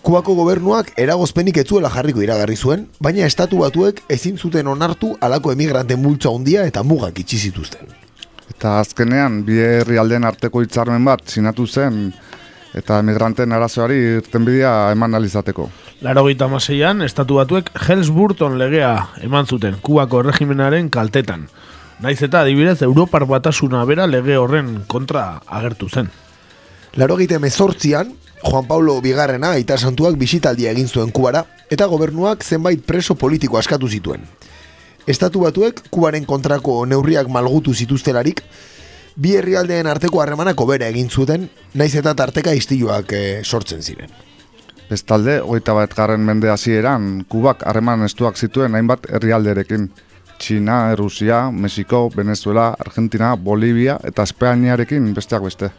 Kubako 0.01 0.33
gobernuak 0.39 0.95
eragozpenik 0.97 1.59
etzuela 1.61 1.91
jarriko 1.93 2.23
iragarri 2.25 2.57
zuen, 2.57 2.87
baina 3.05 3.27
estatu 3.29 3.59
batuek 3.61 4.01
ezin 4.09 4.39
zuten 4.41 4.71
onartu 4.73 5.11
alako 5.21 5.53
emigranten 5.53 6.01
multza 6.01 6.33
handia 6.33 6.65
eta 6.65 6.81
mugak 6.83 7.21
itxi 7.21 7.37
zituzten. 7.51 7.93
Eta 8.49 8.79
azkenean, 8.81 9.43
bi 9.45 9.61
herrialdeen 9.61 10.25
arteko 10.25 10.65
hitzarmen 10.65 11.05
bat 11.05 11.29
sinatu 11.29 11.67
zen 11.69 12.15
eta 12.73 13.03
emigranten 13.05 13.53
arazoari 13.53 14.01
irtenbidea 14.23 14.73
eman 14.95 15.21
alizateko. 15.21 15.69
Laro 16.01 16.25
maseian, 16.49 17.03
estatu 17.03 17.35
batuek 17.35 17.69
Helms-Burton 17.77 18.57
legea 18.57 19.09
eman 19.21 19.45
zuten 19.45 19.77
Kubako 19.83 20.21
erregimenaren 20.21 20.89
kaltetan. 20.89 21.51
Naiz 22.01 22.23
eta 22.25 22.41
adibidez 22.41 22.81
Europar 22.81 23.27
batasuna 23.29 23.83
bera 23.85 24.07
lege 24.09 24.39
horren 24.41 24.85
kontra 24.89 25.43
agertu 25.47 25.89
zen. 25.89 26.09
Laro 26.97 27.17
mezortzian, 27.17 28.15
Juan 28.43 28.67
Pablo 28.67 29.01
Bigarrena 29.03 29.51
aita 29.53 29.77
santuak 29.77 30.17
bisitaldia 30.17 30.71
egin 30.71 30.89
zuen 30.89 31.11
Kubara 31.13 31.45
eta 31.71 31.87
gobernuak 31.87 32.43
zenbait 32.43 32.81
preso 32.83 33.15
politiko 33.15 33.59
askatu 33.59 33.87
zituen. 33.87 34.25
Estatu 35.07 35.41
batuek 35.41 35.83
Kubaren 35.91 36.25
kontrako 36.25 36.87
neurriak 36.87 37.29
malgutu 37.29 37.75
zituztelarik, 37.75 38.43
bi 39.17 39.37
herrialdeen 39.37 39.87
arteko 39.87 40.23
harremanak 40.23 40.57
bera 40.67 40.89
egin 40.89 41.11
zuten, 41.11 41.51
naiz 41.75 41.95
eta 41.95 42.15
tarteka 42.15 42.55
istiluak 42.55 43.13
eh, 43.13 43.43
sortzen 43.45 43.83
ziren. 43.83 44.11
Bestalde, 44.89 45.41
hogeita 45.41 45.75
bat 45.75 45.93
garren 45.95 46.25
mende 46.25 46.49
hasieran, 46.49 47.27
Kubak 47.29 47.67
harreman 47.67 48.03
estuak 48.05 48.37
zituen 48.37 48.75
hainbat 48.75 49.07
herrialderekin. 49.11 49.91
Txina, 50.41 50.97
Rusia, 50.97 51.51
Mexiko, 51.53 52.09
Venezuela, 52.17 52.75
Argentina, 52.79 53.35
Bolivia 53.37 53.99
eta 54.03 54.25
Espainiarekin 54.25 55.13
besteak 55.15 55.45
beste. 55.45 55.71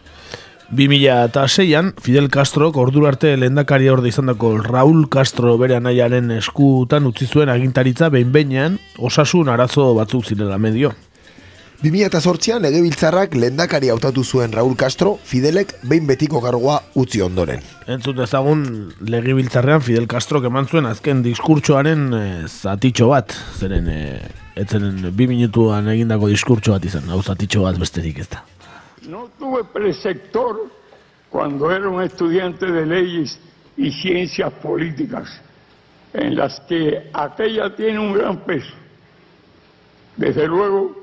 2006an, 0.72 1.94
Fidel 2.00 2.30
Castro 2.30 2.72
ordura 2.80 3.10
arte 3.12 3.36
lehendakari 3.36 3.90
orde 3.90 4.08
izandako 4.08 4.54
Raúl 4.64 5.10
Castro 5.12 5.58
bere 5.60 5.76
anaiaren 5.76 6.32
eskutan 6.38 7.10
utzi 7.10 7.28
zuen 7.28 7.50
agintaritza 7.52 8.08
behin 8.10 8.32
behinean 8.32 8.78
osasun 8.98 9.50
arazo 9.52 9.92
batzuk 9.98 10.30
zirela 10.30 10.58
medio. 10.58 10.94
2008an 11.82 12.62
legebiltzarrak 12.62 13.34
lehendakari 13.36 13.90
hautatu 13.90 14.24
zuen 14.24 14.54
Raúl 14.54 14.78
Castro, 14.78 15.16
Fidelek 15.26 15.74
behin 15.82 16.06
betiko 16.08 16.40
kargoa 16.40 16.78
utzi 16.96 17.24
ondoren. 17.26 17.64
Entzut 17.90 18.22
ezagun 18.22 18.94
legibiltzarrean 19.02 19.82
Fidel 19.82 20.08
Castro 20.08 20.44
eman 20.46 20.70
zuen 20.70 20.86
azken 20.86 21.24
diskurtsoaren 21.26 22.06
e, 22.14 22.24
zatitxo 22.48 23.10
bat, 23.12 23.34
zeren 23.60 23.90
e, 23.90 24.00
No 29.08 29.30
tuve 29.40 29.64
preceptor 29.64 30.70
cuando 31.30 31.72
era 31.72 31.88
un 31.88 32.02
estudiante 32.02 32.66
de 32.66 32.86
leyes 32.86 33.40
y 33.78 33.92
ciencias 33.92 34.52
políticas, 34.54 35.42
en 36.14 36.36
las 36.36 36.60
que 36.62 37.10
aquella 37.14 37.74
tiene 37.76 38.00
un 38.00 38.14
gran 38.14 38.40
peso. 38.40 38.74
Desde 40.18 40.48
luego 40.48 40.96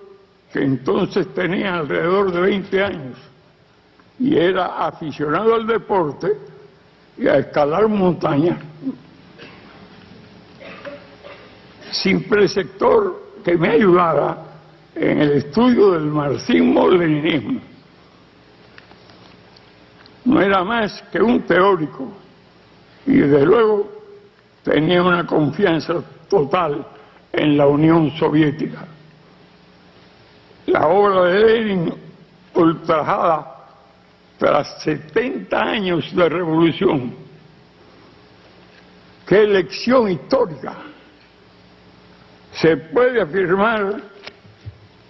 que 0.53 0.63
entonces 0.63 1.27
tenía 1.35 1.79
alrededor 1.79 2.33
de 2.33 2.41
20 2.41 2.85
años 2.85 3.19
y 4.19 4.37
era 4.37 4.87
aficionado 4.87 5.55
al 5.55 5.67
deporte 5.67 6.37
y 7.17 7.27
a 7.27 7.39
escalar 7.39 7.89
montañas. 7.89 8.59
Sin 11.91 12.23
preceptor 12.25 13.28
que 13.49 13.57
me 13.57 13.71
ayudara 13.71 14.37
en 14.95 15.23
el 15.23 15.33
estudio 15.33 15.93
del 15.93 16.11
marxismo-leninismo. 16.11 17.61
No 20.27 20.41
era 20.43 20.63
más 20.65 21.03
que 21.11 21.23
un 21.23 21.41
teórico 21.43 22.13
y 23.07 23.13
desde 23.13 23.47
luego 23.47 23.91
tenía 24.63 25.03
una 25.03 25.27
confianza 25.27 25.95
total 26.29 26.87
en 27.33 27.57
la 27.57 27.67
Unión 27.67 28.11
Soviética. 28.19 28.87
La 30.67 30.87
obra 30.89 31.23
de 31.31 31.41
Lenin, 31.41 31.95
ultrajada 32.55 33.55
tras 34.37 34.83
70 34.83 35.59
años 35.59 36.15
de 36.15 36.29
revolución, 36.29 37.15
qué 39.27 39.47
lección 39.47 40.11
histórica. 40.11 40.88
Se 42.53 42.77
puede 42.77 43.21
afirmar 43.21 43.97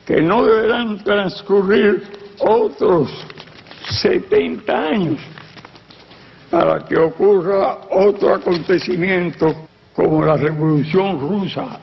que 0.07 0.21
no 0.23 0.45
deberán 0.45 1.03
transcurrir 1.05 2.03
otros 2.41 3.11
70 3.91 4.73
años 4.73 5.21
para 6.51 6.85
que 6.85 6.97
ocurra 6.97 7.79
otro 7.91 8.35
acontecimiento 8.35 9.55
como 9.95 10.25
la 10.25 10.37
revolución 10.37 11.21
rusa, 11.21 11.79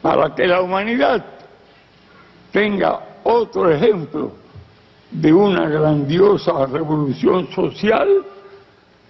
para 0.00 0.34
que 0.34 0.46
la 0.46 0.62
humanidad 0.62 1.24
tenga 2.52 3.00
otro 3.24 3.70
ejemplo 3.70 4.32
de 5.10 5.32
una 5.32 5.68
grandiosa 5.68 6.66
revolución 6.66 7.48
social 7.52 8.08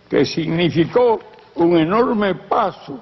que 0.09 0.25
significó 0.25 1.21
un 1.55 1.77
enorme 1.77 2.35
paso 2.35 2.99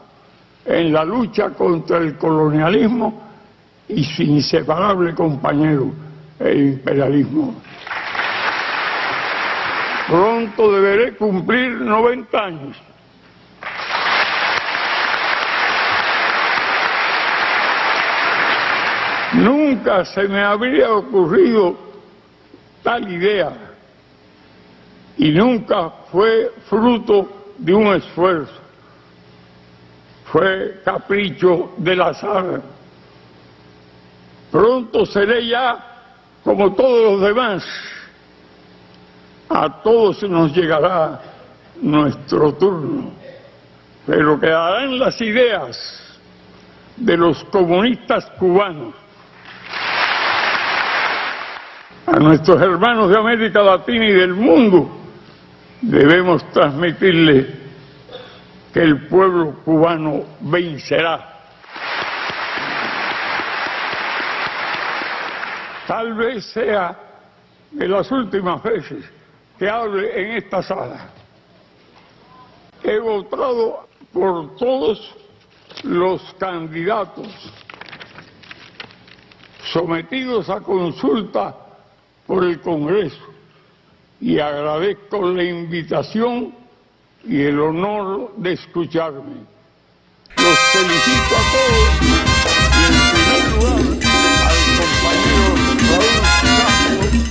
en 0.65 0.93
la 0.93 1.05
lucha 1.05 1.51
contra 1.51 1.99
el 1.99 2.17
colonialismo 2.17 3.23
y 3.89 4.05
su 4.05 4.23
inseparable 4.23 5.15
compañero, 5.15 5.91
el 6.39 6.59
imperialismo. 6.75 7.55
Pronto 10.07 10.73
deberé 10.73 11.15
cumplir 11.17 11.81
90 11.81 12.39
años. 12.39 12.77
Nunca 19.33 20.05
se 20.05 20.27
me 20.27 20.43
habría 20.43 20.93
ocurrido 20.93 21.77
tal 22.83 23.11
idea 23.13 23.53
y 25.17 25.31
nunca 25.31 25.91
fue 26.11 26.51
fruto 26.69 27.53
de 27.59 27.75
un 27.75 27.87
esfuerzo. 27.95 28.60
Fue 30.33 30.81
capricho 30.85 31.73
del 31.77 32.01
azar. 32.03 32.63
Pronto 34.51 35.05
seré 35.07 35.47
ya 35.47 35.77
como 36.45 36.73
todos 36.75 37.13
los 37.13 37.21
demás. 37.21 37.65
A 39.49 39.83
todos 39.83 40.23
nos 40.25 40.55
llegará 40.55 41.21
nuestro 41.83 42.55
turno, 42.55 43.11
pero 44.07 44.39
quedarán 44.39 44.99
las 44.99 45.21
ideas 45.21 46.19
de 46.97 47.17
los 47.17 47.43
comunistas 47.45 48.27
cubanos. 48.39 48.95
A 52.07 52.19
nuestros 52.21 52.61
hermanos 52.63 53.11
de 53.11 53.19
América 53.19 53.63
Latina 53.63 54.07
y 54.07 54.13
del 54.13 54.35
mundo 54.35 54.89
debemos 55.81 56.45
transmitirle 56.53 57.60
que 58.73 58.81
el 58.81 59.07
pueblo 59.09 59.55
cubano 59.65 60.25
vencerá. 60.41 61.39
Tal 65.87 66.15
vez 66.15 66.45
sea 66.53 66.97
de 67.73 67.89
las 67.89 68.11
últimas 68.13 68.63
veces 68.63 69.05
que 69.59 69.69
hable 69.69 70.21
en 70.21 70.37
esta 70.37 70.63
sala. 70.63 71.11
He 72.83 72.99
votado 72.99 73.89
por 74.13 74.57
todos 74.57 75.17
los 75.83 76.23
candidatos 76.39 77.29
sometidos 79.73 80.49
a 80.49 80.61
consulta 80.61 81.57
por 82.27 82.45
el 82.45 82.61
Congreso 82.61 83.23
y 84.21 84.39
agradezco 84.39 85.23
la 85.29 85.43
invitación 85.43 86.55
y 87.25 87.43
el 87.43 87.61
honor 87.61 88.33
de 88.37 88.53
escucharme. 88.55 89.45
Los 90.37 90.59
felicito 90.73 91.37
a 91.37 91.43
todos 91.53 91.91
y 92.01 92.85
en 92.87 92.97
primer 93.13 93.43
lugar 93.51 93.79
al 94.49 94.61
compañero 94.81 95.45
Raúl 95.89 96.17
Castro 96.57 96.93
por 97.01 97.11
su 97.11 97.31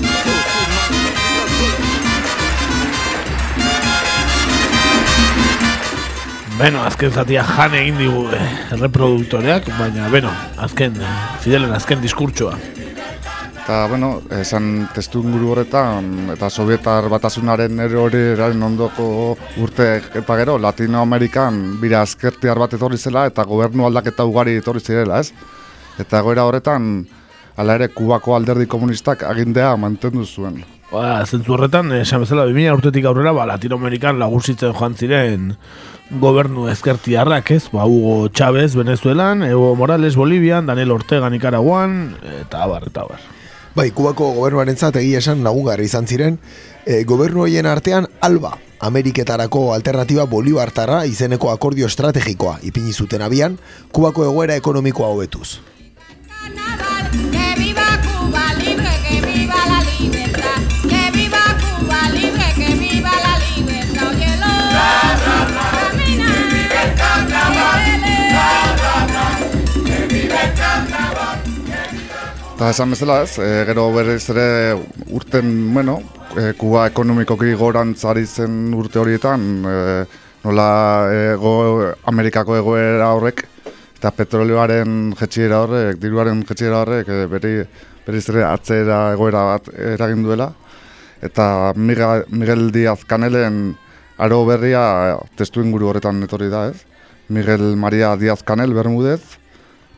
Beno, 6.60 6.84
azken 6.84 7.12
zatia 7.12 7.44
jan 7.44 7.74
egin 7.74 7.98
digu 7.98 8.26
eh, 8.36 8.40
erreproduktoreak, 8.76 9.70
baina, 9.80 10.10
beno, 10.12 10.32
azken, 10.58 10.94
Fidelen 11.40 11.72
azken 11.72 12.02
diskurtsoa. 12.02 12.58
Eta, 13.70 13.86
bueno, 13.86 14.24
esan 14.34 14.88
testu 14.96 15.20
inguru 15.22 15.52
horretan, 15.54 16.32
eta 16.34 16.48
Sovietar 16.50 17.06
batasunaren 17.06 17.84
eroreren 17.84 18.66
ondoko 18.66 19.36
urte 19.62 19.86
eta 20.18 20.38
gero, 20.40 20.56
Latinoamerikan 20.58 21.60
bira 21.78 22.02
azkertiar 22.02 22.58
bat 22.58 22.74
etorri 22.74 22.98
zela, 22.98 23.28
eta 23.30 23.46
gobernu 23.46 23.86
aldaketa 23.86 24.26
ugari 24.26 24.58
etorri 24.58 24.82
zirela, 24.82 25.22
ez? 25.22 25.30
Eta 26.02 26.24
goera 26.26 26.48
horretan, 26.50 27.06
ala 27.62 27.78
ere, 27.78 27.92
Kubako 27.94 28.34
alderdi 28.40 28.66
komunistak 28.66 29.22
agindea 29.30 29.76
mantendu 29.78 30.26
zuen. 30.26 30.64
Ba, 30.90 31.22
zentzu 31.30 31.54
horretan, 31.54 31.94
esan 32.02 32.26
bezala, 32.26 32.50
2000 32.50 32.74
urtetik 32.82 33.06
aurrera, 33.06 33.38
ba, 33.38 33.46
Latinoamerikan 33.54 34.18
lagusitzen 34.18 34.74
joan 34.74 34.98
ziren 34.98 35.52
gobernu 36.10 36.72
ezkertiarrak, 36.74 37.54
ez? 37.54 37.68
Ba, 37.70 37.86
Hugo 37.86 38.32
Chávez, 38.34 38.74
Venezuelan, 38.74 39.46
Evo 39.46 39.76
Morales, 39.76 40.16
Bolivian, 40.18 40.66
Daniel 40.66 40.98
Ortega, 40.98 41.30
Nicaraguan, 41.30 42.16
eta 42.48 42.66
abar, 42.66 42.90
eta 42.90 43.06
abar. 43.06 43.38
Bai, 43.80 43.94
Kubako 43.96 44.34
gobernuaren 44.36 44.76
egia 44.76 45.20
esan 45.22 45.40
lagungarri 45.46 45.86
izan 45.88 46.06
ziren, 46.06 46.34
e, 46.84 47.06
gobernu 47.08 47.46
horien 47.46 47.66
artean 47.66 48.10
ALBA, 48.20 48.52
Ameriketarako 48.84 49.62
alternatiba 49.72 50.26
bolibartarra 50.26 51.06
izeneko 51.06 51.50
akordio 51.54 51.88
estrategikoa 51.88 52.58
ipini 52.62 52.92
zuten 52.92 53.22
abian, 53.22 53.58
Kubako 53.94 54.26
egoera 54.26 54.60
ekonomikoa 54.60 55.08
hobetuz. 55.08 55.62
Eta 72.60 72.74
esan 72.74 72.92
bezala 72.92 73.22
ez, 73.24 73.38
e, 73.40 73.46
gero 73.70 73.86
berriz 73.96 74.26
ere 74.34 74.74
urten, 75.16 75.52
bueno, 75.72 75.94
e, 76.36 76.50
Kuba 76.60 76.90
ekonomikoki 76.90 77.54
gorantz 77.56 78.02
ari 78.04 78.26
zen 78.28 78.74
urte 78.76 79.00
horietan, 79.00 79.46
e, 79.64 79.78
nola 80.44 80.66
ego, 81.38 81.54
Amerikako 82.12 82.58
egoera 82.60 83.14
horrek, 83.16 83.46
eta 83.96 84.12
petrolioaren 84.12 85.16
jetxiera 85.22 85.62
horrek, 85.64 86.04
diruaren 86.04 86.44
jetxiera 86.52 86.84
horrek, 86.84 87.08
e, 87.08 87.32
berri, 87.32 87.56
berriz 88.04 88.26
ere 88.36 88.44
atzera 88.50 89.00
egoera 89.14 89.46
bat 89.54 89.72
eragin 89.96 90.28
duela. 90.28 90.52
Eta 91.24 91.72
Miguel, 91.78 92.28
Miguel 92.28 92.74
Diaz 92.76 93.06
Canelen 93.08 93.70
aro 94.20 94.44
berria 94.44 95.16
testu 95.40 95.64
inguru 95.64 95.94
horretan 95.94 96.28
etorri 96.28 96.52
da 96.52 96.68
ez. 96.74 96.84
Miguel 97.30 97.78
Maria 97.80 98.18
Diaz 98.20 98.42
Canel 98.44 98.76
Bermudez, 98.76 99.39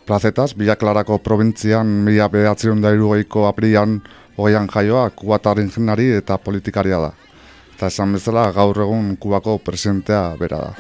plazetas, 0.06 0.56
Bila 0.58 0.76
Clarako 0.76 1.18
probintzian 1.18 1.88
mila 2.06 2.28
behatzen 2.30 2.82
da 2.82 2.92
irugaiko 2.94 3.48
aprian 3.48 4.02
hogeian 4.38 4.68
jaioa, 4.68 5.10
kubatar 5.16 5.60
ingenari 5.60 6.12
eta 6.18 6.38
politikaria 6.38 7.00
da. 7.00 7.12
Eta 7.76 7.88
esan 7.88 8.14
bezala 8.14 8.52
gaur 8.54 8.78
egun 8.84 9.16
kubako 9.18 9.58
presidentea 9.58 10.36
bera 10.40 10.58
da. 10.66 10.72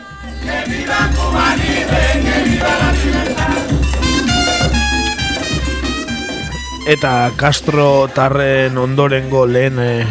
Eta 6.91 7.31
Castro 7.37 8.09
tarren 8.09 8.77
ondorengo 8.77 9.45
lehen 9.45 9.77
eh, 9.79 10.05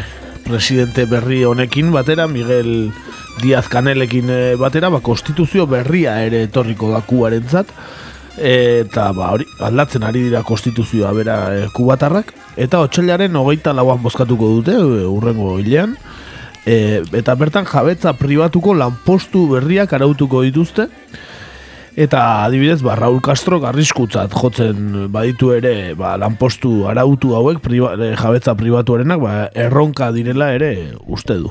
presidente 0.47 1.05
berri 1.05 1.43
honekin 1.45 1.91
batera, 1.93 2.29
Miguel 2.31 2.93
Diaz 3.43 3.67
Canelekin 3.69 4.31
eh, 4.31 4.55
batera, 4.59 4.89
ba, 4.89 5.03
konstituzio 5.03 5.67
berria 5.67 6.21
ere 6.25 6.45
etorriko 6.47 6.93
da 6.95 7.03
kubarentzat 7.03 7.75
eta 8.39 9.11
ba, 9.17 9.33
hori, 9.35 9.47
aldatzen 9.65 10.05
ari 10.07 10.27
dira 10.29 10.43
konstituzioa 10.47 11.13
bera 11.17 11.37
e, 11.55 11.65
kubatarrak. 11.75 12.33
Eta 12.61 12.83
otxailaren 12.85 13.37
hogeita 13.37 13.75
lauan 13.77 14.03
bozkatuko 14.03 14.51
dute 14.59 14.77
e, 14.77 15.07
urrengo 15.09 15.57
hilean. 15.59 15.97
E, 16.67 17.01
eta 17.17 17.35
bertan 17.35 17.67
jabetza 17.67 18.13
pribatuko 18.19 18.75
lanpostu 18.77 19.47
berriak 19.51 19.93
arautuko 19.97 20.45
dituzte. 20.47 20.91
Eta 22.01 22.45
adibidez 22.45 22.81
ba, 22.87 22.95
Raul 22.97 23.19
Castro 23.25 23.59
garriskutzat 23.61 24.33
jotzen 24.37 25.09
baditu 25.13 25.51
ere 25.57 25.95
ba, 25.99 26.15
lanpostu 26.21 26.87
arautu 26.89 27.35
hauek 27.37 27.59
priba, 27.65 27.97
jabetza 27.97 28.55
pribatuarenak 28.55 29.21
ba, 29.21 29.35
erronka 29.55 30.13
direla 30.15 30.53
ere 30.55 30.95
uste 31.09 31.41
du 31.43 31.51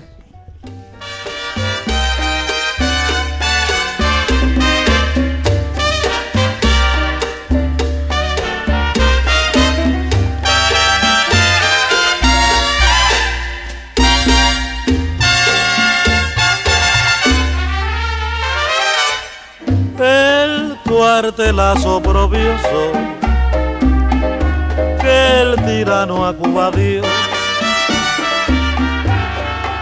oprobioso 21.86 22.92
que 25.02 25.42
el 25.42 25.56
tirano 25.66 26.26
a 26.26 26.34
Cuba 26.34 26.72
dio. 26.72 27.02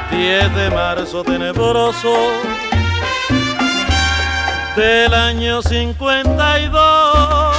10 0.09 0.55
de 0.55 0.69
marzo 0.71 1.23
tenebroso 1.23 2.11
del 4.75 5.13
año 5.13 5.61
52. 5.61 7.57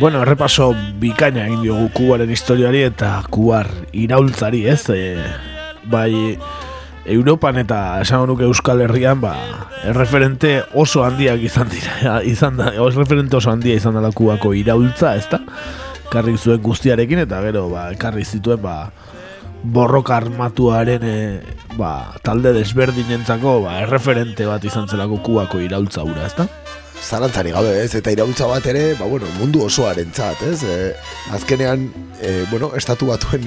Bueno, 0.00 0.22
errepaso 0.22 0.74
bikaina 0.98 1.46
egin 1.46 1.62
diogu 1.62 1.88
kubaren 1.94 2.30
historiari 2.30 2.82
eta 2.90 3.22
kubar 3.30 3.70
iraultzari, 3.92 4.66
ez? 4.66 4.90
E, 4.90 5.14
bai, 5.84 6.36
Europan 7.06 7.58
eta 7.62 8.00
esango 8.02 8.26
nuke 8.32 8.46
Euskal 8.48 8.82
Herrian, 8.82 9.20
ba, 9.22 9.34
erreferente 9.86 10.60
oso 10.74 11.04
handiak 11.06 11.42
izan 11.46 11.70
dira, 11.70 12.20
izan 12.34 12.58
da, 12.58 12.72
erreferente 12.74 13.38
oso 13.38 13.52
handia 13.52 13.76
izan 13.78 13.98
dela 13.98 14.12
kubako 14.14 14.54
iraultza, 14.58 15.14
ez 15.16 15.28
da? 15.30 15.42
Karri 16.10 16.36
zuen 16.38 16.62
guztiarekin 16.62 17.24
eta 17.24 17.40
gero, 17.46 17.68
ba, 17.70 17.88
karri 17.98 18.24
zituen, 18.24 18.62
ba, 18.62 18.90
borroka 19.62 20.16
armatuaren 20.16 21.02
e, 21.06 21.16
ba, 21.78 22.16
talde 22.22 22.52
desberdinentzako 22.54 23.60
ba, 23.64 23.80
erreferente 23.82 24.46
bat 24.46 24.64
izan 24.64 24.86
zelako 24.86 25.22
kubako 25.26 25.62
iraultza 25.62 26.04
ura, 26.06 26.26
ez 26.26 26.34
da? 26.38 26.48
zalantzari 27.06 27.52
gabe, 27.52 27.72
ez? 27.84 27.94
Eta 27.98 28.12
iraultza 28.14 28.48
bat 28.50 28.66
ere, 28.66 28.94
ba, 28.98 29.06
bueno, 29.10 29.28
mundu 29.40 29.62
osoaren 29.66 30.10
txat, 30.16 30.42
ez? 30.48 30.62
E, 30.64 30.76
azkenean, 31.36 31.88
e, 32.20 32.38
bueno, 32.50 32.72
estatu 32.78 33.10
batuen 33.12 33.46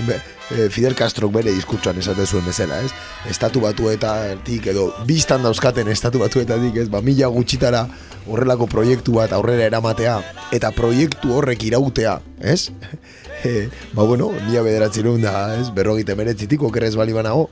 Fidel 0.50 0.95
Castro 0.97 1.30
bere 1.30 1.52
diskurtsoan 1.54 2.00
esate 2.02 2.26
zuen 2.26 2.45
bezala, 2.45 2.80
ez? 2.82 2.89
Estatu 3.30 3.62
batuetatik 3.62 4.70
edo 4.72 4.88
biztan 5.06 5.45
dauzkaten 5.45 5.88
estatu 5.93 6.22
batuetatik, 6.24 6.80
ez? 6.82 6.88
Ba, 6.89 7.04
mila 7.06 7.30
gutxitara 7.34 7.86
horrelako 8.30 8.68
proiektu 8.70 9.14
bat 9.20 9.34
aurrera 9.36 9.68
eramatea 9.70 10.20
eta 10.56 10.72
proiektu 10.76 11.36
horrek 11.38 11.70
irautea, 11.70 12.20
ez? 12.41 12.70
E, 13.39 13.70
ba, 13.95 14.04
bueno, 14.04 14.34
mila 14.50 14.60
bederatzi 14.66 15.00
da, 15.24 15.56
ez? 15.56 15.70
Berrogite 15.72 16.12
meretzitik, 16.14 16.62
okerrez 16.62 16.97
bali 17.00 17.14
banago, 17.14 17.47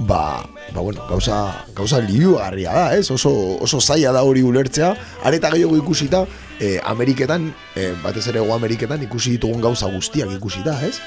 ba, 0.00 0.42
ba, 0.74 0.80
bueno, 0.80 1.06
gauza, 1.08 1.64
gauza 1.76 2.00
liugarria 2.00 2.72
da, 2.72 2.96
ez? 2.96 3.08
Oso, 3.12 3.30
oso 3.62 3.78
zaila 3.80 4.10
da 4.10 4.24
hori 4.24 4.42
ulertzea, 4.42 4.96
areta 5.22 5.52
gehiago 5.52 5.76
ikusita, 5.76 6.24
e, 6.58 6.80
Ameriketan, 6.82 7.54
e, 7.76 7.92
batez 8.02 8.26
ere 8.32 8.40
go 8.40 8.52
Ameriketan 8.56 9.02
ikusi 9.06 9.36
ditugun 9.36 9.62
gauza 9.62 9.86
guztiak 9.86 10.34
ikusita, 10.34 10.74
ez? 10.82 10.98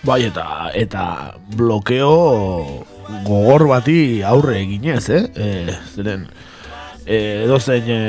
Bai, 0.00 0.22
eta, 0.24 0.70
eta 0.72 1.34
blokeo 1.56 2.84
gogor 3.26 3.66
bati 3.68 4.22
aurre 4.24 4.62
eginez, 4.62 5.10
eh? 5.12 5.26
E, 5.36 5.74
zeren, 5.92 6.24
e, 7.04 7.18
edo 7.44 7.58
zein 7.60 7.84
e, 7.92 8.00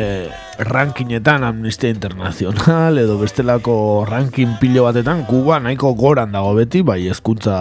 rankinetan 0.64 1.44
Amnistia 1.44 1.92
Internacional 1.92 3.02
edo 3.02 3.18
bestelako 3.20 3.76
rankin 4.08 4.56
pilo 4.62 4.86
batetan 4.88 5.26
Kuba 5.28 5.60
nahiko 5.60 5.92
goran 6.00 6.32
dago 6.32 6.56
beti, 6.56 6.80
bai 6.80 7.02
ezkuntza 7.12 7.60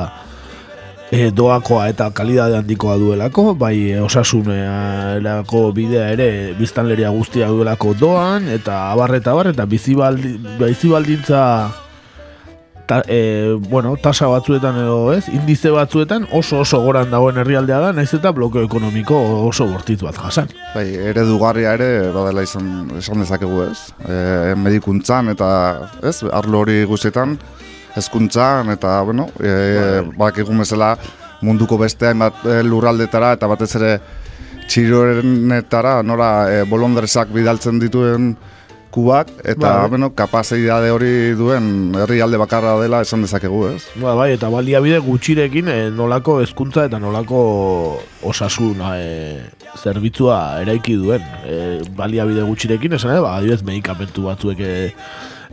e, 1.10 1.32
doakoa 1.34 1.90
eta 1.90 2.12
kalidade 2.14 2.60
handikoa 2.60 3.00
duelako, 3.02 3.56
bai 3.58 3.98
osasunerako 3.98 5.72
bidea 5.74 6.06
ere 6.14 6.30
biztanleria 6.54 7.10
guztia 7.10 7.50
duelako 7.50 7.98
doan, 7.98 8.46
eta 8.46 8.92
abar 8.92 9.18
eta 9.18 9.34
abar, 9.34 9.50
eta 9.56 9.66
bizibaldi, 9.66 10.36
bizibaldintza 10.62 11.40
ta, 12.90 13.04
e, 13.06 13.56
bueno, 13.70 13.94
tasa 14.02 14.26
batzuetan 14.26 14.74
edo 14.82 15.12
ez, 15.14 15.28
indize 15.30 15.70
batzuetan 15.70 16.24
oso 16.34 16.58
oso 16.64 16.80
goran 16.82 17.12
dagoen 17.12 17.38
herrialdea 17.38 17.78
da, 17.84 17.92
naiz 17.94 18.08
eta 18.16 18.32
blokeo 18.34 18.64
ekonomiko 18.66 19.14
oso 19.46 19.68
bortitz 19.70 20.00
bat 20.02 20.18
jasan. 20.18 20.50
Bai, 20.74 20.88
eredugarria 21.12 21.76
ere 21.78 21.90
badela 22.10 22.42
izan, 22.42 22.90
esan 22.98 23.22
dezakegu 23.22 23.62
ez. 23.68 23.78
E, 24.02 24.56
medikuntzan 24.58 25.30
eta 25.36 25.50
ez, 26.02 26.16
arlo 26.34 26.64
hori 26.64 26.82
guztietan, 26.90 27.38
hezkuntzan 27.94 28.74
eta, 28.74 28.98
bueno, 29.06 29.28
e, 29.38 29.54
bak 30.18 30.42
egun 30.42 30.64
bezala 30.64 30.96
munduko 31.46 31.78
beste 31.78 32.10
hainbat 32.10 32.42
e, 32.42 32.60
lurraldetara 32.66 33.36
eta 33.38 33.46
batez 33.54 33.70
ere 33.78 33.92
txirorenetara, 34.66 36.00
nora 36.02 36.32
e, 36.50 36.64
bolondresak 36.66 37.30
bidaltzen 37.38 37.78
dituen 37.86 38.32
kubak, 38.90 39.30
eta, 39.44 39.80
Bai. 39.82 39.88
bueno, 39.88 40.10
kapazidade 40.14 40.90
hori 40.90 41.32
duen 41.38 41.94
herrialde 41.94 42.38
bakarra 42.40 42.74
dela 42.80 43.00
esan 43.06 43.22
dezakegu, 43.22 43.62
ez? 43.70 43.84
Ba, 44.02 44.14
bai, 44.18 44.32
eta 44.34 44.50
baliabide 44.52 44.98
gutxirekin 45.04 45.70
e, 45.70 45.78
nolako 45.94 46.40
hezkuntza 46.42 46.88
eta 46.90 46.98
nolako 47.02 47.40
osasun 48.26 48.82
e, 48.90 49.40
zerbitzua 49.78 50.40
eraiki 50.64 50.98
duen. 51.00 51.24
E, 51.46 51.80
baliabide 51.96 52.44
gutxirekin, 52.48 52.98
esan 52.98 53.14
ere, 53.14 53.24
ba, 53.24 53.36
adibidez, 53.38 53.62
medikamentu 53.66 54.26
batzuek 54.26 54.60
e, 54.66 54.74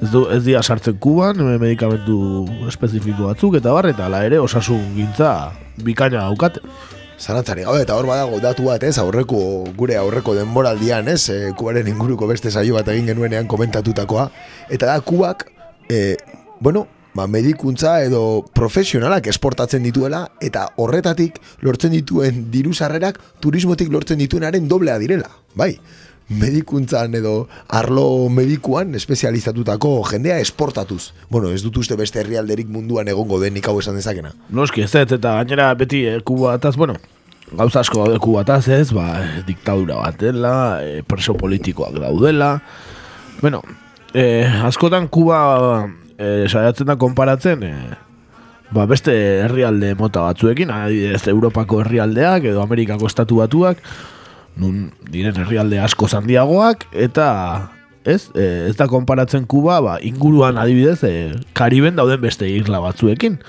ez, 0.01 0.11
du, 0.11 0.25
ez 0.33 0.43
dira 0.45 0.63
sartzen 0.63 0.97
kuban, 1.01 1.39
e, 1.39 1.57
medikamentu 1.61 2.19
espezifiko 2.67 3.29
batzuk, 3.29 3.61
eta 3.61 3.73
bar, 3.77 3.91
eta 3.93 4.09
ala 4.09 4.25
ere 4.25 4.41
osasun 4.43 4.93
gintza 4.97 5.33
bikaina 5.85 6.25
daukate. 6.25 6.65
Zarantzari 7.17 7.63
gabe, 7.65 7.81
eta 7.81 7.95
hor 7.97 8.05
badago 8.05 8.39
datu 8.39 8.67
bat, 8.69 8.83
ez, 8.85 8.97
aurreko, 9.01 9.39
gure 9.77 9.97
aurreko 9.97 10.35
denboraldian, 10.37 11.07
ez, 11.09 11.29
e, 11.33 11.37
kubaren 11.57 11.87
inguruko 11.89 12.27
beste 12.29 12.51
saio 12.51 12.77
bat 12.77 12.91
egin 12.93 13.09
genuenean 13.09 13.49
komentatutakoa, 13.49 14.27
eta 14.69 14.91
da 14.91 14.99
kubak, 15.01 15.47
e, 15.89 16.15
bueno, 16.61 16.85
ba, 17.17 17.25
medikuntza 17.25 17.95
edo 18.05 18.45
profesionalak 18.53 19.31
esportatzen 19.33 19.81
dituela, 19.87 20.27
eta 20.45 20.67
horretatik 20.77 21.41
lortzen 21.65 21.95
dituen 21.97 22.45
diru 22.53 22.75
sarrerak 22.77 23.17
turismotik 23.41 23.89
lortzen 23.89 24.21
dituenaren 24.21 24.69
doblea 24.69 24.99
direla, 25.01 25.31
bai, 25.57 25.73
medikuntzan 26.29 27.15
edo 27.15 27.47
arlo 27.69 28.27
medikuan 28.29 28.95
espezializatutako 28.95 30.01
jendea 30.11 30.39
esportatuz. 30.43 31.13
Bueno, 31.29 31.51
ez 31.51 31.61
dut 31.63 31.77
uste 31.77 31.95
beste 31.95 32.19
herrialderik 32.21 32.67
munduan 32.71 33.07
egongo 33.07 33.39
denik 33.39 33.67
hau 33.67 33.77
esan 33.79 33.95
dezakena. 33.95 34.33
Noski 34.49 34.83
ez 34.83 34.93
ez, 34.95 35.07
eta 35.07 35.37
gainera 35.39 35.73
beti 35.79 36.03
e, 36.07 36.19
kubataz, 36.27 36.75
bueno, 36.75 36.97
gauza 37.51 37.79
asko 37.79 38.03
daude 38.03 38.19
kubataz 38.23 38.67
ez, 38.67 38.91
ba, 38.95 39.07
diktadura 39.47 40.01
bat 40.01 40.19
dela, 40.19 40.55
e, 40.83 41.01
preso 41.07 41.37
politikoak 41.39 41.95
daudela, 42.01 42.57
bueno, 43.41 43.61
e, 44.13 44.43
askotan 44.67 45.07
Kuba 45.07 45.87
e, 46.17 46.47
saiatzen 46.49 46.89
da 46.89 46.97
konparatzen 46.99 47.63
e, 47.63 47.73
ba, 48.75 48.85
beste 48.89 49.15
herrialde 49.45 49.93
mota 49.95 50.25
batzuekin, 50.27 50.71
adibidez 50.73 51.23
Europako 51.31 51.81
herrialdeak 51.85 52.51
edo 52.51 52.63
Amerikako 52.65 53.07
estatu 53.07 53.39
batuak, 53.39 53.79
nun 54.57 54.91
diren 55.11 55.37
herrialde 55.37 55.79
asko 55.83 56.09
handiagoak 56.11 56.87
eta 56.93 57.27
ez, 58.03 58.29
e, 58.35 58.67
ez 58.69 58.75
da 58.79 58.87
konparatzen 58.87 59.45
Kuba 59.45 59.79
ba, 59.83 59.97
inguruan 60.01 60.57
adibidez 60.57 61.01
e, 61.03 61.13
Kariben 61.53 61.97
dauden 61.99 62.21
beste 62.23 62.49
isla 62.49 62.79
batzuekin 62.83 63.39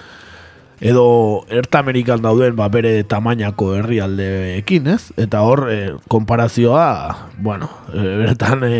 edo 0.80 1.44
Erta 1.50 1.80
Amerikan 1.82 2.22
dauden 2.22 2.56
ba, 2.58 2.68
bere 2.70 3.02
tamainako 3.08 3.72
herrialdeekin, 3.78 4.86
ez? 4.94 5.10
Eta 5.18 5.42
hor, 5.46 5.66
e, 5.72 5.78
konparazioa, 6.10 7.30
bueno, 7.42 7.70
e, 7.92 8.02
beretan 8.22 8.62
e, 8.66 8.76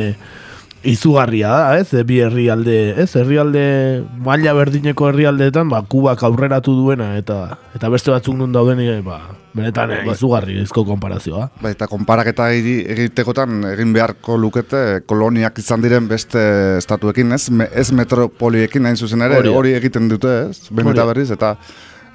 izugarria 0.84 1.48
da, 1.50 1.78
ez? 1.80 1.90
Bi 2.06 2.20
herrialde, 2.22 2.94
ez? 3.02 3.08
Herrialde, 3.18 4.04
maila 4.24 4.52
berdineko 4.54 5.08
herrialdeetan, 5.10 5.68
ba, 5.72 5.82
Kubak 5.82 6.22
aurreratu 6.28 6.74
duena, 6.76 7.16
eta 7.18 7.58
eta 7.74 7.90
beste 7.92 8.12
batzuk 8.14 8.36
nun 8.38 8.52
dauden, 8.54 8.80
e, 8.80 9.00
ba, 9.02 9.18
benetan 9.58 9.90
e, 9.90 10.00
izugarri 10.12 10.60
izko 10.62 10.84
konparazioa. 10.86 11.48
Bai, 11.62 11.72
eta 11.74 11.88
konparaketa 11.90 12.50
egi- 12.54 12.84
egitekotan 12.94 13.64
egin 13.72 13.92
beharko 13.96 14.38
lukete 14.38 15.02
koloniak 15.06 15.58
izan 15.58 15.82
diren 15.82 16.08
beste 16.08 16.40
estatuekin, 16.78 17.32
ez? 17.34 17.48
Me, 17.50 17.68
ez 17.72 17.90
metropoliekin 17.92 18.86
hain 18.86 18.96
zuzen 18.96 19.22
ere, 19.26 19.42
Hori 19.48 19.74
egiten 19.74 20.08
dute, 20.08 20.34
ez? 20.50 20.68
Behin 20.70 20.92
eta 20.94 21.06
berriz, 21.08 21.30
eta 21.34 21.56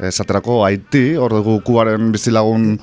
esaterako 0.03 0.63
Haiti, 0.65 1.13
hor 1.19 1.35
dugu 1.35 1.59
kubaren 1.65 2.11
bizilagun, 2.13 2.77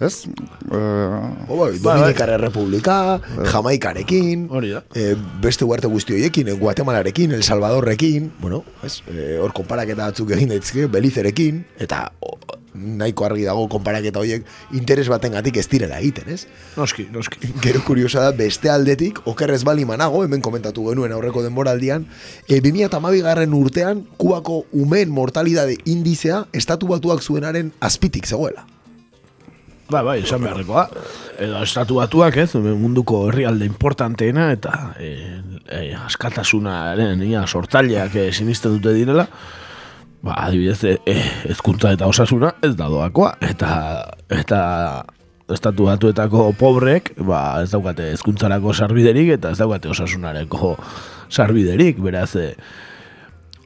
ez? 0.00 0.24
Eh, 0.72 1.48
O 1.48 1.56
bai, 1.58 1.78
Dominikar 1.78 2.30
Errepublika, 2.30 3.20
Jamaikarekin, 3.52 4.48
Hori 4.50 4.70
da. 4.70 4.82
e, 4.94 5.14
beste 5.42 5.64
uarte 5.64 5.86
guzti 5.86 6.14
horiekin, 6.14 6.48
eh, 6.48 6.52
Guatemalarekin, 6.52 7.32
El 7.32 7.42
Salvadorrekin, 7.42 8.32
bueno, 8.40 8.64
ez, 8.82 9.02
e, 9.08 9.38
hor 9.38 9.52
konparaketa 9.52 10.06
batzuk 10.10 10.30
egin 10.36 10.48
daitezke, 10.48 10.86
Belizerekin, 10.86 11.64
eta 11.78 12.12
o, 12.20 12.36
nahiko 12.74 13.24
argi 13.24 13.44
dago 13.46 13.68
konparaketa 13.70 14.18
horiek 14.18 14.44
interes 14.74 15.06
batengatik 15.08 15.56
ez 15.56 15.68
direla 15.70 16.00
egiten, 16.00 16.28
ez? 16.34 16.46
Noski, 16.76 17.06
noski. 17.12 17.38
Gero 17.62 17.84
kuriosa 17.86 18.20
da, 18.20 18.32
beste 18.32 18.68
aldetik, 18.70 19.20
okerrez 19.30 19.62
bali 19.64 19.84
manago, 19.86 20.24
hemen 20.24 20.42
komentatu 20.42 20.88
genuen 20.90 21.12
aurreko 21.14 21.42
denboraldian, 21.46 22.08
e, 22.48 22.60
2008 22.60 23.22
garren 23.22 23.54
urtean, 23.54 24.04
kubako 24.18 24.64
umeen 24.72 25.10
mortalidade 25.10 25.78
indizea 25.84 26.46
estatu 26.52 26.88
batuak 26.90 27.22
zuenaren 27.22 27.72
azpitik 27.80 28.26
zegoela. 28.26 28.66
Ba, 29.90 30.00
bai, 30.00 30.22
esan 30.22 30.40
beharrekoa. 30.40 30.86
Edo 31.44 31.60
estatu 31.64 31.98
batuak, 32.00 32.38
ez, 32.40 32.54
munduko 32.56 33.26
herrialde 33.28 33.66
importanteena 33.68 34.48
eta 34.54 34.94
e, 34.96 35.10
e, 35.68 35.82
askatasunaren 35.98 37.20
ia 37.26 37.44
sortzaileak 37.44 38.16
e, 38.16 38.30
sinisten 38.32 38.78
dute 38.78 38.94
direla. 38.96 39.26
Ba, 40.24 40.38
adibidez, 40.46 40.80
e, 40.88 40.96
e, 41.04 41.18
ezkuntza 41.52 41.92
eta 41.92 42.08
osasuna 42.08 42.54
ez 42.64 42.72
da 42.78 42.88
doakoa. 42.88 43.34
Eta, 43.44 43.74
eta 44.32 44.60
estatu 45.52 45.90
batuetako 45.90 46.48
pobrek, 46.56 47.12
ba, 47.20 47.60
ez 47.60 47.68
daukate 47.74 48.08
ezkuntzarako 48.16 48.72
sarbiderik 48.72 49.34
eta 49.36 49.52
ez 49.52 49.60
daukate 49.60 49.92
osasunareko 49.92 50.78
sarbiderik. 51.28 52.00
Beraz, 52.00 52.30
e, 52.40 52.54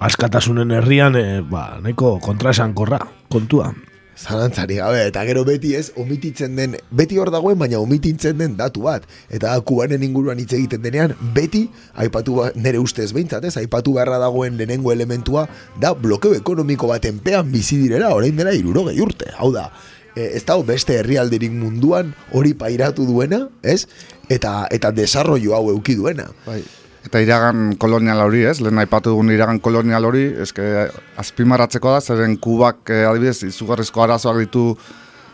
askatasunen 0.03 0.75
herrian, 0.75 1.15
e, 1.15 1.45
ba, 1.47 1.77
nahiko 1.85 2.17
kontraesankorra 2.27 3.05
kontua. 3.31 3.71
Zalantzari 4.19 4.81
gabe, 4.81 5.05
eta 5.07 5.23
gero 5.29 5.45
beti 5.47 5.77
ez, 5.79 5.93
omititzen 5.97 6.57
den, 6.59 6.75
beti 6.91 7.21
hor 7.23 7.31
dagoen, 7.31 7.59
baina 7.61 7.79
omititzen 7.79 8.41
den 8.41 8.57
datu 8.59 8.83
bat. 8.89 9.05
Eta 9.31 9.53
kubanen 9.63 10.03
inguruan 10.03 10.41
hitz 10.43 10.51
egiten 10.59 10.83
denean, 10.83 11.15
beti, 11.37 11.69
aipatu 12.03 12.41
ba, 12.41 12.49
nere 12.59 12.81
ustez 12.83 13.13
behintzat, 13.15 13.47
ez, 13.47 13.55
aipatu 13.61 13.95
beharra 13.95 14.19
dagoen 14.19 14.59
lehenengo 14.59 14.91
elementua, 14.95 15.47
da 15.79 15.95
blokeo 15.95 16.35
ekonomiko 16.35 16.91
baten 16.91 17.23
pean 17.23 17.53
bizi 17.55 17.79
direla, 17.79 18.11
orain 18.17 18.35
dela 18.37 18.57
irurogei 18.59 18.99
urte. 19.05 19.31
Hau 19.39 19.53
da, 19.55 19.69
e, 20.17 20.33
ez 20.35 20.43
dago 20.49 20.67
beste 20.67 20.99
herrialderik 20.99 21.55
munduan 21.55 22.11
hori 22.35 22.57
pairatu 22.59 23.07
duena, 23.07 23.45
ez? 23.63 23.85
Eta, 24.29 24.65
eta 24.75 24.91
desarrollo 24.93 25.55
hau 25.55 25.69
euki 25.77 25.95
duena. 26.01 26.27
Bai. 26.47 26.65
Eta 27.07 27.21
iragan 27.23 27.77
kolonial 27.79 28.21
hori, 28.25 28.43
ez? 28.49 28.59
Lehen 28.61 28.81
aipatu 28.83 29.13
dugun 29.15 29.31
iragan 29.31 29.61
kolonial 29.63 30.05
hori, 30.09 30.25
eske 30.43 30.89
azpimarratzeko 31.21 31.93
da, 31.95 32.01
zeren 32.01 32.37
kubak 32.43 32.91
eh, 32.91 33.05
adibidez 33.07 33.45
izugarrizko 33.47 34.03
arazoak 34.03 34.41
ditu 34.43 34.65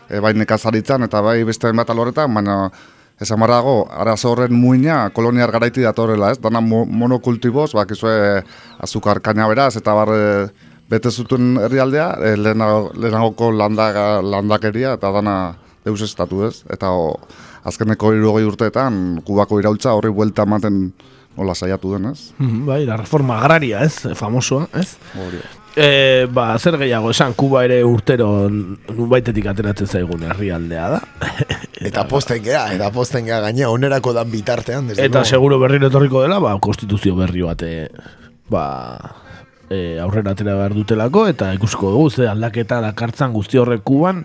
eh, 0.09 0.19
bai 0.21 0.35
nekazaritzan 0.37 1.07
eta 1.07 1.23
bai 1.25 1.39
beste 1.47 1.71
bat 1.73 1.89
alorretan, 1.89 2.33
baina 2.33 2.69
esan 3.21 3.39
barra 3.39 3.61
dago, 3.61 3.75
arazo 3.89 4.33
horren 4.33 4.53
muina 4.53 5.09
koloniar 5.15 5.51
garaiti 5.51 5.83
datorrela, 5.85 6.31
ez? 6.35 6.39
Dana 6.43 6.61
mo 6.61 6.83
monokultiboz, 6.85 7.71
bakizue 7.73 8.43
azukar 8.83 9.21
kaina 9.23 9.47
beraz, 9.47 9.75
eta 9.79 9.95
bar 9.95 10.11
eh, 10.13 10.47
bete 10.91 11.11
zuten 11.11 11.55
herrialdea, 11.63 12.09
eh, 12.21 12.35
lehenago, 12.37 12.91
lehenagoko 12.93 13.51
landaga, 13.55 14.21
landakeria 14.21 14.93
eta 14.99 15.11
dana 15.15 15.35
deus 15.85 16.01
estatu, 16.05 16.43
ez? 16.45 16.63
Eta 16.69 16.91
o, 16.91 17.15
azkeneko 17.65 18.13
irugei 18.13 18.45
urteetan 18.45 19.21
kubako 19.25 19.59
iraultza 19.61 19.95
horri 19.97 20.11
buelta 20.13 20.45
ematen 20.45 20.89
nola 21.37 21.55
saiatu 21.55 21.93
den, 21.93 22.05
ez? 22.13 22.31
Mhm, 22.39 22.65
Bai, 22.65 22.85
la 22.85 22.97
reforma 22.97 23.39
agraria, 23.41 23.83
ez? 23.83 24.01
Famosoa, 24.15 24.67
ez? 24.73 24.97
Hori. 25.19 25.39
E, 25.75 26.25
ba, 26.31 26.53
zer 26.57 26.77
gehiago 26.79 27.09
esan, 27.11 27.33
Kuba 27.35 27.65
ere 27.67 27.81
urtero 27.83 28.47
nunbaitetik 28.49 29.45
ateratzen 29.51 29.87
zaigun 29.91 30.23
herrialdea 30.23 30.85
da. 30.93 31.01
Eta 31.89 32.05
posten 32.07 32.39
gea, 32.45 32.61
eta 32.73 32.87
posten 32.95 33.25
gea 33.27 33.41
gaina, 33.43 33.67
onerako 33.69 34.13
dan 34.15 34.31
bitartean. 34.31 34.87
desde 34.87 35.03
Eta 35.03 35.19
luego. 35.19 35.25
seguro 35.29 35.59
berriro 35.59 35.87
etorriko 35.91 36.21
dela, 36.23 36.39
ba, 36.39 36.53
konstituzio 36.63 37.15
berri 37.19 37.41
bate, 37.43 37.89
ba, 38.49 38.63
e, 39.69 39.99
aurrera 39.99 40.31
atera 40.31 40.55
behar 40.55 40.73
dutelako, 40.73 41.27
eta 41.27 41.51
ikusko 41.53 41.91
dugu, 41.91 42.09
ze 42.09 42.27
aldaketa 42.31 42.79
dakartzan 42.81 43.33
guzti 43.35 43.57
horrek 43.59 43.83
kuban, 43.83 44.23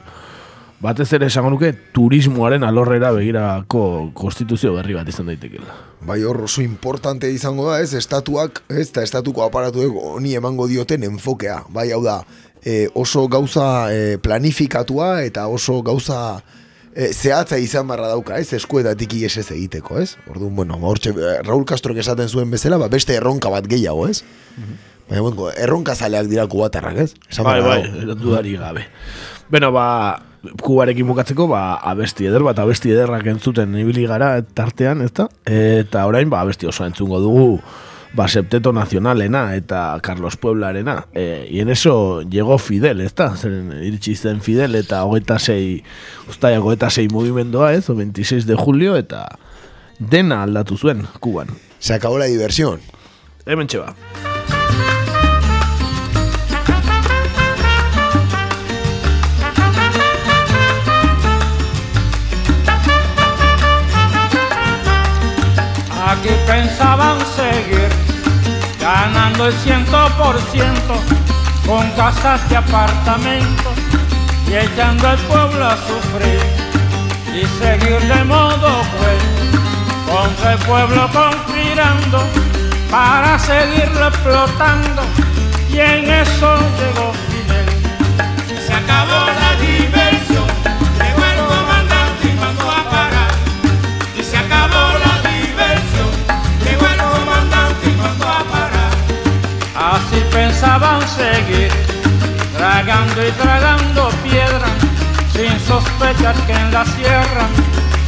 batez 0.80 1.10
ere 1.16 1.28
esango 1.28 1.50
nuke 1.52 1.72
turismoaren 1.94 2.64
alorrera 2.64 3.12
begirako 3.12 4.10
konstituzio 4.16 4.72
berri 4.74 4.96
bat 4.96 5.08
izan 5.08 5.28
daitekela. 5.28 5.76
Bai 6.08 6.22
hor 6.24 6.46
oso 6.46 6.62
importante 6.64 7.28
izango 7.30 7.68
da, 7.68 7.80
ez, 7.84 7.92
estatuak, 7.94 8.62
ez, 8.68 8.88
eta 8.88 9.04
estatuko 9.04 9.44
aparatuek 9.44 9.92
honi 9.92 10.34
emango 10.38 10.68
dioten 10.70 11.04
enfokea. 11.10 11.60
Bai, 11.76 11.90
hau 11.92 12.00
da, 12.04 12.22
e, 12.64 12.88
oso 12.94 13.26
gauza 13.28 13.66
e, 13.92 14.16
planifikatua 14.22 15.20
eta 15.26 15.46
oso 15.52 15.82
gauza 15.84 16.40
e, 16.94 17.10
zehatza 17.12 17.58
izan 17.60 17.88
barra 17.90 18.08
dauka, 18.14 18.38
ez, 18.40 18.52
eskuetatik 18.56 19.18
ies 19.20 19.36
ez 19.36 19.50
egiteko, 19.50 20.00
ez? 20.00 20.14
Orduan, 20.30 20.54
bueno, 20.56 20.80
hortxe, 20.80 21.12
eh, 21.12 21.40
Raul 21.44 21.66
Castro 21.68 21.96
esaten 21.96 22.28
zuen 22.28 22.50
bezala, 22.50 22.80
ba, 22.80 22.88
beste 22.88 23.16
erronka 23.18 23.52
bat 23.52 23.68
gehiago, 23.68 24.08
ez? 24.08 24.22
Baina, 25.10 25.20
bueno, 25.26 25.50
erronka 25.52 25.94
zaleak 25.94 26.30
dira 26.30 26.48
kubatarrak, 26.48 27.04
ez? 27.04 27.12
Esan 27.28 27.44
Bai, 27.44 27.60
bai, 27.60 27.82
dudari 28.16 28.56
gabe. 28.56 28.88
Beno, 29.50 29.72
ba, 29.74 29.86
kubarekin 30.62 31.06
bukatzeko, 31.08 31.46
ba, 31.50 31.74
abesti 31.92 32.26
eder 32.30 32.44
bat, 32.46 32.58
abesti 32.58 32.92
ederrak 32.94 33.26
entzuten 33.32 33.76
ibili 33.78 34.06
gara 34.08 34.38
tartean, 34.42 35.02
ezta? 35.04 35.28
Eta 35.44 36.06
orain, 36.08 36.30
ba, 36.32 36.42
abesti 36.44 36.68
oso 36.70 36.86
entzungo 36.86 37.20
dugu, 37.20 37.60
ba, 38.14 38.28
Septeto 38.28 38.72
Nazionalena 38.72 39.54
eta 39.54 39.98
Carlos 40.02 40.36
Pueblarena. 40.36 41.06
E, 41.14 41.46
y 41.50 41.60
en 41.60 41.68
eso 41.68 42.22
llegó 42.22 42.58
Fidel, 42.58 43.00
ezta? 43.00 43.36
Zeren 43.36 43.72
iritsi 43.82 44.16
zen 44.16 44.40
Fidel 44.40 44.74
eta 44.74 45.04
hogeita 45.04 45.38
sei, 45.38 45.82
ustaiak 46.28 46.64
hogeita 46.64 46.90
sei 46.90 47.08
mugimendoa, 47.08 47.74
ez? 47.74 47.88
O 47.90 47.94
26 47.94 48.46
de 48.46 48.56
julio, 48.56 48.96
eta 48.96 49.26
dena 49.98 50.42
aldatu 50.42 50.76
zuen, 50.76 51.06
Kuban. 51.20 51.48
Se 51.78 51.94
acabó 51.94 52.18
la 52.18 52.26
diversión. 52.26 52.80
Hemen 53.46 53.68
txeba. 53.68 53.94
Aquí 66.20 66.36
pensaban 66.46 67.18
seguir 67.34 67.88
ganando 68.78 69.46
el 69.46 69.54
ciento 69.54 70.06
por 70.18 70.38
ciento 70.52 71.00
con 71.66 71.90
casas 71.92 72.46
de 72.50 72.56
apartamentos 72.58 73.72
y 74.46 74.54
echando 74.54 75.08
al 75.08 75.16
pueblo 75.16 75.64
a 75.64 75.78
sufrir 75.78 76.42
y 77.32 77.46
seguir 77.58 78.00
de 78.00 78.24
modo 78.24 78.82
cruel 78.92 79.18
contra 80.10 80.52
el 80.52 80.58
pueblo 80.58 81.08
conspirando 81.10 82.22
para 82.90 83.38
seguirlo 83.38 84.08
explotando 84.08 85.02
y 85.72 85.78
en 85.78 86.10
eso 86.10 86.58
llegó 86.78 87.14
Fidel. 87.30 88.66
Se 88.66 88.74
acabó 88.74 89.24
la 89.40 89.56
diversión, 89.58 89.79
pensaban 100.40 101.02
seguir, 101.06 101.70
tragando 102.56 103.26
y 103.28 103.30
tragando 103.32 104.08
piedra, 104.24 104.68
sin 105.34 105.54
sospechar 105.60 106.34
que 106.46 106.54
en 106.54 106.72
la 106.72 106.84
sierra 106.86 107.44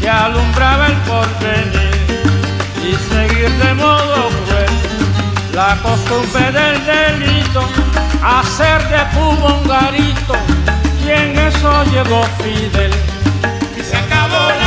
se 0.01 0.09
alumbraba 0.09 0.87
el 0.87 0.97
porvenir 1.09 1.95
y 2.89 2.93
seguir 3.13 3.51
de 3.51 3.75
modo 3.75 4.31
cruel 4.47 4.75
la 5.55 5.77
costumbre 5.83 6.45
del 6.59 6.77
delito, 6.87 7.69
hacer 8.25 8.81
de 8.89 9.03
Cuba 9.15 9.53
un 9.59 9.69
garito, 9.69 10.35
y 11.05 11.11
en 11.11 11.39
eso 11.39 11.85
llegó 11.93 12.23
Fidel. 12.43 12.93
Y 13.77 13.83
se 13.83 13.95
acabó 13.95 14.62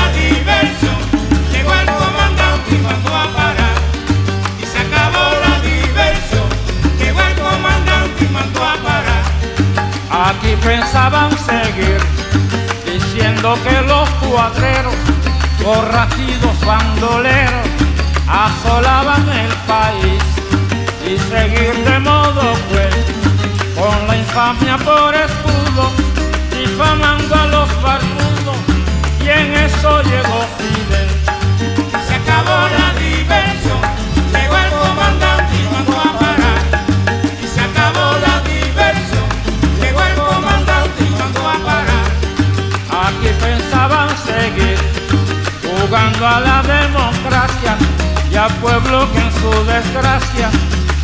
pensaban 10.65 11.29
seguir, 11.37 11.99
diciendo 12.91 13.55
que 13.63 13.81
los 13.81 14.09
cuadreros, 14.21 14.95
borrachidos 15.63 16.59
bandoleros, 16.65 17.67
asolaban 18.27 19.29
el 19.29 19.53
país 19.67 20.23
y 21.05 21.17
seguir 21.29 21.75
de 21.85 21.99
modo 21.99 22.41
pues 22.69 22.95
con 23.77 24.07
la 24.07 24.17
infamia 24.17 24.77
por 24.79 25.13
escudo 25.13 25.91
difamando 26.51 27.35
a 27.35 27.45
los 27.47 27.69
barbudos 27.83 28.57
y 29.23 29.29
en 29.29 29.53
eso 29.53 30.01
llegó 30.01 30.45
Fidel 30.57 30.84
pueblo 48.47 49.11
que 49.11 49.19
en 49.19 49.31
su 49.33 49.51
desgracia 49.65 50.49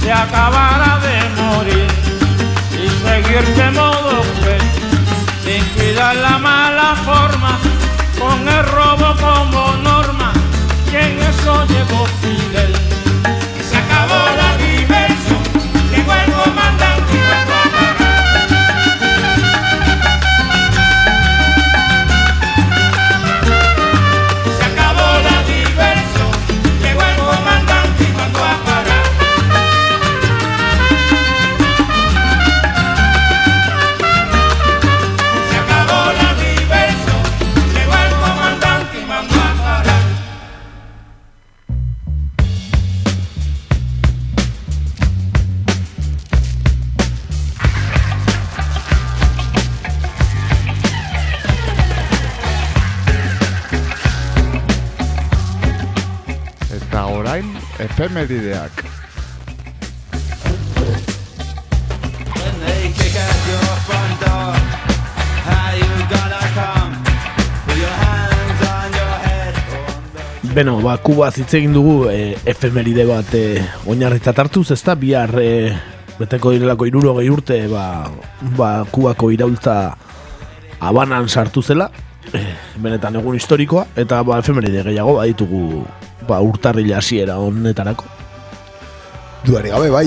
se 0.02 0.12
acabara 0.12 1.00
de 1.00 1.42
morir. 1.42 1.88
Y 2.74 2.90
seguir 3.06 3.46
de 3.56 3.72
modo 3.72 4.24
pues 4.42 4.64
sin 5.44 5.64
cuidar 5.76 6.16
la 6.16 6.38
mala 6.38 6.96
forma 7.06 7.58
con 8.20 8.48
el 8.48 8.66
robo 8.66 9.16
como 9.20 9.78
norma 9.78 10.34
y 10.92 10.96
eso 10.96 11.66
llegó 11.68 12.06
Fidel 12.22 13.01
efemerideak. 58.32 58.84
Beno, 70.52 70.82
ba, 70.84 70.98
Kuba 71.00 71.30
hitz 71.32 71.54
egin 71.56 71.72
dugu 71.72 72.10
e, 72.12 72.36
efemeride 72.46 73.06
bat 73.08 73.30
e, 73.40 73.62
oinarritzat 73.88 74.42
hartuz, 74.44 74.66
ez 74.76 74.82
da, 74.84 74.98
bihar 75.00 75.32
e, 75.40 75.72
beteko 76.20 76.52
direlako 76.52 76.90
iruro 76.90 77.14
gehi 77.22 77.32
urte, 77.32 77.60
ba, 77.72 78.12
ba, 78.58 78.72
Kubako 78.92 79.32
iraultza 79.32 79.96
abanan 80.84 81.32
sartu 81.32 81.64
zela, 81.64 81.88
e, 82.36 82.44
benetan 82.84 83.16
egun 83.22 83.40
historikoa, 83.40 83.88
eta 83.96 84.20
ba, 84.28 84.42
efemeride 84.44 84.84
gehiago 84.90 85.16
baditugu 85.22 85.86
ba, 86.28 86.42
urtarrila 86.44 87.00
hasiera 87.00 87.40
honetarako. 87.40 88.11
Duari 89.44 89.70
gabe, 89.70 89.90
bai. 89.90 90.06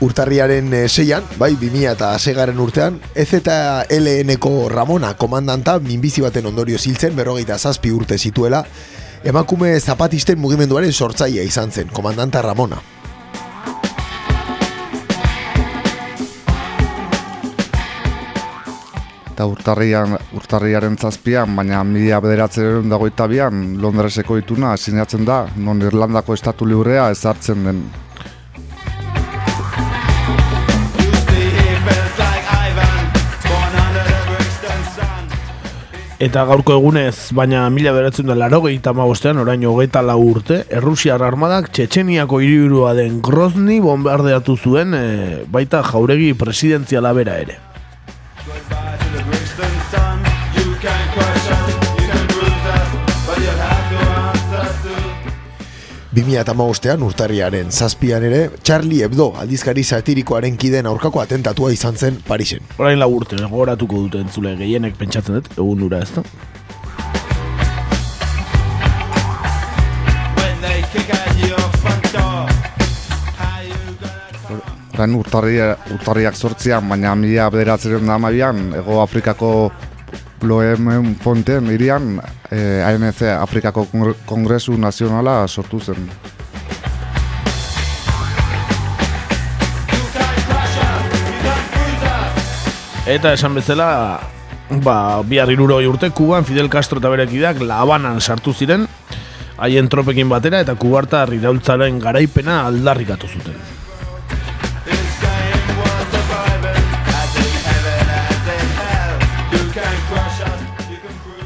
Urtarriaren 0.00 0.72
e, 0.72 0.86
seian, 0.88 1.24
bai, 1.36 1.50
2000 1.60 1.90
eta 1.92 2.14
segaren 2.18 2.60
urtean, 2.62 2.96
EZLN-ko 3.12 4.70
Ramona 4.72 5.12
komandanta 5.20 5.76
minbizi 5.84 6.24
baten 6.24 6.48
ondorio 6.48 6.78
ziltzen 6.78 7.12
berrogeita 7.16 7.58
zazpi 7.58 7.92
urte 7.92 8.16
zituela, 8.16 8.62
emakume 9.24 9.74
zapatisten 9.80 10.40
mugimenduaren 10.40 10.92
sortzailea 10.92 11.44
izan 11.44 11.70
zen, 11.76 11.92
komandanta 11.92 12.40
Ramona. 12.40 12.80
Eta 19.40 19.46
urtarrian, 19.48 20.18
urtarriaren 20.36 20.98
zazpian, 21.00 21.54
baina 21.56 21.78
mila 21.88 22.18
bederatzeren 22.20 22.90
dagoita 22.92 23.24
bian, 23.24 23.78
Londreseko 23.80 24.36
ituna 24.36 24.74
sinatzen 24.76 25.24
da, 25.24 25.46
non 25.56 25.80
Irlandako 25.80 26.36
estatu 26.36 26.66
librea 26.68 27.06
ezartzen 27.08 27.64
den. 27.64 27.78
Eta 36.20 36.44
gaurko 36.44 36.76
egunez, 36.76 37.32
baina 37.32 37.64
mila 37.72 37.96
beratzen 37.96 38.28
da 38.28 38.36
laro 38.36 38.60
bostean, 38.60 39.38
orain 39.38 39.64
hogeita 39.64 40.02
lau 40.02 40.20
urte, 40.20 40.66
Errusiar 40.68 41.22
armadak 41.22 41.72
Txetxeniako 41.72 42.40
hiriburua 42.44 42.92
den 42.92 43.22
Grozny 43.22 43.80
bombardeatu 43.80 44.58
zuen, 44.58 44.92
e, 44.92 45.44
baita 45.48 45.82
jauregi 45.82 46.34
presidentziala 46.34 47.14
bera 47.14 47.40
ere. 47.40 47.69
Bimia 56.10 56.40
eta 56.42 56.56
maostean 56.58 57.04
urtarriaren 57.06 57.68
zazpian 57.70 58.24
ere, 58.26 58.38
Charlie 58.66 59.04
Hebdo 59.06 59.28
aldizkari 59.38 59.84
satirikoaren 59.86 60.56
kideen 60.58 60.88
aurkako 60.90 61.20
atentatua 61.22 61.68
izan 61.70 61.94
zen 61.94 62.16
Parisen. 62.26 62.64
Orain 62.82 62.98
lau 62.98 63.06
urte, 63.14 63.36
gogoratuko 63.38 64.00
dute 64.08 64.18
entzule 64.24 64.56
gehienek 64.58 64.96
pentsatzen 64.98 65.36
dut, 65.38 65.46
egun 65.54 65.84
dura 65.84 66.00
ez 66.02 66.10
da. 66.16 66.24
Orain 74.96 75.14
urtarria, 75.14 75.76
urtarriak 75.94 76.34
sortzian, 76.34 76.90
baina 76.90 77.14
mila 77.14 77.46
bederatzeren 77.54 78.10
da 78.10 78.18
Ego 78.82 78.98
Afrikako 79.00 79.70
Ploemen 80.40 81.14
Fonten 81.20 81.68
irian 81.72 82.14
eh, 82.50 82.80
ANC 82.86 83.22
Afrikako 83.36 83.86
Kongre- 83.92 84.16
Kongresu 84.26 84.76
Nazionala 84.80 85.46
sortu 85.48 85.80
zen. 85.80 86.08
Eta 93.10 93.32
esan 93.34 93.56
bezala, 93.58 94.20
ba, 94.84 94.96
bihar 95.26 95.50
irurogei 95.50 95.88
urte, 95.90 96.12
Kuban 96.14 96.44
Fidel 96.46 96.70
Castro 96.70 97.00
eta 97.02 97.10
bere 97.10 97.26
kideak 97.26 97.58
La 97.66 97.80
Habanan 97.82 98.20
sartu 98.20 98.54
ziren, 98.54 98.86
haien 99.58 99.88
tropekin 99.90 100.30
batera 100.30 100.60
eta 100.62 100.76
kubartar 100.78 101.32
iraultzaren 101.34 101.98
garaipena 102.00 102.62
aldarrikatu 102.68 103.28
zuten. 103.28 103.58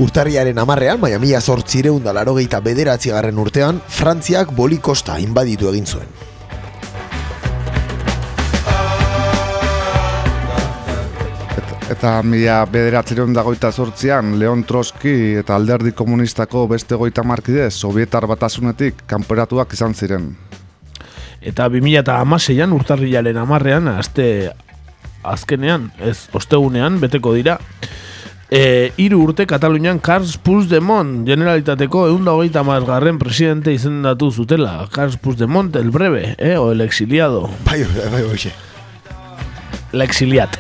Urtarriaren 0.05 0.59
amarrean, 0.61 0.99
baina 1.01 1.17
mila 1.23 1.39
zortzireun 1.41 2.03
da 2.05 2.13
larogeita 2.13 2.59
bederatzi 2.61 3.13
garren 3.15 3.39
urtean, 3.41 3.79
Frantziak 3.89 4.51
boli 4.53 4.77
kosta 4.77 5.17
inbaditu 5.23 5.71
egin 5.71 5.87
zuen. 5.89 6.11
Eta 11.95 12.19
mila 12.27 12.59
bederatzireun 12.69 13.33
dagoita 13.37 13.71
sortzian, 13.73 14.35
Leon 14.41 14.67
Trotsky 14.69 15.39
eta 15.41 15.57
alderdi 15.57 15.95
komunistako 15.97 16.67
beste 16.69 16.99
goita 17.01 17.25
markide 17.25 17.71
Sovietar 17.71 18.27
batasunetik 18.29 19.07
kanperatuak 19.09 19.73
izan 19.73 19.95
ziren. 19.95 20.35
Eta 21.41 21.71
2006an 21.73 22.77
urtarrilaren 22.77 23.41
amarrean, 23.41 23.89
aste 23.97 24.27
azkenean, 25.25 25.93
ez 26.01 26.27
ostegunean, 26.37 27.01
beteko 27.01 27.33
dira, 27.37 27.61
E, 28.51 28.93
iru 29.01 29.23
urte 29.25 29.47
Katalunian 29.49 29.99
Carles 30.05 30.37
Puigdemont 30.37 31.25
generalitateko 31.25 32.05
egun 32.11 32.27
da 32.29 32.35
hogeita 32.37 32.63
garren 32.85 33.19
presidente 33.19 33.73
izendatu 33.73 34.31
zutela. 34.31 34.87
Carles 34.93 35.17
Puigdemont, 35.17 35.75
el 35.77 35.91
breve, 35.91 36.35
eh, 36.39 36.59
o 36.59 36.73
el 36.73 36.83
exiliado. 36.83 37.49
Bai, 37.65 37.85
bai, 37.85 38.23
bai. 38.23 38.53
La 39.93 40.05
exiliat. 40.05 40.59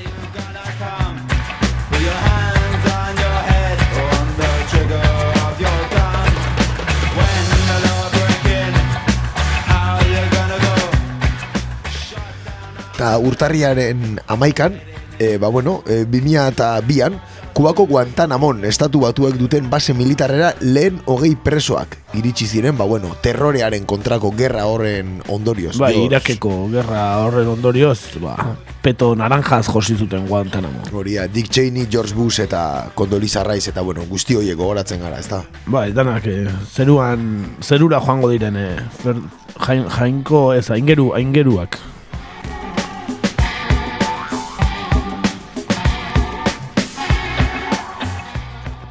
Eta 12.94 13.18
urtarriaren 13.18 14.20
amaikan, 14.26 14.80
e, 15.18 15.36
ba 15.36 15.48
bueno, 15.48 15.82
e, 15.86 16.04
2000 16.06 16.48
eta 16.48 16.80
bian, 16.80 17.20
Kubako 17.54 17.84
Guantanamon 17.86 18.64
estatu 18.66 19.04
batuek 19.04 19.36
duten 19.38 19.68
base 19.70 19.94
militarrera 19.94 20.48
lehen 20.58 20.96
hogei 21.06 21.36
presoak 21.38 21.92
iritsi 22.18 22.48
ziren, 22.50 22.74
ba 22.74 22.82
bueno, 22.90 23.12
terrorearen 23.22 23.86
kontrako 23.86 24.32
gerra 24.34 24.64
horren 24.66 25.20
ondorioz. 25.30 25.76
Bai, 25.78 25.92
Dios. 25.94 26.08
Irakeko 26.08 26.50
gerra 26.72 27.04
horren 27.22 27.52
ondorioz, 27.52 28.18
ba, 28.18 28.34
peto 28.82 29.12
naranjaz 29.14 29.68
josi 29.70 29.94
zuten 29.94 30.26
Guantanamo. 30.26 30.82
Horia, 30.90 31.28
Dick 31.30 31.48
Cheney, 31.48 31.86
George 31.86 32.18
Bush 32.18 32.42
eta 32.42 32.90
Condoleezza 32.98 33.46
Rice 33.46 33.70
eta 33.70 33.86
bueno, 33.86 34.02
guzti 34.10 34.34
horiek 34.34 34.58
gogoratzen 34.58 35.06
gara, 35.06 35.22
ezta? 35.22 35.44
Bai, 35.70 35.92
danak, 35.94 36.26
eh, 36.26 36.50
zeruan, 36.74 37.56
zerura 37.62 38.02
joango 38.02 38.34
diren, 38.34 38.58
eh, 38.58 38.76
jainko, 39.94 40.48
ez, 40.58 40.72
aingeru, 40.74 41.12
aingeruak. 41.14 41.78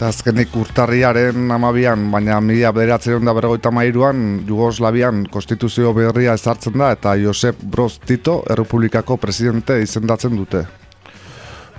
Eta 0.03 0.09
azkenik 0.11 0.51
urtarriaren 0.59 1.51
amabian, 1.55 2.09
baina 2.11 2.41
mila 2.43 2.73
bederatzen 2.75 3.23
da 3.23 3.31
bergoita 3.38 3.71
mairuan, 3.71 4.41
Jugoslavian 4.43 5.21
konstituzio 5.31 5.93
berria 5.95 6.34
ezartzen 6.35 6.75
da 6.75 6.89
eta 6.91 7.13
Josep 7.21 7.61
Broz 7.71 8.01
Tito 8.03 8.41
errepublikako 8.51 9.15
presidente 9.15 9.77
izendatzen 9.80 10.35
dute. 10.35 10.65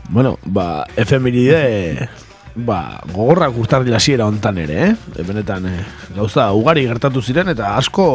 Bueno, 0.08 0.38
ba, 0.56 0.86
efemeride, 0.96 2.08
ba, 2.56 3.02
gogorrak 3.10 3.60
urtarri 3.60 3.92
hasiera 3.92 4.24
hontan 4.24 4.62
ere, 4.64 4.80
eh? 4.86 4.96
E, 5.18 5.28
Benetan, 5.28 5.68
eh, 5.68 5.84
gauza, 6.16 6.48
ugari 6.56 6.86
gertatu 6.88 7.20
ziren 7.20 7.52
eta 7.52 7.74
asko 7.76 8.08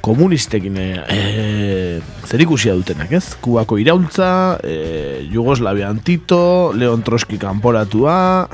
komunistekin 0.00 0.80
eh, 0.80 1.04
eh, 1.12 2.00
zerikusia 2.24 2.72
dutenak, 2.80 3.12
ez? 3.12 3.36
Kubako 3.44 3.76
iraultza, 3.76 4.56
eh, 4.64 5.28
Jugoslavian 5.28 6.00
Tito, 6.00 6.72
Leon 6.72 7.04
Trotsky 7.04 7.36
kanporatua, 7.36 8.48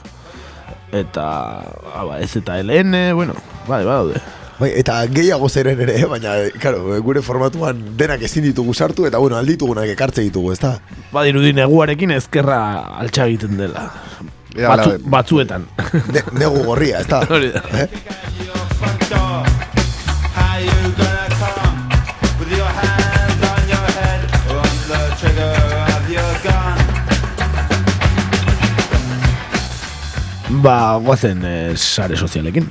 eta, 1.01 1.27
ah, 1.93 2.05
ba, 2.09 2.19
ez 2.21 2.33
eta 2.39 2.59
LN, 2.63 3.13
bueno, 3.15 3.37
bai, 3.69 3.85
badaude. 3.85 4.23
Bai, 4.57 4.71
eta 4.81 5.03
gehiago 5.13 5.51
zeren 5.53 5.81
ere, 5.85 5.99
eh, 6.01 6.07
baina, 6.09 6.35
claro, 6.63 6.97
gure 7.05 7.21
formatuan 7.23 7.83
denak 8.01 8.23
ezin 8.25 8.47
ditugu 8.49 8.73
sartu, 8.75 9.05
eta 9.09 9.21
bueno, 9.21 9.37
alditugunak 9.37 9.91
ekartze 9.93 10.25
ditugu, 10.25 10.55
ezta? 10.57 10.79
Badirudi 11.13 11.53
neguarekin 11.57 12.17
ezkerra 12.17 12.61
altxa 13.03 13.29
egiten 13.29 13.61
dela. 13.61 13.91
Batzu, 14.57 14.97
batzuetan. 15.13 15.69
Ne, 16.15 16.25
negu 16.41 16.65
gorria, 16.65 17.03
ezta? 17.05 17.21
Hori 17.29 17.53
da. 17.53 17.63
Eh? 17.83 18.65
Ba, 30.63 30.97
guazen 31.03 31.45
eh, 31.45 31.77
sare 31.77 32.17
sozialekin. 32.17 32.71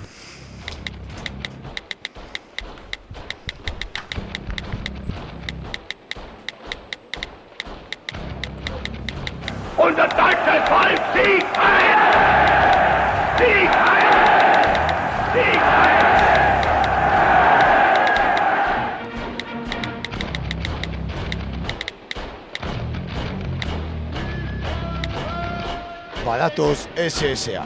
Badatoz 26.55 26.87
SSA. 26.95 27.65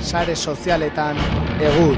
Sare 0.00 0.36
sozialetan 0.36 1.16
egur. 1.60 1.96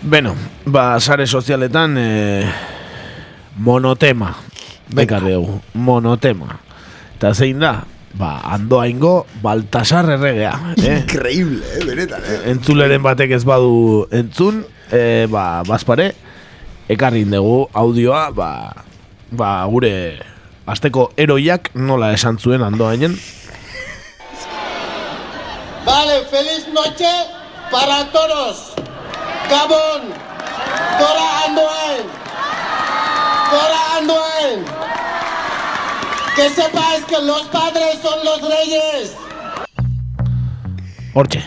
Beno, 0.00 0.34
ba, 0.64 1.00
sare 1.00 1.26
sozialetan 1.26 1.98
eh, 1.98 2.48
monotema. 3.58 4.32
Bekar 4.88 5.20
dugu, 5.20 5.60
monotema. 5.74 6.60
Eta 7.16 7.34
zein 7.34 7.60
da? 7.60 7.95
Ba, 8.16 8.40
andoaingo 8.48 9.26
Baltasar 9.42 10.08
erregea. 10.10 10.54
Eh? 10.76 11.02
Increíble, 11.02 11.60
eh, 11.76 11.84
benetan, 11.84 12.22
eh? 12.24 12.38
Entzuleren 12.52 13.02
batek 13.04 13.36
ez 13.36 13.44
badu 13.44 14.06
entzun, 14.10 14.64
eh, 14.90 15.26
ba, 15.28 15.62
bazpare, 15.68 16.14
ekarri 16.88 17.26
dugu 17.28 17.66
audioa, 17.76 18.30
ba, 18.32 18.50
ba, 19.30 19.50
gure 19.68 19.92
asteko 20.66 21.10
eroiak 21.16 21.70
nola 21.74 22.12
esan 22.16 22.38
zuen 22.38 22.64
andoainen. 22.66 23.14
Vale, 25.86 26.24
feliz 26.30 26.66
noche 26.74 27.12
para 27.70 28.04
todos. 28.10 28.74
Gabón, 29.48 30.10
Dora 30.98 31.44
Andoain, 31.46 32.06
Que 36.36 36.50
sepáis 36.50 37.04
que 37.08 37.16
los 37.24 37.42
padres 37.44 37.98
son 38.02 38.18
los 38.22 38.40
reyes. 38.42 39.16
Hortxe. 41.14 41.42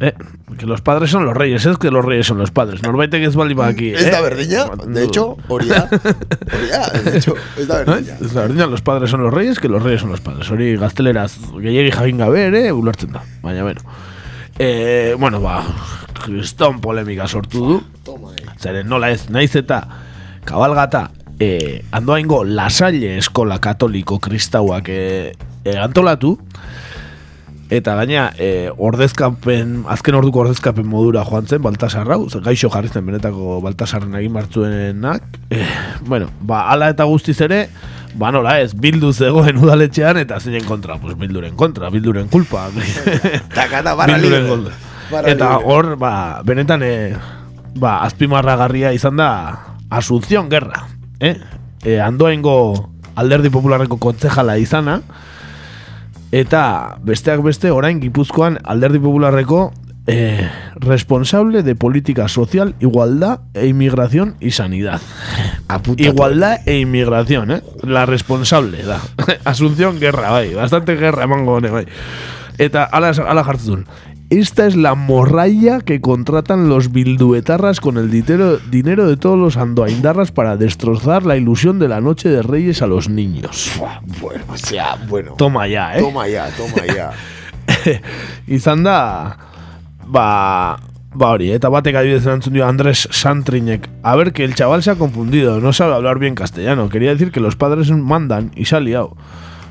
Eh, 0.00 0.14
que 0.58 0.64
los 0.64 0.80
padres 0.80 1.10
son 1.10 1.26
los 1.26 1.36
reyes, 1.36 1.66
es 1.66 1.76
que 1.76 1.90
los 1.90 2.04
reyes 2.04 2.26
son 2.26 2.38
los 2.38 2.50
padres. 2.50 2.82
Norbaitek 2.82 3.22
ez 3.22 3.34
bali 3.36 3.54
aquí. 3.60 3.92
Ez 3.92 4.10
da 4.10 4.20
berdina, 4.20 4.64
de 4.86 5.04
hecho. 5.04 5.36
Hori 5.48 5.68
da, 5.68 5.86
de 5.90 7.18
hecho, 7.18 7.34
ez 7.58 7.66
da 7.68 7.84
berdina. 7.84 8.16
Ez 8.20 8.32
da 8.32 8.42
berdina, 8.42 8.66
los 8.66 8.80
padres 8.80 9.10
son 9.10 9.22
los 9.22 9.34
reyes, 9.34 9.58
que 9.58 9.68
los 9.68 9.82
reyes 9.82 10.00
son 10.00 10.10
los 10.10 10.20
padres. 10.20 10.50
Hori 10.50 10.76
gazteleraz 10.76 11.36
gehiagi 11.60 11.90
jakin 11.90 12.18
gabe 12.18 12.46
ere, 12.46 12.72
ulertzen 12.72 13.12
da. 13.12 13.22
Baina, 13.42 13.62
bueno. 13.62 13.82
Eh, 14.58 15.16
bueno, 15.18 15.40
ba, 15.40 15.62
kriston 16.24 16.80
polemika 16.80 17.28
sortu 17.28 17.66
du. 17.66 17.82
Zeren 18.58 18.88
nola 18.88 19.10
ez, 19.10 19.28
naiz 19.30 19.54
eta 19.54 19.82
kabalgata 20.48 21.10
eh, 21.38 21.84
andoaingo 21.92 22.44
lasalle 22.44 23.16
eskola 23.18 23.58
katoliko 23.58 24.18
kristauak 24.18 24.88
eh, 24.88 25.32
eh, 25.64 25.78
antolatu, 25.78 26.38
Eta 27.68 27.92
gaina, 27.98 28.30
e, 28.40 28.70
ordezkapen, 28.80 29.82
azken 29.92 30.16
orduko 30.16 30.40
ordezkapen 30.40 30.86
modura 30.88 31.20
joan 31.28 31.44
zen, 31.44 31.60
Baltasar 31.60 32.08
hau, 32.14 32.22
gaixo 32.40 32.70
jarri 32.72 32.88
zen 32.88 33.04
benetako 33.04 33.58
Baltasarren 33.60 34.14
egin 34.16 34.32
martzuenak. 34.32 35.26
E, 35.52 35.66
bueno, 36.08 36.30
ba, 36.40 36.62
ala 36.72 36.88
eta 36.94 37.04
guztiz 37.04 37.36
ere, 37.44 37.66
ba 38.16 38.32
nola 38.32 38.56
ez, 38.62 38.72
bildu 38.72 39.12
zegoen 39.12 39.60
udaletxean, 39.60 40.16
eta 40.24 40.40
zeinen 40.40 40.64
kontra, 40.64 40.96
pues 40.96 41.18
bilduren 41.20 41.60
kontra, 41.60 41.92
bilduren 41.92 42.32
kulpa. 42.32 42.70
Takata, 43.58 43.92
barra 43.92 44.16
bilduren 44.16 44.48
kontra. 44.48 44.78
Eta 45.28 45.58
hor, 45.60 45.92
ba, 46.00 46.14
benetan, 46.48 46.88
e, 46.88 47.12
ba, 47.76 47.98
azpimarragarria 48.08 48.96
izan 48.96 49.20
da, 49.20 49.30
Asunción 49.92 50.48
Guerra, 50.48 50.86
eh? 51.20 51.36
E, 51.84 52.00
andoaingo 52.00 52.90
alderdi 53.14 53.50
popularreko 53.50 53.98
kontzejala 53.98 54.58
izana, 54.58 55.02
Eta 56.28 56.98
besteak 57.00 57.40
beste 57.40 57.70
orain 57.72 58.02
Gipuzkoan 58.02 58.58
alderdi 58.68 58.98
popularreko 59.00 59.70
eh, 60.06 60.48
responsable 60.76 61.62
de 61.62 61.74
política 61.74 62.28
social, 62.28 62.74
igualdad 62.80 63.40
e 63.54 63.66
inmigración 63.66 64.36
y 64.40 64.50
sanidad. 64.50 65.00
Igualdad 65.96 66.60
e 66.66 66.80
inmigración, 66.80 67.50
eh? 67.50 67.62
La 67.82 68.04
responsable 68.04 68.82
da. 68.84 69.00
Asunción 69.44 70.00
guerra, 70.00 70.30
bai. 70.30 70.52
Bastante 70.52 70.96
guerra 70.96 71.24
emango 71.24 71.60
bai. 71.60 71.86
Eta 72.58 72.84
ala, 72.84 73.10
ala 73.10 73.44
jartzen. 73.44 73.86
Esta 74.30 74.66
es 74.66 74.76
la 74.76 74.94
morralla 74.94 75.80
que 75.80 76.02
contratan 76.02 76.68
los 76.68 76.92
bilduetarras 76.92 77.80
con 77.80 77.96
el 77.96 78.10
dinero, 78.10 78.58
dinero 78.58 79.06
de 79.06 79.16
todos 79.16 79.38
los 79.38 79.56
andoaindarras 79.56 80.32
para 80.32 80.58
destrozar 80.58 81.24
la 81.24 81.38
ilusión 81.38 81.78
de 81.78 81.88
la 81.88 82.02
noche 82.02 82.28
de 82.28 82.42
Reyes 82.42 82.82
a 82.82 82.86
los 82.86 83.08
niños. 83.08 83.72
Bueno, 84.20 84.44
o 84.52 84.56
sea, 84.58 84.98
bueno. 85.08 85.32
Toma 85.38 85.66
ya, 85.66 85.96
eh? 85.96 86.00
Toma 86.00 86.28
ya, 86.28 86.50
toma 86.50 86.86
ya. 86.94 87.12
Izan 88.46 88.82
da, 88.82 89.38
ba, 90.06 90.78
ba 91.14 91.30
hori, 91.30 91.48
eta 91.56 91.70
batek 91.72 91.96
adibidez 91.96 92.26
erantzun 92.26 92.52
dio 92.52 92.66
Andrés 92.68 93.08
Santrinek. 93.10 93.88
A 94.02 94.14
ver, 94.14 94.34
que 94.34 94.44
el 94.44 94.54
chaval 94.54 94.82
se 94.82 94.90
ha 94.90 94.96
confundido, 94.96 95.58
no 95.60 95.72
sabe 95.72 95.94
hablar 95.94 96.18
bien 96.18 96.34
castellano. 96.34 96.90
Quería 96.90 97.12
decir 97.12 97.32
que 97.32 97.40
los 97.40 97.56
padres 97.56 97.90
mandan 97.92 98.52
y 98.54 98.66
se 98.66 98.76
ha 98.76 98.80
liado. 98.80 99.16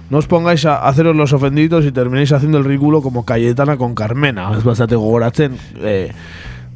No 0.09 0.19
os 0.19 0.27
pongáis 0.27 0.63
a 0.65 0.87
haceros 0.87 1.15
los 1.15 1.33
ofendidos 1.33 1.83
y 1.83 1.91
terminéis 1.91 2.31
haciendo 2.31 2.57
el 2.57 2.63
ridículo 2.63 3.01
como 3.01 3.25
Cayetana 3.25 3.75
con 3.75 3.93
Carmena. 3.93 4.51
Ez 4.55 4.63
bazate 4.63 4.95
gogoratzen, 4.95 5.57
eh, 5.83 6.13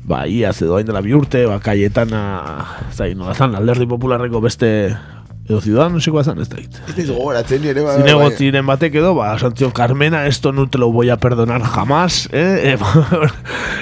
ba, 0.04 0.28
ia 0.28 0.52
ze 0.52 0.66
doain 0.66 0.86
dela 0.86 1.00
bi 1.00 1.14
urte, 1.16 1.46
ba, 1.48 1.62
Cayetana, 1.64 2.92
zai, 2.92 3.16
nola 3.16 3.34
zan, 3.34 3.56
alderdi 3.56 3.88
popularreko 3.88 4.42
beste, 4.44 4.98
edo 5.50 5.60
ciudadanosikoa 5.62 6.24
zan, 6.24 6.40
ez 6.42 6.48
da 6.50 6.60
hit. 6.62 6.78
Ez 6.88 6.96
diz 6.96 7.08
gogoratzen 7.10 7.62
nire, 7.64 7.82
ba, 7.84 7.96
Zinegotziren 8.00 8.66
batek 8.68 8.96
edo, 9.02 9.14
ba, 9.18 9.32
Santiago 9.40 9.74
Carmena, 9.74 10.26
esto 10.28 10.52
no 10.52 10.68
te 10.70 10.78
lo 10.78 10.92
voy 10.92 11.10
a 11.10 11.18
perdonar 11.18 11.64
jamás, 11.64 12.30
eh? 12.32 12.62
eh 12.72 12.78
ba, 12.80 13.32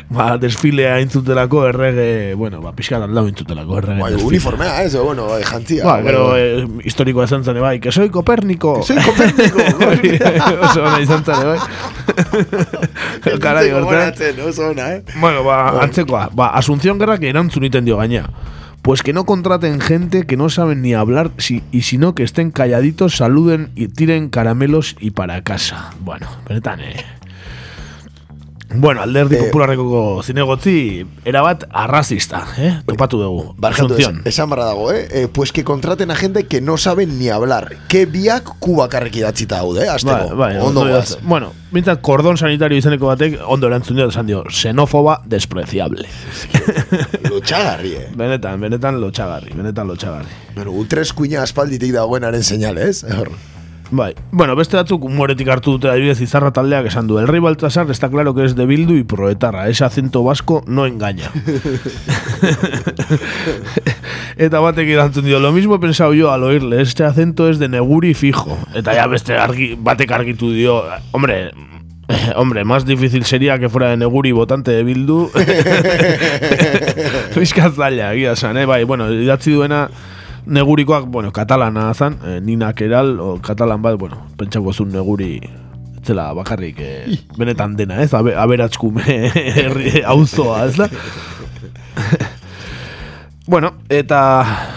ba, 0.09 0.27
desfilea 0.37 0.99
intzutelako 1.01 1.67
errege, 1.67 2.33
bueno, 2.35 2.61
ba, 2.61 2.71
pixka 2.75 2.97
aldau 2.97 3.27
intzutelako 3.27 3.77
errege. 3.77 4.01
Bai, 4.01 4.13
uniformea, 4.15 4.83
ez, 4.83 4.95
bueno, 4.95 5.27
bai, 5.27 5.43
jantzia. 5.43 5.85
Ba, 5.85 5.99
gero 6.05 6.37
eh, 6.37 6.65
historikoa 6.85 7.27
izan 7.27 7.43
zen, 7.43 7.59
bai, 7.61 7.79
que 7.79 7.91
soy 7.91 8.09
Copérnico. 8.09 8.79
Que 8.79 8.93
soy 8.93 9.03
Copérnico. 9.03 9.59
Oso 10.69 10.83
ona 10.83 10.99
izan 11.03 11.25
zen, 11.25 11.43
bai. 11.43 11.59
Hortan. 13.33 13.81
gogoratzen, 13.81 14.39
oso 14.47 14.69
ona, 14.69 14.93
eh? 14.95 15.03
Bueno, 15.19 15.43
ba, 15.43 15.81
antzekoa, 15.83 16.29
ba, 16.33 16.49
Asunción 16.57 16.97
Guerra 16.97 17.17
que 17.17 17.29
erantzun 17.29 17.65
iten 17.65 17.85
dio 17.85 17.97
gaina. 17.97 18.29
Pues 18.89 19.03
que 19.03 19.13
no 19.13 19.23
contraten 19.23 19.81
gente 19.81 20.25
que 20.25 20.35
no 20.35 20.49
saben 20.49 20.81
ni 20.81 20.95
hablar 20.95 21.29
si, 21.37 21.61
y 21.71 21.83
sino 21.83 22.15
que 22.15 22.23
estén 22.23 22.49
calladitos, 22.49 23.17
saluden 23.17 23.69
y 23.75 23.87
tiren 23.87 24.29
caramelos 24.29 24.95
y 24.99 25.11
para 25.11 25.43
casa. 25.43 25.91
Bueno, 25.99 26.25
benetan, 26.47 26.79
eh. 26.79 26.95
Bueno, 28.75 29.01
alderdi 29.01 29.35
Eh, 29.35 29.43
popularreko 29.47 30.21
zinegotzi 30.23 31.05
erabat 31.25 31.63
arrazista, 31.71 32.43
eh? 32.57 32.81
Topatu 32.85 33.17
dugu. 33.17 33.55
Barkatu, 33.57 33.97
esan, 34.25 34.49
barra 34.49 34.65
dago, 34.65 34.91
eh? 34.93 35.07
eh? 35.11 35.27
Pues 35.27 35.51
que 35.51 35.63
contraten 35.63 36.11
a 36.11 36.15
gente 36.15 36.45
que 36.45 36.61
no 36.61 36.77
saben 36.77 37.17
ni 37.17 37.29
hablar. 37.29 37.77
Que 37.87 38.05
biak 38.05 38.59
kubakarrik 38.59 39.15
idatzita 39.15 39.57
daude, 39.57 39.85
eh? 39.85 39.89
Azteko. 39.89 40.35
Bai, 40.35 40.55
bai, 40.55 40.61
ondo 40.61 40.85
goaz. 40.85 41.17
Bueno, 41.23 41.53
mintzat 41.71 42.01
kordon 42.01 42.37
sanitario 42.37 42.77
izeneko 42.77 43.07
batek 43.07 43.39
ondo 43.47 43.67
erantzun 43.67 43.97
dio 43.97 44.09
esan 44.09 44.27
dio, 44.27 44.43
xenófoba 44.49 45.21
despreciable. 45.25 46.05
Lotxagarri, 47.29 47.95
eh? 47.95 48.07
Benetan, 48.21 48.61
benetan 48.61 49.01
lotxagarri, 49.01 49.55
benetan 49.57 49.87
lotxagarri. 49.87 50.29
Bueno, 50.55 50.71
ultraeskuina 50.77 51.41
aspalditik 51.41 51.93
dagoenaren 51.97 52.43
seinale, 52.43 52.89
ez? 52.89 53.03
Hor. 53.03 53.33
Bai. 53.91 54.13
Bueno, 54.31 54.55
beste 54.55 54.77
batzuk 54.77 55.03
humoretik 55.07 55.47
hartu 55.49 55.71
dute 55.77 55.89
adibidez 55.89 56.21
izarra 56.21 56.51
taldeak 56.53 56.85
esan 56.91 57.07
du. 57.09 57.17
El 57.17 57.27
rey 57.27 57.41
Baltasar 57.41 57.89
está 57.89 58.09
claro 58.09 58.35
que 58.35 58.45
es 58.45 58.55
de 58.55 58.65
Bildu 58.65 58.95
y 58.95 59.03
proetarra. 59.03 59.67
Ese 59.67 59.83
acento 59.83 60.23
vasco 60.23 60.63
no 60.67 60.85
engaña. 60.85 61.31
Eta 64.37 64.59
batek 64.59 64.87
erantzun 64.87 65.25
dio, 65.25 65.39
lo 65.39 65.51
mismo 65.51 65.75
he 65.75 65.79
pensado 65.79 66.13
yo 66.13 66.31
al 66.31 66.43
oírle, 66.43 66.81
este 66.81 67.03
acento 67.03 67.49
es 67.49 67.59
de 67.59 67.67
Neguri 67.67 68.13
fijo. 68.13 68.57
Eta 68.73 68.93
ya 68.93 69.07
beste 69.07 69.35
argi, 69.35 69.75
batek 69.75 70.11
argitu 70.11 70.51
dio, 70.51 70.83
hombre, 71.11 71.51
Hombre, 72.35 72.63
más 72.63 72.85
difícil 72.85 73.25
sería 73.25 73.59
que 73.59 73.69
fuera 73.69 73.89
de 73.89 73.97
Neguri 73.97 74.31
votante 74.31 74.71
de 74.71 74.83
Bildu. 74.83 75.29
Fiskat 77.31 77.75
zaila, 77.75 78.13
egia 78.13 78.33
esan, 78.33 78.57
eh? 78.57 78.65
Bai, 78.65 78.83
bueno, 78.83 79.11
idatzi 79.11 79.51
duena 79.51 79.89
negurikoak, 80.45 81.05
bueno, 81.07 81.31
katalana 81.31 81.93
zan, 81.93 82.19
eh, 82.25 82.39
Nina 82.41 82.73
Keral, 82.73 83.19
o 83.19 83.39
katalan 83.41 83.81
bat, 83.81 83.97
bueno, 83.97 84.23
pentsako 84.37 84.73
zuen 84.73 84.91
neguri 84.93 85.39
zela 86.03 86.31
bakarrik 86.33 86.79
eh, 86.79 87.19
benetan 87.37 87.75
dena, 87.75 88.01
ez? 88.03 88.13
Abe, 88.13 88.35
aberatzkume 88.35 89.03
herri 89.59 90.01
auzoa, 90.05 90.65
ez 90.65 90.77
da? 90.77 90.89
bueno, 93.53 93.73
eta 93.89 94.19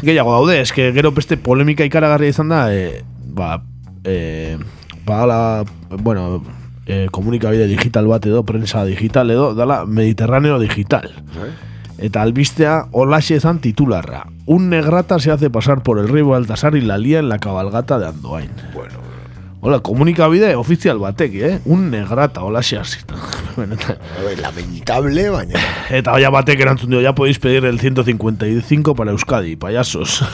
gehiago 0.02 0.34
daude, 0.38 0.60
eske 0.62 0.90
gero 0.96 1.12
beste 1.12 1.36
polemika 1.36 1.86
ikaragarria 1.88 2.34
izan 2.34 2.52
da, 2.52 2.66
eh, 2.74 3.02
ba, 3.32 3.62
eh, 4.04 4.58
ba, 5.06 5.22
ala, 5.24 5.40
bueno, 5.98 6.42
eh, 6.86 7.06
komunikabide 7.10 7.66
digital 7.70 8.08
bat 8.10 8.26
edo, 8.26 8.42
prensa 8.44 8.84
digital 8.84 9.30
edo, 9.30 9.52
dala 9.54 9.84
Mediterráneo 9.86 10.58
digital. 10.58 11.10
Eta 12.02 12.22
albistea 12.22 12.88
olaxe 12.90 13.36
ezan 13.38 13.60
titularra. 13.62 14.26
Un 14.46 14.68
negrata 14.70 15.20
se 15.20 15.30
hace 15.30 15.50
pasar 15.50 15.84
por 15.84 16.00
el 16.00 16.08
rey 16.08 16.22
Baltasar 16.22 16.74
y 16.74 16.80
la 16.80 16.98
lía 16.98 17.20
en 17.20 17.28
la 17.28 17.38
cabalgata 17.38 18.00
de 18.00 18.08
Andoain. 18.08 18.50
Bueno, 18.74 19.12
Hola, 19.64 19.78
komunikabide 19.78 20.56
ofizial 20.56 20.98
batek, 20.98 21.34
eh? 21.34 21.60
Un 21.66 21.92
negrata. 21.92 22.40
Benetan. 23.56 23.96
Bai, 24.24 24.34
Lamentable, 24.34 25.30
baina. 25.30 25.60
Eta 25.90 26.18
ya 26.18 26.30
batek 26.30 26.64
erantzun 26.64 26.90
dio, 26.90 27.00
ya 27.00 27.14
podéis 27.14 27.38
pedir 27.38 27.64
el 27.66 27.78
155 27.78 28.96
para 28.96 29.12
Euskadi, 29.12 29.54
payasos. 29.54 30.24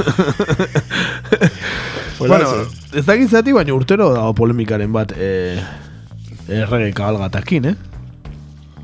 bueno, 2.18 2.48
ez 2.94 3.04
dakit 3.04 3.28
zati, 3.28 3.52
baina 3.52 3.74
urtero 3.74 4.14
dago 4.14 4.32
polemikaren 4.32 4.96
bat 4.96 5.12
eh, 5.12 5.60
errege 6.48 6.94
kabalgatakin, 6.96 7.74
eh? 7.74 7.76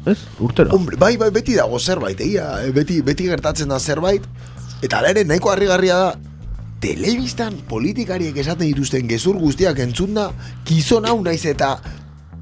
Ez? 0.06 0.18
Urtero. 0.38 0.74
Hombre, 0.76 0.98
bai, 1.00 1.16
bai, 1.16 1.30
beti 1.32 1.56
dago 1.56 1.78
zerbait, 1.80 2.20
egia, 2.20 2.48
eh, 2.64 2.70
beti, 2.76 3.00
beti 3.02 3.28
gertatzen 3.30 3.72
da 3.72 3.80
zerbait, 3.80 4.24
eta 4.84 5.00
ala 5.00 5.14
ere 5.14 5.24
nahiko 5.24 5.52
harrigarria 5.52 5.96
da, 5.96 6.14
telebistan 6.84 7.56
politikariek 7.68 8.36
esaten 8.36 8.68
dituzten 8.68 9.08
gezur 9.08 9.38
guztiak 9.40 9.80
entzunda, 9.80 10.28
gizon 10.68 11.08
hau 11.08 11.16
naiz 11.24 11.44
eta 11.48 11.78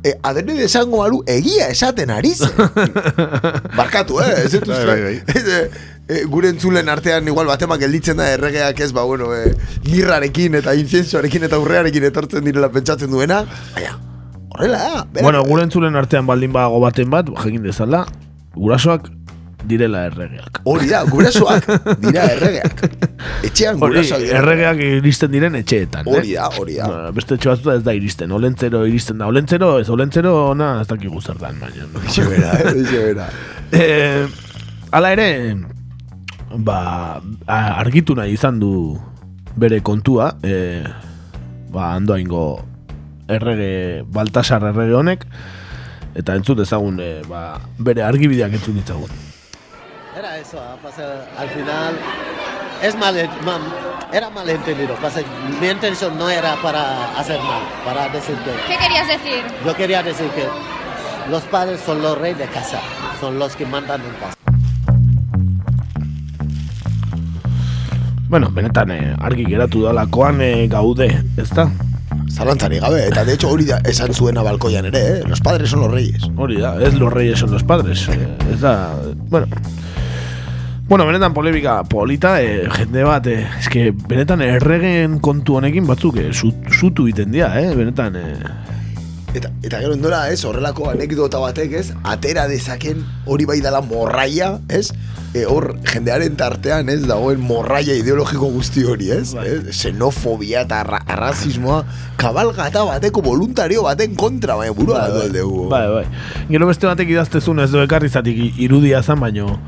e, 0.03 0.17
adene 0.27 0.57
desango 0.59 1.03
balu 1.03 1.23
egia 1.31 1.69
esaten 1.71 2.11
ari 2.11 2.35
zen. 2.35 2.51
Barkatu, 3.79 4.19
eh? 4.25 4.45
Ez 4.45 4.61
Bai, 4.67 4.85
bai, 4.87 5.01
bai. 5.03 5.17
Eh, 5.23 5.71
eh, 6.09 6.23
gure 6.27 6.51
entzulen 6.51 6.91
artean 6.91 7.29
igual 7.31 7.47
batemak 7.47 7.81
gelditzen 7.85 8.19
da 8.19 8.31
erregeak 8.35 8.81
ez, 8.81 8.93
ba, 8.93 9.07
bueno, 9.07 9.31
eh, 9.37 9.55
mirrarekin 9.87 10.59
eta 10.59 10.75
inciensoarekin 10.75 11.47
eta 11.47 11.63
urrearekin 11.63 12.11
etortzen 12.11 12.45
direla 12.45 12.73
pentsatzen 12.75 13.11
duena, 13.15 13.45
baina, 13.77 13.95
horrela, 14.55 14.79
da, 14.79 15.05
berak- 15.05 15.23
Bueno, 15.25 15.43
gure 15.49 15.63
entzulen 15.67 15.97
artean 15.97 16.27
baldin 16.27 16.53
badago 16.53 16.81
baten 16.81 17.11
bat, 17.11 17.27
jakin 17.45 17.63
dezala, 17.65 18.05
gurasoak 18.55 19.09
direla 19.65 20.01
erregeak. 20.09 20.59
Hori 20.67 20.89
da, 20.91 21.05
gurasoak 21.07 21.67
dira 22.03 22.25
erregeak. 22.35 22.81
Etxean 23.47 23.79
gurasoak 23.79 24.25
dira. 24.25 24.41
erregeak 24.41 24.81
iristen 24.99 25.31
diren 25.31 25.55
etxeetan, 25.61 26.09
Hori 26.11 26.33
eh? 26.33 26.39
da, 26.41 26.49
hori 26.59 26.75
da. 26.81 26.89
Ba, 26.91 27.13
Beste 27.15 27.37
etxe 27.39 27.49
batzuta 27.53 27.77
ez 27.79 27.85
da 27.87 27.95
iristen, 27.95 28.33
olentzero 28.35 28.81
iristen 28.91 29.19
da. 29.23 29.29
Olentzero, 29.31 29.77
ez 29.79 29.87
olentzero, 29.95 30.33
ona, 30.51 30.81
ez 30.83 30.89
dakigu 30.91 31.23
zer 31.23 31.39
dan, 31.39 31.61
baina. 31.63 31.87
Eixe 32.03 32.27
bera, 32.33 32.51
eh? 32.59 32.75
Eixe 32.75 33.05
bera. 33.07 33.29
eh, 33.71 34.27
ala 34.91 35.13
ere, 35.15 35.29
ba, 36.59 37.23
argitu 37.47 38.19
nahi 38.19 38.35
izan 38.35 38.59
du 38.61 38.73
bere 39.57 39.79
kontua, 39.81 40.33
eh, 40.43 40.83
ba, 41.73 41.93
andoaingo 41.95 42.43
errege, 43.35 44.03
Baltasar 44.07 44.63
errege 44.71 44.95
honek, 44.95 45.27
eta 46.15 46.35
entzut 46.37 46.61
ezagun, 46.61 47.01
eh, 47.01 47.23
ba, 47.29 47.61
bere 47.79 48.03
argibideak 48.03 48.53
entzun 48.53 48.75
ditzagun. 48.81 49.11
Era 50.17 50.37
eso, 50.39 50.59
ah, 50.61 50.77
pasa, 50.83 51.25
al 51.39 51.49
final 51.49 51.95
es 52.83 52.95
mal, 52.97 53.15
ma- 53.47 53.61
era 54.13 54.29
malentendido. 54.29 54.95
Pasa, 54.97 55.21
mi 55.61 55.69
intención 55.69 56.19
no 56.19 56.29
era 56.29 56.55
para 56.63 57.19
hacer 57.19 57.41
mal, 57.41 57.63
para 57.85 58.09
decir 58.11 58.37
que 58.45 58.51
¿Qué 58.75 58.79
querías 58.79 59.09
decir? 59.09 59.43
yo 59.65 59.75
quería 59.75 60.03
decir 60.03 60.27
que 60.37 60.45
los 61.31 61.43
padres 61.45 61.81
son 61.81 62.03
los 62.03 62.19
reyes 62.19 62.39
de 62.39 62.47
casa, 62.47 62.81
son 63.21 63.39
los 63.39 63.57
que 63.57 63.65
mandan 63.65 64.01
en 64.03 64.11
casa. 64.21 64.37
Bueno, 68.29 68.49
benetan 68.51 68.91
eh, 68.91 69.15
argi 69.21 69.45
geratu 69.45 69.83
dalakoan 69.85 70.41
eh, 70.41 70.67
gaude, 70.69 71.23
ezta? 71.37 71.71
Zalantzarik 72.33 72.81
gabe, 72.81 73.07
eta 73.09 73.25
de 73.25 73.35
hecho 73.35 73.51
hori 73.51 73.67
da 73.69 73.79
esan 73.85 74.15
zuena 74.15 74.43
balkoian 74.43 74.87
ere, 74.89 75.01
eh? 75.19 75.23
Los 75.29 75.41
padres 75.41 75.69
son 75.71 75.81
los 75.81 75.91
reyes. 75.93 76.23
Hori 76.37 76.57
da, 76.61 76.77
ez 76.83 76.95
los 76.95 77.13
reyes 77.13 77.39
son 77.39 77.51
los 77.53 77.63
padres. 77.63 78.09
Eh, 78.09 78.29
ez 78.53 78.61
da, 78.61 78.95
bueno. 79.29 79.47
Bueno, 80.89 81.07
benetan 81.07 81.33
polemika 81.33 81.85
polita, 81.85 82.43
eh, 82.43 82.69
jende 82.71 83.05
bat, 83.05 83.27
eh, 83.27 83.47
eske 83.61 83.93
benetan 84.09 84.43
erregen 84.43 85.21
kontu 85.21 85.57
honekin 85.57 85.87
batzuk 85.87 86.17
zut- 86.33 86.69
zutu 86.81 87.07
iten 87.09 87.33
dira, 87.33 87.53
eh, 87.61 87.75
benetan, 87.75 88.17
eh, 88.17 88.37
Eta, 89.35 89.49
eta 89.63 89.79
gero 89.81 89.95
endola, 89.95 90.29
ez, 90.29 90.43
horrelako 90.45 90.91
anekdota 90.91 91.39
batek, 91.41 91.73
ez, 91.73 91.95
atera 92.05 92.43
dezaken 92.51 92.99
hori 93.25 93.47
bai 93.49 93.61
dela 93.65 93.81
morraia, 93.81 94.59
ez, 94.69 94.91
e, 95.35 95.45
hor 95.49 95.77
jendearen 95.89 96.35
tartean, 96.37 96.89
ez, 96.93 97.03
dagoen 97.09 97.41
morraia 97.41 97.95
ideologiko 97.97 98.51
guzti 98.53 98.85
hori, 98.85 99.11
ez? 99.15 99.35
ez? 99.35 99.61
Xenofobia 99.79 100.63
eta 100.67 100.81
arra, 100.85 100.99
arrazismoa 101.07 101.85
kabalgata 102.21 102.85
bateko 102.85 103.23
voluntario 103.23 103.83
baten 103.87 104.15
kontra, 104.15 104.55
baina 104.61 104.73
burua 104.77 105.07
Bai, 105.09 105.11
bai, 105.11 105.29
bai. 105.31 105.41
dugu. 105.41 105.69
Bai, 105.73 105.87
bai. 105.95 106.05
Gero 106.51 106.67
beste 106.69 106.87
batek 106.87 107.15
idaztezun 107.17 107.61
ez 107.65 107.71
du 107.73 107.81
ekarrizatik 107.81 108.37
i- 108.37 108.53
irudia 108.67 109.03
zan, 109.03 109.21
baino 109.21 109.59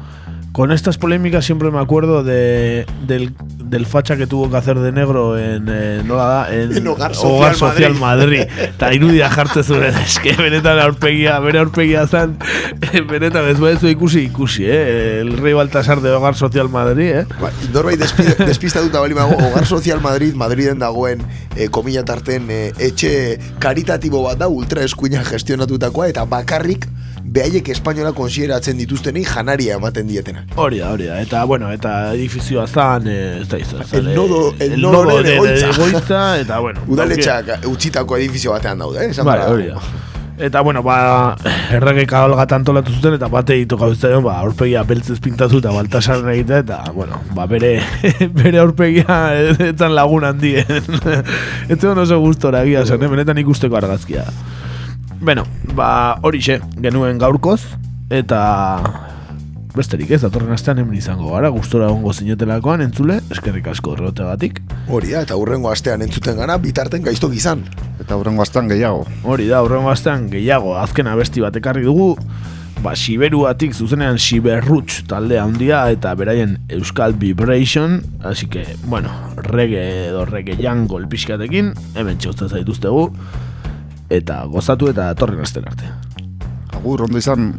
con 0.53 0.71
estas 0.71 0.99
polémicas 0.99 1.45
siempre 1.45 1.71
me 1.73 1.81
acuerdo 1.81 2.23
de, 2.23 2.87
del, 3.09 3.35
del 3.65 3.87
facha 3.87 4.17
que 4.17 4.27
tuvo 4.27 4.51
que 4.51 4.57
hacer 4.57 4.79
de 4.79 4.93
negro 4.93 5.39
en, 5.39 5.67
eh, 5.69 6.03
nola 6.05 6.25
da, 6.25 6.55
en, 6.55 6.77
En 6.77 6.87
Hogar 6.87 7.15
Social 7.15 7.55
Social 7.57 7.95
Madrid. 7.95 8.41
Madrid. 8.47 8.63
Eta 8.69 8.93
irudia 8.95 9.31
jartze 9.31 9.63
zuen, 9.65 9.95
eske 10.05 10.35
benetan 10.39 10.79
aurpegia, 10.79 11.39
bere 11.41 11.59
aurpegia 11.59 12.07
zan, 12.07 12.37
benetan 13.09 13.49
ez 13.49 13.59
badezu 13.59 13.89
ikusi, 13.89 14.21
ikusi, 14.29 14.67
eh? 14.69 15.21
El 15.21 15.37
rey 15.39 15.55
Baltasar 15.55 16.01
de 16.01 16.11
Hogar 16.11 16.35
Social 16.35 16.69
Madrid, 16.69 17.11
eh? 17.23 17.27
Ba, 17.41 17.51
norbait 17.73 17.99
despi- 18.01 18.37
despistatuta 18.45 19.01
bali 19.01 19.15
mago, 19.15 19.35
Hogar 19.39 19.67
Social 19.67 20.01
Madrid, 20.01 20.35
Madriden 20.35 20.79
dagoen 20.79 21.23
e, 21.57 21.69
komila 21.69 22.05
tarten 22.05 22.51
e, 22.51 22.61
etxe 22.79 23.39
karitatibo 23.59 24.23
bat 24.27 24.39
da, 24.39 24.49
ultra 24.49 24.85
eskuina 24.85 25.25
gestionatutakoa, 25.25 26.09
eta 26.13 26.25
bakarrik 26.29 26.87
behaiek 27.25 27.69
espainola 27.73 28.13
konsideratzen 28.13 28.77
dituztenei 28.79 29.25
janaria 29.25 29.79
ematen 29.81 30.07
dietena. 30.07 30.45
Hori 30.57 30.79
da, 30.83 30.91
hori 30.93 31.07
da. 31.09 31.21
Eta, 31.25 31.45
bueno, 31.49 31.71
eta 31.73 32.13
edifizioa 32.15 32.67
zan, 32.69 33.09
eh, 33.09 33.41
ez 33.41 33.49
da 33.49 33.59
izan. 33.59 33.85
El 33.93 34.15
nodo- 34.15 34.55
el 34.61 34.73
el 34.75 34.81
nodo 34.83 35.05
nodo 35.05 35.17
de 35.23 35.31
de, 35.31 35.37
egoitza. 35.37 35.71
egoitza, 35.71 36.39
eta, 36.41 36.59
bueno. 36.61 36.81
Udaletxak 36.89 37.67
utzitako 37.67 38.17
edifizio 38.19 38.53
batean 38.53 38.79
daude, 38.79 39.07
eh? 39.07 39.11
Esan 39.11 39.25
Bai, 39.25 39.39
behar. 39.39 39.53
hori 39.53 39.67
da. 39.69 39.81
Eta, 40.37 40.61
bueno, 40.67 40.83
ba, 40.83 41.37
errege 41.71 42.07
kabalgat 42.11 42.51
antolatu 42.53 42.93
zuten, 42.93 43.15
eta 43.15 43.29
bate 43.31 43.55
ditu 43.55 43.77
gauztzen, 43.79 44.17
ba, 44.25 44.41
aurpegia 44.43 44.83
beltzez 44.83 45.21
pintatu 45.23 45.61
eta 45.63 45.71
baltasaren 45.71 46.29
egitea, 46.33 46.59
eta, 46.65 46.81
bueno, 46.93 47.21
ba, 47.37 47.47
bere, 47.47 47.81
bere 48.43 48.59
aurpegia 48.59 49.21
etzan 49.71 49.95
lagun 49.95 50.25
handien. 50.25 50.67
Ez 51.71 51.79
zegoen 51.79 51.99
oso 52.03 52.19
gustora 52.19 52.65
egia 52.67 52.83
zen, 52.85 53.01
eh? 53.03 53.07
benetan 53.09 53.39
ikusteko 53.39 53.77
argazkia. 53.79 54.25
Bueno, 55.25 55.47
ba, 55.73 56.19
horixe, 56.21 56.59
genuen 56.85 57.17
gaurkoz, 57.17 57.63
eta 58.13 58.41
besterik 59.73 60.11
ez, 60.13 60.19
datorren 60.21 60.53
astean 60.53 60.83
hemen 60.83 60.99
izango 60.99 61.31
gara, 61.33 61.49
gustora 61.49 61.87
egongo 61.89 62.13
zinetelakoan 62.13 62.85
entzule, 62.85 63.17
eskerrik 63.33 63.71
asko 63.73 63.95
horregatik. 63.95 64.61
Hori 64.93 65.15
da, 65.15 65.23
eta 65.25 65.39
hurrengo 65.41 65.71
astean 65.73 66.05
entzuten 66.05 66.37
gana, 66.37 66.59
bitarten 66.61 67.07
gaiztok 67.07 67.33
izan. 67.39 67.63
Eta 68.05 68.19
hurrengo 68.21 68.45
astean 68.45 68.69
gehiago. 68.69 69.07
Hori 69.25 69.49
da, 69.49 69.63
hurrengo 69.65 69.89
astean 69.95 70.29
gehiago, 70.29 70.77
azken 70.77 71.09
abesti 71.09 71.41
bat 71.41 71.57
ekarri 71.57 71.87
dugu, 71.89 72.11
ba, 72.85 72.93
Siberuatik 72.93 73.73
zuzenean 73.73 74.21
Siberruts 74.21 75.07
taldea 75.09 75.49
handia 75.49 75.87
eta 75.95 76.13
beraien 76.21 76.59
Euskal 76.69 77.17
Vibration, 77.17 78.03
así 78.21 78.53
que, 78.53 78.67
bueno, 78.85 79.09
reggae 79.41 80.11
edo 80.11 80.29
reggae 80.29 80.61
jungle 80.61 81.09
pixkatekin, 81.09 81.73
hemen 81.97 82.21
txauzten 82.21 82.53
zaituztegu, 82.53 83.09
eta 84.11 84.45
gozatu 84.51 84.91
eta 84.93 85.13
torren 85.15 85.41
asten 85.41 85.65
arte. 85.69 85.91
Agur, 86.75 87.07
ondo 87.09 87.19
izan. 87.19 87.55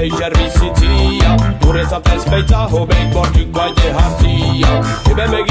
Eiser 0.00 0.32
bizitzia 0.32 1.34
Guretzat 1.60 2.08
ez 2.14 2.22
baita 2.30 2.62
hobeik 2.72 3.12
bortuk 3.12 3.52
baite 3.58 3.92
hartzia 3.98 4.74
Ebe 5.12 5.28
megirra 5.28 5.49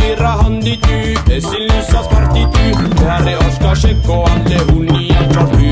handitu, 0.60 1.31
ezin 1.31 1.64
luzaz 1.68 2.07
partitu 2.07 2.60
Beharre 2.99 3.36
oskaseko 3.38 4.26
alde 4.31 4.57
unian 4.76 5.30
txortu. 5.31 5.69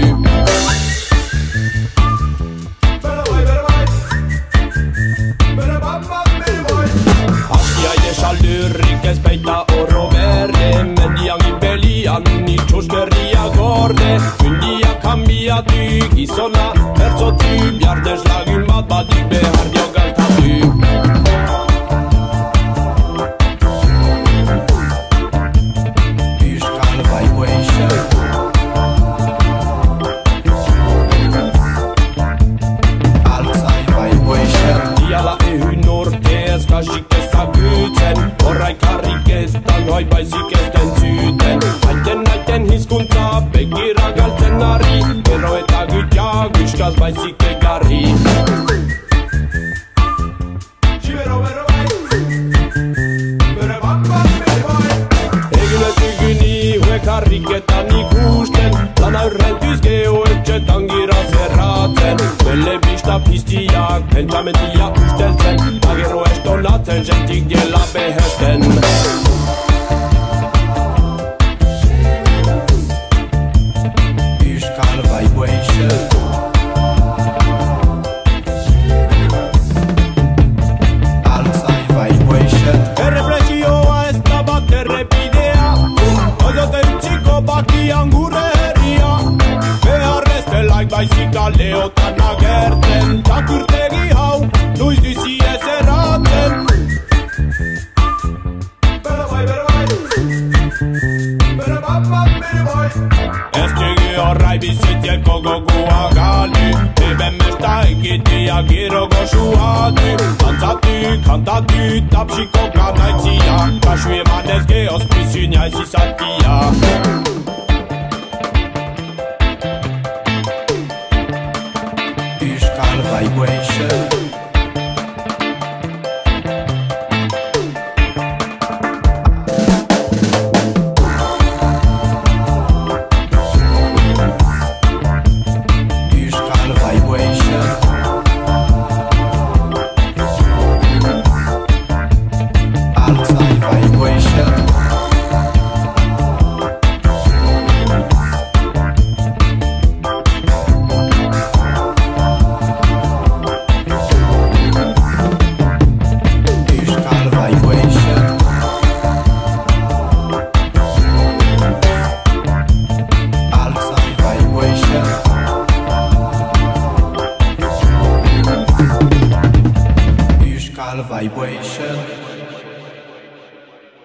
Askia 7.58 7.94
jesaldurrik 8.06 9.10
ez 9.12 9.20
baita 9.20 9.58
oro 9.80 10.08
berde 10.16 10.70
Mendian 10.84 11.48
inbelian 11.52 12.24
itxoskerria 12.56 13.48
gorde 13.58 14.12
Mundia 14.44 14.94
kambiatu 15.04 16.14
gizona 16.16 16.70
Ertzotu 16.96 17.74
biardez 17.82 18.22
lagun 18.30 18.64
bat 18.72 18.88
badik 18.94 19.28
behar 19.36 19.77